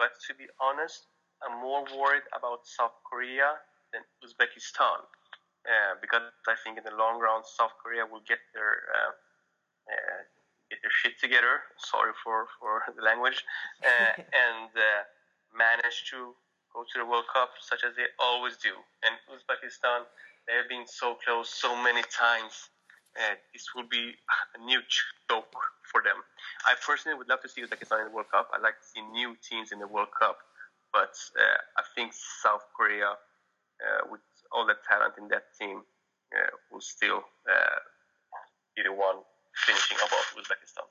But 0.00 0.16
to 0.26 0.34
be 0.34 0.48
honest, 0.58 1.04
I'm 1.44 1.60
more 1.60 1.84
worried 1.94 2.26
about 2.32 2.64
South 2.64 2.96
Korea 3.04 3.60
Uzbekistan 4.24 5.04
uh, 5.66 5.94
because 6.00 6.22
I 6.48 6.56
think 6.64 6.78
in 6.78 6.84
the 6.84 6.96
long 6.96 7.20
run, 7.20 7.42
South 7.44 7.72
Korea 7.82 8.06
will 8.06 8.24
get 8.26 8.38
their 8.54 8.86
uh, 8.96 9.12
get 10.70 10.78
their 10.82 10.94
shit 11.02 11.18
together. 11.20 11.60
Sorry 11.76 12.12
for 12.22 12.46
for 12.58 12.82
the 12.96 13.02
language, 13.02 13.44
and 13.84 14.70
manage 15.56 16.06
to 16.10 16.34
go 16.72 16.86
to 16.86 16.96
the 16.98 17.06
World 17.06 17.26
Cup, 17.32 17.50
such 17.60 17.82
as 17.84 17.96
they 17.96 18.06
always 18.18 18.56
do. 18.56 18.72
And 19.02 19.14
Uzbekistan, 19.26 20.06
they 20.46 20.54
have 20.54 20.68
been 20.68 20.86
so 20.86 21.18
close 21.18 21.50
so 21.50 21.74
many 21.74 22.02
times. 22.08 22.70
And 23.18 23.36
this 23.52 23.66
will 23.74 23.90
be 23.90 24.14
a 24.54 24.58
new 24.62 24.78
choke 25.26 25.58
for 25.90 26.00
them. 26.00 26.22
I 26.62 26.78
personally 26.78 27.18
would 27.18 27.28
love 27.28 27.42
to 27.42 27.48
see 27.48 27.60
Uzbekistan 27.60 28.06
in 28.06 28.06
the 28.06 28.14
World 28.14 28.30
Cup. 28.30 28.48
I'd 28.54 28.62
like 28.62 28.78
to 28.78 28.86
see 28.86 29.02
new 29.02 29.34
teams 29.42 29.72
in 29.72 29.80
the 29.80 29.88
World 29.88 30.14
Cup. 30.14 30.38
But 30.92 31.18
uh, 31.34 31.58
I 31.76 31.82
think 31.94 32.14
South 32.14 32.62
Korea, 32.70 33.10
uh, 33.10 33.29
with 34.10 34.20
all 34.52 34.66
the 34.66 34.76
talent 34.88 35.14
in 35.18 35.28
that 35.28 35.44
team, 35.58 35.82
uh, 36.36 36.50
will 36.70 36.80
still 36.80 37.22
uh, 37.48 37.78
be 38.76 38.82
the 38.82 38.92
one 38.92 39.16
finishing 39.54 39.98
above 39.98 40.26
Uzbekistan. 40.36 40.86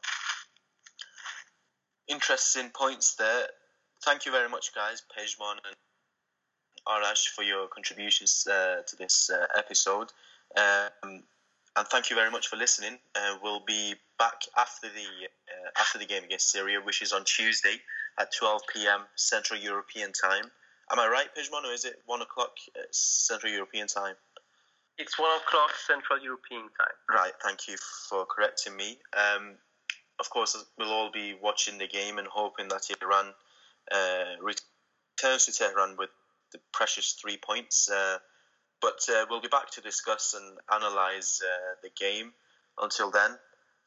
Interesting 2.08 2.70
points 2.72 3.16
there 3.16 3.48
thank 4.04 4.26
you 4.26 4.32
very 4.32 4.50
much, 4.50 4.74
guys, 4.74 5.04
Pejman 5.16 5.58
and 5.66 5.76
Arash, 6.88 7.28
for 7.28 7.44
your 7.44 7.68
contributions 7.68 8.48
uh, 8.48 8.82
to 8.88 8.96
this 8.96 9.30
uh, 9.30 9.46
episode. 9.58 10.12
Um, 10.58 11.24
and 11.76 11.88
thank 11.88 12.10
you 12.10 12.16
very 12.16 12.32
much 12.32 12.48
for 12.48 12.56
listening. 12.56 12.98
Uh, 13.16 13.38
we'll 13.44 13.64
be 13.66 13.96
back 14.18 14.42
after 14.58 14.88
the 14.88 15.28
uh, 15.28 15.80
after 15.80 15.98
the 15.98 16.06
game 16.06 16.24
against 16.24 16.52
Syria, 16.52 16.80
which 16.84 17.02
is 17.02 17.14
on 17.14 17.24
Tuesday 17.26 17.76
at 18.20 18.34
12 18.38 18.62
p.m. 18.74 19.02
Central 19.16 19.60
European 19.60 20.12
time. 20.12 20.50
Am 20.92 21.00
I 21.00 21.08
right, 21.08 21.28
Pejman, 21.36 21.66
or 21.70 21.74
is 21.74 21.86
it 21.86 22.02
one 22.06 22.22
o'clock 22.22 22.52
uh, 22.76 22.82
Central 22.92 23.52
European 23.52 23.88
time? 23.88 24.16
It's 24.98 25.18
one 25.20 25.30
o'clock 25.38 25.72
Central 25.88 26.20
European 26.20 26.64
time. 26.64 26.98
Right. 27.10 27.32
Thank 27.44 27.68
you 27.68 27.76
for 28.10 28.26
correcting 28.26 28.76
me. 28.76 28.98
Um, 29.16 29.56
of 30.20 30.30
course, 30.30 30.58
we'll 30.78 30.92
all 30.92 31.12
be 31.12 31.36
watching 31.42 31.78
the 31.78 31.88
game 31.88 32.18
and 32.18 32.28
hoping 32.28 32.68
that 32.70 32.90
Iran 33.02 33.34
uh, 33.92 34.36
returns 34.42 35.46
to 35.46 35.54
Tehran 35.54 35.96
with 35.98 36.10
the 36.52 36.60
precious 36.74 37.14
three 37.14 37.38
points. 37.38 37.90
Uh, 37.90 38.18
but 38.82 39.00
uh, 39.10 39.26
we'll 39.30 39.42
be 39.42 39.48
back 39.48 39.70
to 39.72 39.82
discuss 39.82 40.34
and 40.34 40.58
analyse 40.72 41.42
uh, 41.42 41.76
the 41.84 41.90
game. 41.98 42.34
Until 42.82 43.12
then, 43.12 43.32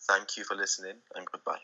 thank 0.09 0.37
you 0.37 0.45
for 0.45 0.55
listening 0.55 0.97
and 1.15 1.27
goodbye. 1.27 1.61